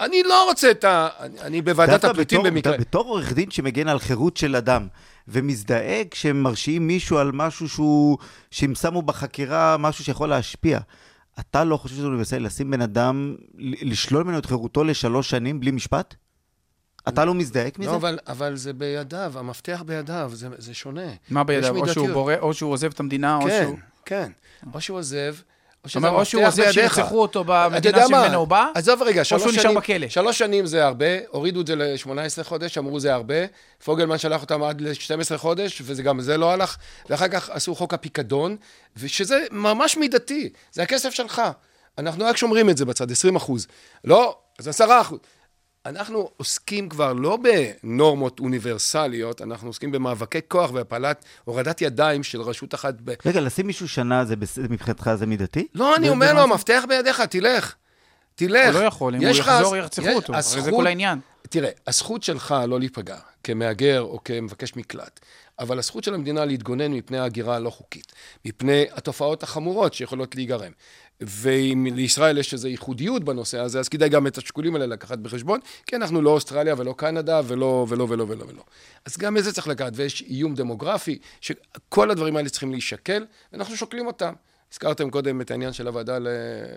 [0.00, 1.08] אני לא רוצה את ה...
[1.20, 2.76] אני, אני בוועדת הפליטים במקרה.
[2.76, 4.86] בתור עורך דין שמגן על חירות של אדם,
[5.28, 8.18] ומזדהה כשהם מרשיעים מישהו על משהו שהוא,
[8.50, 10.78] שהם שמו בחקירה משהו שיכול להשפיע.
[11.40, 15.70] אתה לא חושב שזה אוניברסלי לשים בן אדם, לשלול ממנו את חירותו לשלוש שנים בלי
[15.70, 16.14] משפט?
[17.08, 17.90] אתה לא מזדעק מזה?
[17.90, 21.10] לא, אבל, אבל זה בידיו, המפתח בידיו, זה, זה שונה.
[21.30, 21.76] מה בידיו?
[21.76, 22.08] או שהוא.
[22.08, 23.78] בורא, או שהוא עוזב את המדינה, או כן, שהוא...
[24.04, 24.30] כן.
[24.74, 25.34] או שהוא עוזב,
[25.84, 26.70] או שזה או שהוא עוזב.
[26.70, 28.06] שירצחו אותו במדינה?
[28.08, 30.08] שממנו הוא בא, עזוב רגע, שלוש שהוא נשאר בכלא.
[30.08, 33.34] שלוש שנים זה הרבה, הורידו את זה ל-18 חודש, אמרו זה הרבה,
[33.84, 36.76] פוגלמן שלח אותם עד ל-12 חודש, וגם זה לא הלך,
[37.10, 38.56] ואחר כך עשו חוק הפיקדון,
[38.96, 41.42] ושזה ממש מידתי, זה הכסף שלך.
[41.98, 43.66] אנחנו רק שומרים את זה בצד, 20 אחוז.
[44.04, 45.18] לא, אז 10 אחוז.
[45.86, 47.38] אנחנו עוסקים כבר לא
[47.82, 53.14] בנורמות אוניברסליות, אנחנו עוסקים במאבקי כוח והפלת הורדת ידיים של רשות אחת ב...
[53.26, 55.66] רגע, לשים מישהו שנה, זה בס- מבחינתך זה מידתי?
[55.74, 56.40] לא, אני אומר לו?
[56.40, 57.74] המפתח בידיך, תלך.
[58.34, 58.74] תלך.
[58.74, 61.18] הוא לא יכול, אם הוא יחזור ירצחו אותו, הרי זה כל העניין.
[61.48, 65.20] תראה, הזכות שלך לא להיפגע כמהגר או כמבקש מקלט,
[65.58, 68.12] אבל הזכות של המדינה להתגונן מפני ההגירה הלא חוקית,
[68.44, 70.72] מפני התופעות החמורות שיכולות להיגרם.
[71.20, 75.60] ואם לישראל יש איזו ייחודיות בנושא הזה, אז כדאי גם את השיקולים האלה לקחת בחשבון,
[75.86, 78.62] כי אנחנו לא אוסטרליה ולא קנדה ולא ולא ולא ולא ולא.
[79.04, 83.76] אז גם את זה צריך לקחת, ויש איום דמוגרפי, שכל הדברים האלה צריכים להישקל, ואנחנו
[83.76, 84.32] שוקלים אותם.
[84.72, 86.18] הזכרתם קודם את העניין של הוועדה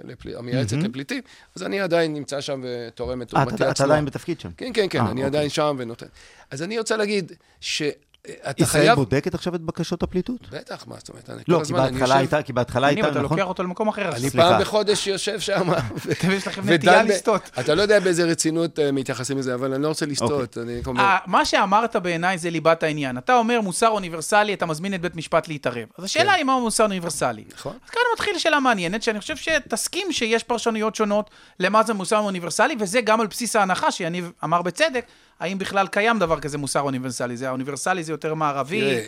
[0.03, 0.37] לפל...
[0.37, 1.21] המייעצת לפליטים,
[1.55, 4.49] אז אני עדיין נמצא שם ותורם את אה, תרומתי אתה- אתה עדיין בתפקיד שם.
[4.57, 5.25] כן, כן, כן, אה, אני אוקיי.
[5.25, 6.05] עדיין שם ונותן.
[6.51, 7.31] אז אני רוצה להגיד
[8.27, 8.95] שאתה ישראל חייב...
[8.95, 10.49] בודקת עכשיו את בקשות הפליטות?
[10.51, 11.29] בטח, מה זאת אומרת?
[11.29, 13.37] אני לא, כל כי הזמן, אני בהתחלה יושב- הייתה, כי בהתחלה הייתה, אתה נכון?
[13.37, 14.09] לוקח אותו למקום אחר.
[14.11, 14.37] אני סליחה.
[14.49, 15.69] פעם בחודש יושב שם.
[16.05, 17.49] ו- יש לכם נטייה לסטות.
[17.59, 20.57] אתה לא יודע באיזה רצינות אה, מתייחסים לזה, אבל אני לא רוצה לסטות.
[20.57, 23.17] אני אומר, אה, מה שאמרת בעיניי זה ליבת העניין.
[23.17, 25.87] אתה אומר מוסר אוניברסלי, אתה מזמין את בית משפט להתערב.
[25.97, 27.43] אז השאלה היא מהו מוסר אוניברסלי.
[27.55, 27.73] נכון.
[27.85, 32.75] אז כאן מתחילה שאלה מעניינת, שאני חושב שתסכים שיש פרשנויות שונות למה זה מוסר אוניברסלי,
[32.79, 35.05] וזה גם על בסיס ההנחה שיניב אמר בצדק,
[35.39, 37.37] האם בכלל קיים דבר כזה מוסר אוניברסלי.
[37.37, 38.81] זה האוניברסלי זה יותר מערבי.
[38.81, 39.05] תראה,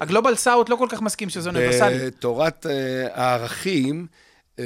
[0.00, 2.06] הגלובל סאוט לא כל כך מסכים שזה אוניברסלי.
[2.06, 4.06] בתורת אה, הערכים,
[4.58, 4.64] אה,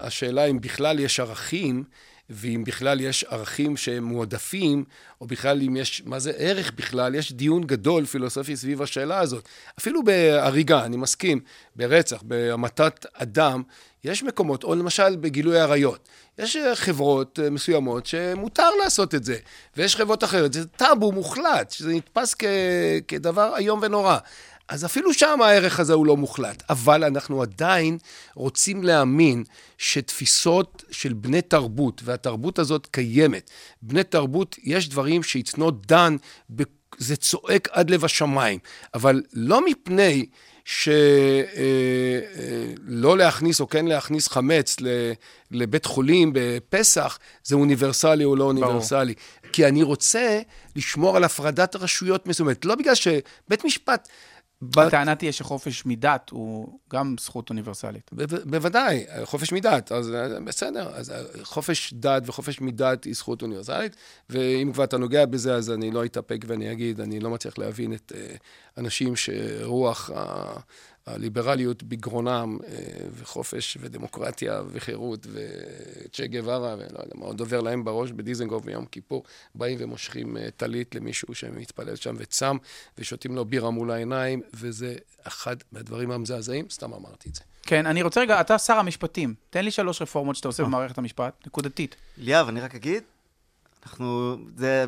[0.00, 1.84] השאלה אם בכלל יש ערכים,
[2.30, 4.84] ואם בכלל יש ערכים שהם מועדפים,
[5.20, 9.48] או בכלל אם יש, מה זה ערך בכלל, יש דיון גדול פילוסופי סביב השאלה הזאת.
[9.78, 11.40] אפילו בהריגה, אני מסכים,
[11.76, 13.62] ברצח, בהמתת אדם,
[14.04, 16.08] יש מקומות, או למשל בגילוי עריות.
[16.38, 19.36] יש חברות אה, מסוימות שמותר לעשות את זה,
[19.76, 22.44] ויש חברות אחרות, זה טאבו מוחלט, שזה נתפס כ,
[23.08, 24.18] כדבר איום ונורא.
[24.68, 27.98] אז אפילו שם הערך הזה הוא לא מוחלט, אבל אנחנו עדיין
[28.34, 29.44] רוצים להאמין
[29.78, 33.50] שתפיסות של בני תרבות, והתרבות הזאת קיימת,
[33.82, 36.18] בני תרבות, יש דברים ש-it's not done,
[36.98, 38.58] זה צועק עד לב השמיים,
[38.94, 40.26] אבל לא מפני
[40.64, 40.88] שלא
[43.18, 45.12] להכניס או כן להכניס חמץ ל-
[45.50, 49.14] לבית חולים בפסח, זה אוניברסלי או לא אוניברסלי.
[49.52, 50.40] כי אני רוצה
[50.76, 54.08] לשמור על הפרדת רשויות מסוימת, לא בגלל שבית משפט...
[54.76, 58.10] הטענה תהיה שחופש מדת הוא גם זכות אוניברסלית.
[58.44, 63.96] בוודאי, חופש מדת, אז אה, בסדר, אז אה, חופש דת וחופש מדת היא זכות אוניברסלית,
[64.30, 67.92] ואם כבר אתה נוגע בזה, אז אני לא אתאפק ואני אגיד, אני לא מצליח להבין
[67.92, 68.34] את אה,
[68.78, 70.10] אנשים שרוח
[71.06, 72.78] הליברליות בגרונם, אה,
[73.14, 79.24] וחופש ודמוקרטיה וחירות וצ'ה גווארה, ולא יודע מה עוד עובר להם בראש בדיזנגוף ביום כיפור,
[79.54, 82.56] באים ומושכים אה, טלית למישהו שמתפלל שם וצם,
[82.98, 87.42] ושותים לו בירה מול העיניים, וזה אחד מהדברים המזעזעים, סתם אמרתי את זה.
[87.62, 91.46] כן, אני רוצה רגע, אתה שר המשפטים, תן לי שלוש רפורמות שאתה עושה במערכת המשפט,
[91.46, 91.96] נקודתית.
[92.18, 93.02] ליאב, אני רק אגיד,
[93.86, 94.84] אנחנו, זה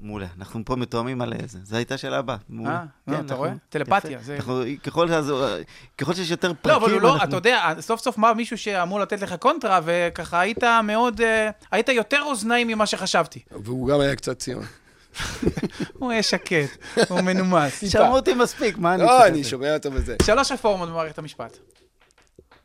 [0.00, 2.36] מעולה, אנחנו פה מתואמים על זה, זו הייתה שאלה הבאה.
[2.48, 2.70] מעולה.
[2.74, 3.52] אה, כן, אתה אנחנו- רואה?
[3.68, 4.22] טלפתיה, יפה.
[4.24, 5.62] זה- אנחנו, ככל שזה-
[5.98, 8.58] ככל שיש יותר פרקים, לא, אבל הוא לא, אנחנו- אתה יודע, סוף סוף בא מישהו
[8.58, 13.40] שאמור לתת לך קונטרה, וככה היית מאוד, אה, היית יותר אוזניים ממה שחשבתי.
[13.50, 14.64] והוא גם היה קצת ציון.
[15.98, 16.54] הוא יהיה שקט,
[17.08, 17.84] הוא מנומס.
[17.90, 19.50] שמעו אותי מספיק, מה אני לא, אני את זה?
[19.50, 20.16] שומע אותו בזה.
[20.22, 21.58] שלוש רפורמות במערכת המשפט.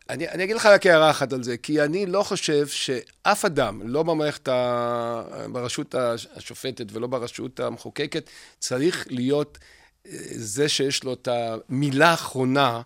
[0.10, 3.81] אני, אני אגיד לך רק הערה אחת על זה, כי אני לא חושב שאף אדם,
[3.84, 5.23] לא במערכת, ה...
[5.52, 5.95] ברשות
[6.36, 8.30] השופטת ולא ברשות המחוקקת,
[8.60, 9.57] צריך להיות
[10.07, 12.81] אה, זה שיש לו את המילה האחרונה,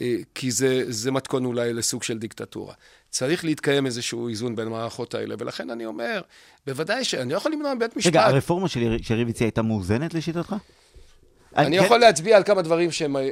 [0.00, 2.74] אה, כי זה, זה מתכון אולי לסוג של דיקטטורה.
[3.10, 6.20] צריך להתקיים איזשהו איזון בין המערכות האלה, ולכן אני אומר,
[6.66, 8.10] בוודאי שאני לא יכול למנוע מבית משפט.
[8.10, 8.80] רגע, הרפורמה של
[9.10, 10.54] יריב הציע הייתה מאוזנת לשיטתך?
[11.56, 13.22] אני כן- יכול להצביע על כמה דברים שהם, אה,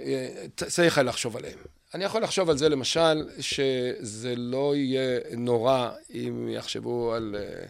[0.79, 1.59] היה לחשוב עליהם.
[1.94, 7.64] אני יכול לחשוב על זה, למשל, שזה לא יהיה נורא אם יחשבו על אה,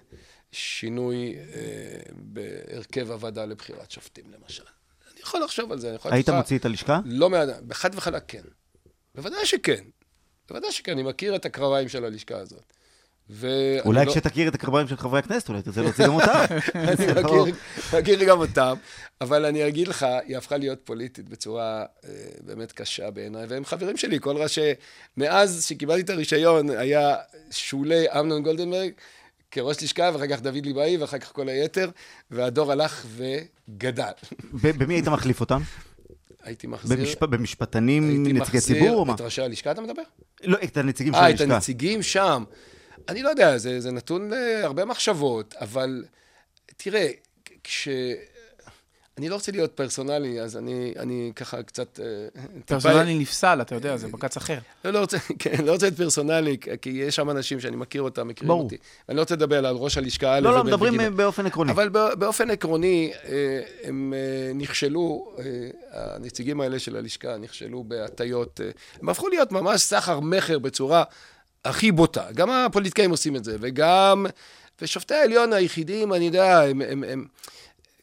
[0.52, 1.42] שינוי אה,
[2.14, 4.62] בהרכב הוועדה לבחירת שופטים, למשל.
[5.12, 6.12] אני יכול לחשוב על זה, אני יכול...
[6.12, 7.00] היית לתת לך- מוציא את הלשכה?
[7.04, 8.42] לא מעט, בחד וחלק כן.
[9.14, 9.84] בוודאי שכן.
[10.48, 12.72] בוודאי שכן, אני מכיר את הקרביים של הלשכה הזאת.
[13.84, 16.44] אולי לא- כשתכיר את הקרביים של חברי הכנסת, אולי תרצה להוציא גם אותם.
[16.74, 17.52] אני
[18.00, 18.74] מכיר, גם אותם,
[19.20, 23.96] אבל אני אגיד לך, היא הפכה להיות פוליטית בצורה אה, באמת קשה בעיניי, והם חברים
[23.96, 24.70] שלי, כל ראשי...
[25.16, 27.14] מאז שקיבלתי את הרישיון, היה
[27.50, 28.90] שולי אמנון גולדנברג
[29.50, 31.90] כראש לשכה, ואחר כך דוד ליבאי, ואחר כך כל היתר,
[32.30, 34.12] והדור הלך וגדל.
[34.52, 35.60] במי היית מחליף אותם?
[36.42, 36.98] הייתי מחזיר...
[36.98, 39.14] במשפ- במשפטנים, הייתי נציגי מחזיר ציבור או מה?
[39.14, 40.02] את ראשי הלשכה, אתה מדבר?
[40.44, 41.54] לא, את הנציגים של אה, את הלשכה.
[41.54, 42.44] הנציגים שם.
[43.08, 46.04] אני לא יודע, זה, זה נתון להרבה מחשבות, אבל
[46.76, 47.08] תראה,
[47.64, 47.88] כש...
[49.18, 52.00] אני לא רוצה להיות פרסונלי, אז אני, אני ככה קצת...
[52.02, 52.04] אה,
[52.64, 54.58] טיפה- פרסונלי נפסל, אתה יודע, זה בג"ץ אחר.
[54.84, 58.28] לא, לא רוצה, כן, לא רוצה להיות פרסונלי, כי יש שם אנשים שאני מכיר אותם,
[58.28, 58.62] מכירים ברור.
[58.62, 58.76] אותי.
[59.08, 61.00] ואני לא רוצה לדבר על ראש הלשכה א' לא, לא, מדברים וג'.
[61.00, 61.72] אה, באופן עקרוני.
[61.72, 63.30] אבל בא- באופן עקרוני, אה,
[63.84, 65.44] הם אה, נכשלו, אה,
[66.14, 68.60] הנציגים האלה של הלשכה נכשלו בהטיות.
[68.64, 68.70] אה,
[69.02, 71.04] הם הפכו להיות ממש סחר-מכר בצורה
[71.64, 72.24] הכי בוטה.
[72.34, 74.26] גם הפוליטיקאים עושים את זה, וגם...
[74.82, 76.82] ושופטי העליון היחידים, אני יודע, הם...
[76.88, 77.26] הם, הם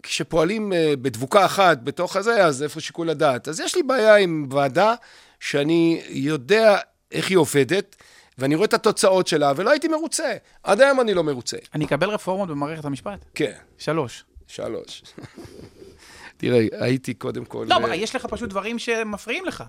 [0.04, 3.48] כשפועלים אה, בדבוקה אחת בתוך הזה, אז איפה שיקול הדעת?
[3.48, 4.94] אז יש לי בעיה עם ועדה
[5.40, 6.78] שאני יודע
[7.12, 7.96] איך היא עובדת,
[8.38, 10.34] ואני רואה את התוצאות שלה, ולא הייתי מרוצה.
[10.64, 11.58] עד היום אני לא מרוצה.
[11.74, 13.26] אני אקבל רפורמות במערכת המשפט?
[13.36, 13.52] כן.
[13.78, 14.24] שלוש.
[14.48, 15.04] שלוש.
[16.38, 17.66] תראה, הייתי קודם כל...
[17.70, 19.64] לא, אה, אבל יש לך פשוט דברים שמפריעים לך.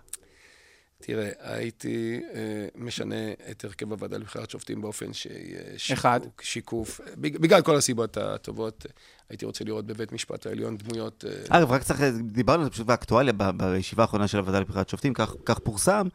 [1.00, 2.40] תראה, הייתי אה,
[2.74, 3.14] משנה
[3.50, 6.20] את הרכב הוועדה לבחירת שופטים באופן שיהיה שיקוף, אחד.
[6.40, 7.00] שיקוף.
[7.16, 8.86] בג- בגלל כל הסיבות הטובות,
[9.30, 11.24] הייתי רוצה לראות בבית משפט העליון דמויות...
[11.28, 14.88] אה, אגב, רק צריך, דיברנו על זה פשוט באקטואליה, ב- בישיבה האחרונה של הוועדה לבחירת
[14.88, 16.06] שופטים, כך, כך פורסם,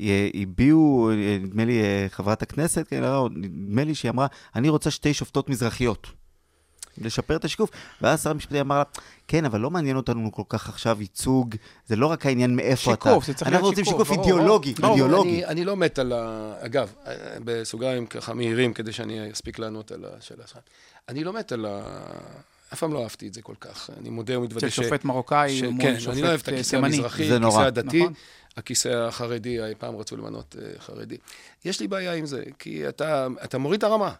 [0.00, 4.68] אה, הביעו, אה, נדמה לי, אה, חברת הכנסת, כן, לא, נדמה לי שהיא אמרה, אני
[4.68, 6.06] רוצה שתי שופטות מזרחיות.
[6.98, 7.70] לשפר את השיקוף.
[8.02, 8.84] ואז שר המשפטים אמר לה,
[9.28, 11.54] כן, אבל לא מעניין אותנו כל כך עכשיו ייצוג,
[11.86, 13.08] זה לא רק העניין מאיפה אתה.
[13.10, 14.92] שיקוף, זה צריך להיות אנחנו רוצים שיקוף, שיקוף ברור, אידיאולוגי, ברור.
[14.92, 15.30] אידיאולוגי.
[15.30, 16.54] אני, אני לא מת על ה...
[16.60, 17.14] אגב, אה,
[17.44, 20.58] בסוגריים ככה מהירים, כדי שאני אספיק לענות על השאלה שלך.
[21.08, 21.82] אני לא מת על ה...
[22.72, 23.90] אף פעם לא אהבתי את זה כל כך.
[24.00, 25.62] אני מודה ומתוודה של שופט מרוקאי ש...
[25.62, 26.96] מול כן, שופט אני לא אוהב את אה, הכיסא תימני.
[26.96, 27.62] המזרחי, זה נורא.
[27.62, 28.12] הכיסא הדתי, נכון.
[28.56, 31.16] הכיסא החרדי, פעם רצו למנות אה, חרדי.
[31.64, 34.12] יש לי בעיה עם זה, כי אתה, אתה מוריד את הרמה.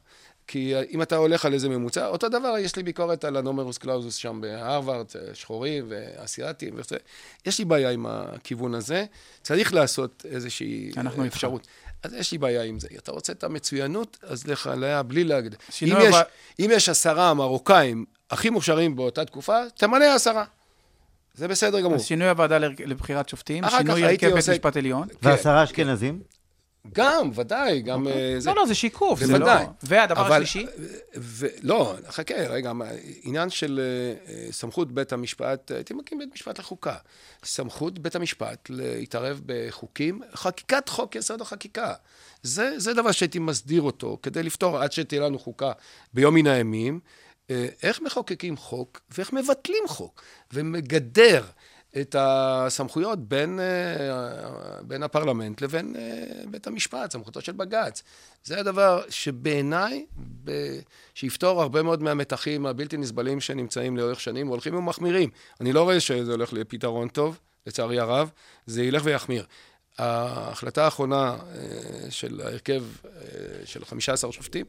[0.47, 4.15] כי אם אתה הולך על איזה ממוצע, אותו דבר, יש לי ביקורת על הנומרוס קלאוזוס
[4.15, 6.97] שם בהרווארד, אה, שחורים ואסייתים וזה.
[7.47, 9.05] יש לי בעיה עם הכיוון הזה.
[9.43, 11.35] צריך לעשות איזושהי אנחנו אה, איתך.
[11.37, 11.66] אפשרות.
[12.03, 12.89] אז יש לי בעיה עם זה.
[12.99, 15.59] אתה רוצה את המצוינות, אז לך עליה בלי להגדיר.
[15.69, 16.23] אם, שינוי יש, אבל-
[16.61, 20.45] אם יש עשרה מרוקאים הכי מוכשרים באותה תקופה, תמנה עשרה.
[21.35, 21.95] זה בסדר גמור.
[21.95, 25.09] אז שינוי הוועדה לבחירת שופטים, שינוי הרכב בית עושה- משפט עליון.
[25.09, 25.15] כן.
[25.23, 26.21] ועשרה אשכנזים?
[26.93, 28.51] גם, ודאי, גם אה, זה.
[28.51, 29.39] לא, לא, זה שיקוף, זה לא...
[29.39, 29.66] בוודאי.
[29.82, 30.66] והדבר אבל- השלישי?
[31.16, 32.73] ו- לא, חכה, רגע,
[33.23, 36.94] עניין של אה, אה, סמכות בית המשפט, הייתי מקים בית משפט לחוקה.
[37.44, 41.94] סמכות בית המשפט להתערב בחוקים, חקיקת חוק יסוד החקיקה.
[42.43, 45.73] זה, זה דבר שהייתי מסדיר אותו, כדי לפתור, עד שתהיה לנו חוקה
[46.15, 47.01] ביום מן הימים,
[47.82, 51.44] איך מחוקקים חוק ואיך מבטלים חוק, ומגדר
[52.01, 58.03] את הסמכויות בין, אה, בין הפרלמנט לבין אה, בית המשפט, סמכותו של בג"ץ.
[58.45, 60.07] זה הדבר שבעיניי,
[61.15, 65.31] שיפתור הרבה מאוד מהמתחים הבלתי נסבלים שנמצאים לאורך שנים, והולכים ומחמירים.
[65.61, 68.31] אני לא רואה שזה הולך לפתרון טוב, לצערי הרב,
[68.66, 69.45] זה ילך ויחמיר.
[69.99, 73.11] ההחלטה האחרונה אה, של ההרכב אה,
[73.65, 74.66] של 15 שופטים,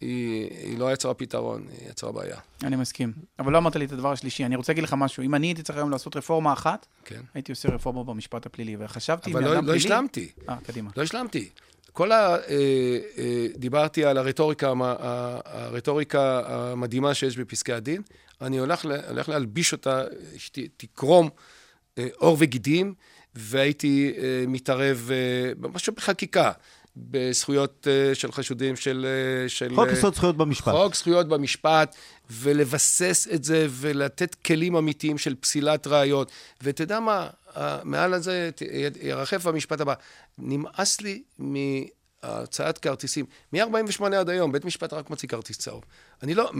[0.00, 2.36] היא, היא לא יצרה פתרון, היא יצרה בעיה.
[2.62, 3.12] אני מסכים.
[3.38, 4.44] אבל לא אמרת לי את הדבר השלישי.
[4.44, 5.22] אני רוצה להגיד לך משהו.
[5.22, 7.20] אם אני הייתי צריך היום לעשות רפורמה אחת, כן.
[7.34, 8.76] הייתי עושה רפורמה במשפט הפלילי.
[8.78, 9.76] וחשבתי, אבל לא, לא פלילי...
[9.76, 10.32] השלמתי.
[10.48, 10.90] אה, קדימה.
[10.96, 11.48] לא השלמתי.
[11.92, 12.16] כל ה...
[12.16, 12.38] אה,
[13.18, 14.72] אה, דיברתי על הרטוריקה,
[15.44, 18.02] הרטוריקה המדהימה שיש בפסקי הדין.
[18.40, 20.04] אני הולך, הולך להלביש אותה,
[20.36, 21.28] שתקרום
[21.98, 22.94] אה, עור וגידים,
[23.40, 26.52] והייתי אה, מתערב אה, משהו בחקיקה.
[26.96, 29.06] בזכויות אה, של חשודים של...
[29.42, 30.72] אה, של חוק יסוד זכויות במשפט.
[30.72, 31.94] חוק זכויות במשפט,
[32.30, 36.30] ולבסס את זה, ולתת כלים אמיתיים של פסילת ראיות.
[36.60, 37.28] ואתה יודע מה,
[37.84, 38.62] מעל לזה ת-
[39.02, 39.94] ירחף המשפט הבא.
[40.38, 41.22] נמאס לי
[42.24, 43.24] מהצעת כרטיסים.
[43.52, 45.84] מ-48 עד היום, בית משפט רק מוציא כרטיס צהוב.
[46.22, 46.50] אני לא...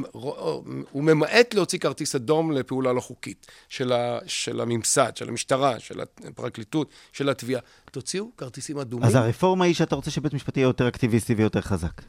[0.93, 6.01] הוא ממעט להוציא כרטיס אדום לפעולה לא חוקית של, ה, של הממסד, של המשטרה, של
[6.01, 7.61] הפרקליטות, של התביעה.
[7.91, 9.07] תוציאו כרטיסים אדומים.
[9.07, 12.03] אז הרפורמה היא שאתה רוצה שבית משפט יהיה יותר אקטיביסטי ויותר חזק.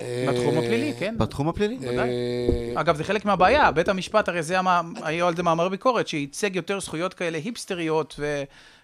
[0.00, 1.14] אה, בתחום הפלילי, כן.
[1.18, 1.76] בתחום הפלילי?
[1.80, 2.08] ודאי.
[2.08, 4.56] אה, אגב, זה חלק מהבעיה, בית המשפט, הרי זה.
[5.02, 8.42] היו על זה מאמר ביקורת, שייצג יותר זכויות כאלה היפסטריות ו...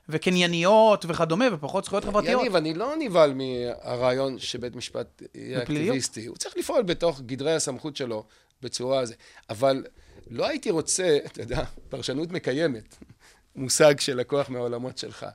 [0.08, 2.40] וקנייניות וכדומה, ופחות זכויות חברתיות.
[2.40, 5.62] יניב, אני לא נבהל מהרעיון שבית משפט יהיה.
[5.62, 6.26] אקטיביסטי.
[6.26, 8.24] הוא צריך לפעול בתוך גדרי הסמכות שלו
[8.62, 9.14] בצורה הזו.
[9.50, 9.84] אבל
[10.30, 12.96] לא הייתי רוצה, אתה יודע, פרשנות מקיימת,
[13.56, 15.26] מושג של לקוח מהעולמות שלך.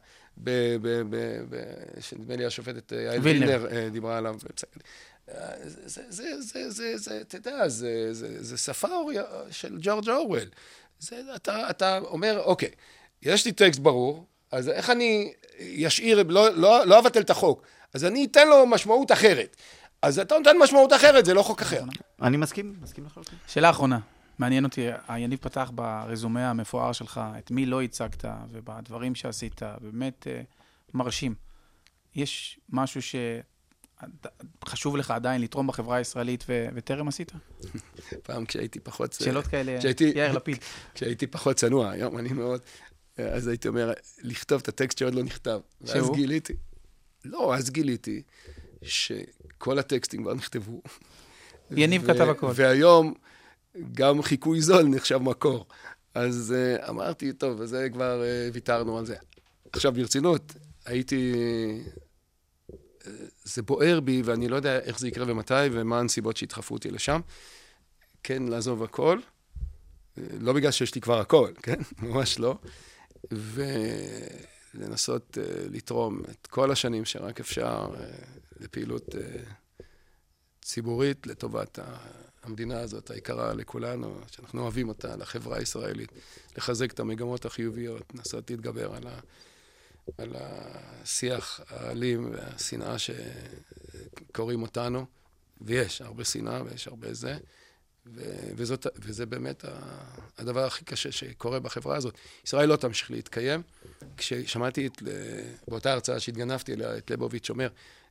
[2.00, 3.68] שנדמה לי השופטת יעל וילנר.
[3.72, 4.84] אה, דיברה עליו בפסק הדין.
[5.30, 8.88] אה, זה, זה, זה, זה, זה, אתה יודע, זה, זה, זה שפה
[9.52, 10.50] של ג'ורג' אורוול.
[11.00, 12.70] זה, אתה, אתה אומר, אוקיי,
[13.22, 15.34] יש לי טקסט ברור, אז איך אני
[15.88, 17.62] אשאיר, לא, לא, לא אבטל את החוק,
[17.94, 19.56] אז אני אתן לו משמעות אחרת.
[20.02, 21.84] אז אתה נותן משמעות אחרת, זה לא חוק אחר.
[22.22, 23.38] אני מסכים, מסכים לחלוטין.
[23.48, 24.00] שאלה אחרונה,
[24.40, 30.42] מעניין אותי, יניב פתח ברזומה המפואר שלך, את מי לא הצגת, ובדברים שעשית, באמת אה,
[30.94, 31.36] מרשים.
[32.16, 33.02] יש משהו
[34.62, 37.32] שחשוב לך עדיין לתרום בחברה הישראלית ו- וטרם עשית?
[38.24, 39.14] פעם כשהייתי פחות...
[39.14, 40.58] שאלות כאלה, כשהייתי- יאיר לפיד.
[40.96, 42.62] כשהייתי פחות צנוע, היום אני מאוד...
[43.18, 45.60] אז הייתי אומר, לכתוב את הטקסט שעוד לא נכתב.
[45.82, 46.16] ואז שהוא?
[46.16, 46.54] גיליתי...
[47.26, 48.22] לא, אז גיליתי
[48.82, 50.82] שכל הטקסטים כבר נכתבו.
[51.72, 52.52] יניב ו- כתב הכל.
[52.56, 53.14] והיום
[53.92, 55.66] גם חיקוי זול נחשב מקור.
[56.14, 59.16] אז uh, אמרתי, טוב, אז זה כבר uh, ויתרנו על זה.
[59.74, 60.54] עכשיו, ברצינות,
[60.86, 61.34] הייתי...
[63.08, 63.12] אה,
[63.44, 67.22] זה בוער בי, ואני לא יודע איך זה יקרה ומתי, ומה הנסיבות שידחפו אותי לשם.
[68.24, 69.20] כן, לעזוב הכל.
[70.18, 71.80] אה, לא בגלל שיש לי כבר הכל, כן?
[72.02, 72.58] ממש לא.
[73.32, 75.42] ולנסות uh,
[75.72, 77.98] לתרום את כל השנים שרק אפשר uh,
[78.60, 79.84] לפעילות uh,
[80.62, 81.80] ציבורית לטובת
[82.44, 86.12] המדינה הזאת, היקרה לכולנו, שאנחנו אוהבים אותה, לחברה הישראלית,
[86.58, 89.20] לחזק את המגמות החיוביות, לנסות להתגבר על, ה,
[90.18, 95.06] על השיח האלים והשנאה שקוראים אותנו,
[95.62, 97.38] ויש הרבה שנאה ויש הרבה זה,
[98.06, 98.22] ו,
[98.56, 99.70] וזאת, וזה באמת ה-
[100.38, 102.18] הדבר הכי קשה שקורה בחברה הזאת.
[102.46, 103.62] ישראל לא תמשיך להתקיים.
[104.18, 105.02] כששמעתי את,
[105.68, 107.68] באותה הרצאה שהתגנבתי אליה, את ליבוביץ' אומר,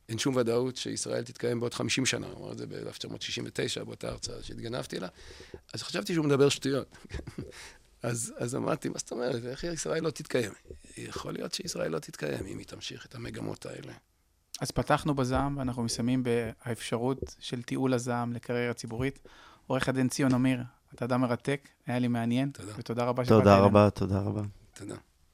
[0.09, 4.43] אין שום ודאות שישראל תתקיים בעוד 50 שנה, הוא אמר את זה ב-1969, באותה הרצאה
[4.43, 5.07] שהתגנבתי לה,
[5.73, 6.87] אז חשבתי שהוא מדבר שטויות.
[8.03, 10.51] אז, אז אמרתי, מה זאת אומרת, איך ישראל לא תתקיים?
[10.97, 13.93] יכול להיות שישראל לא תתקיים אם היא תמשיך את המגמות האלה.
[14.61, 19.19] אז פתחנו בזעם, ואנחנו מסיימים באפשרות של תיעול הזעם לקריירה ציבורית.
[19.67, 20.63] עורך הדין ציון אמיר,
[20.95, 22.49] אתה אדם מרתק, היה לי מעניין.
[22.49, 22.71] תודה.
[22.77, 23.67] ותודה רבה שבאת תודה אלינו.
[23.67, 24.41] רבה, תודה רבה.
[24.73, 24.95] תודה.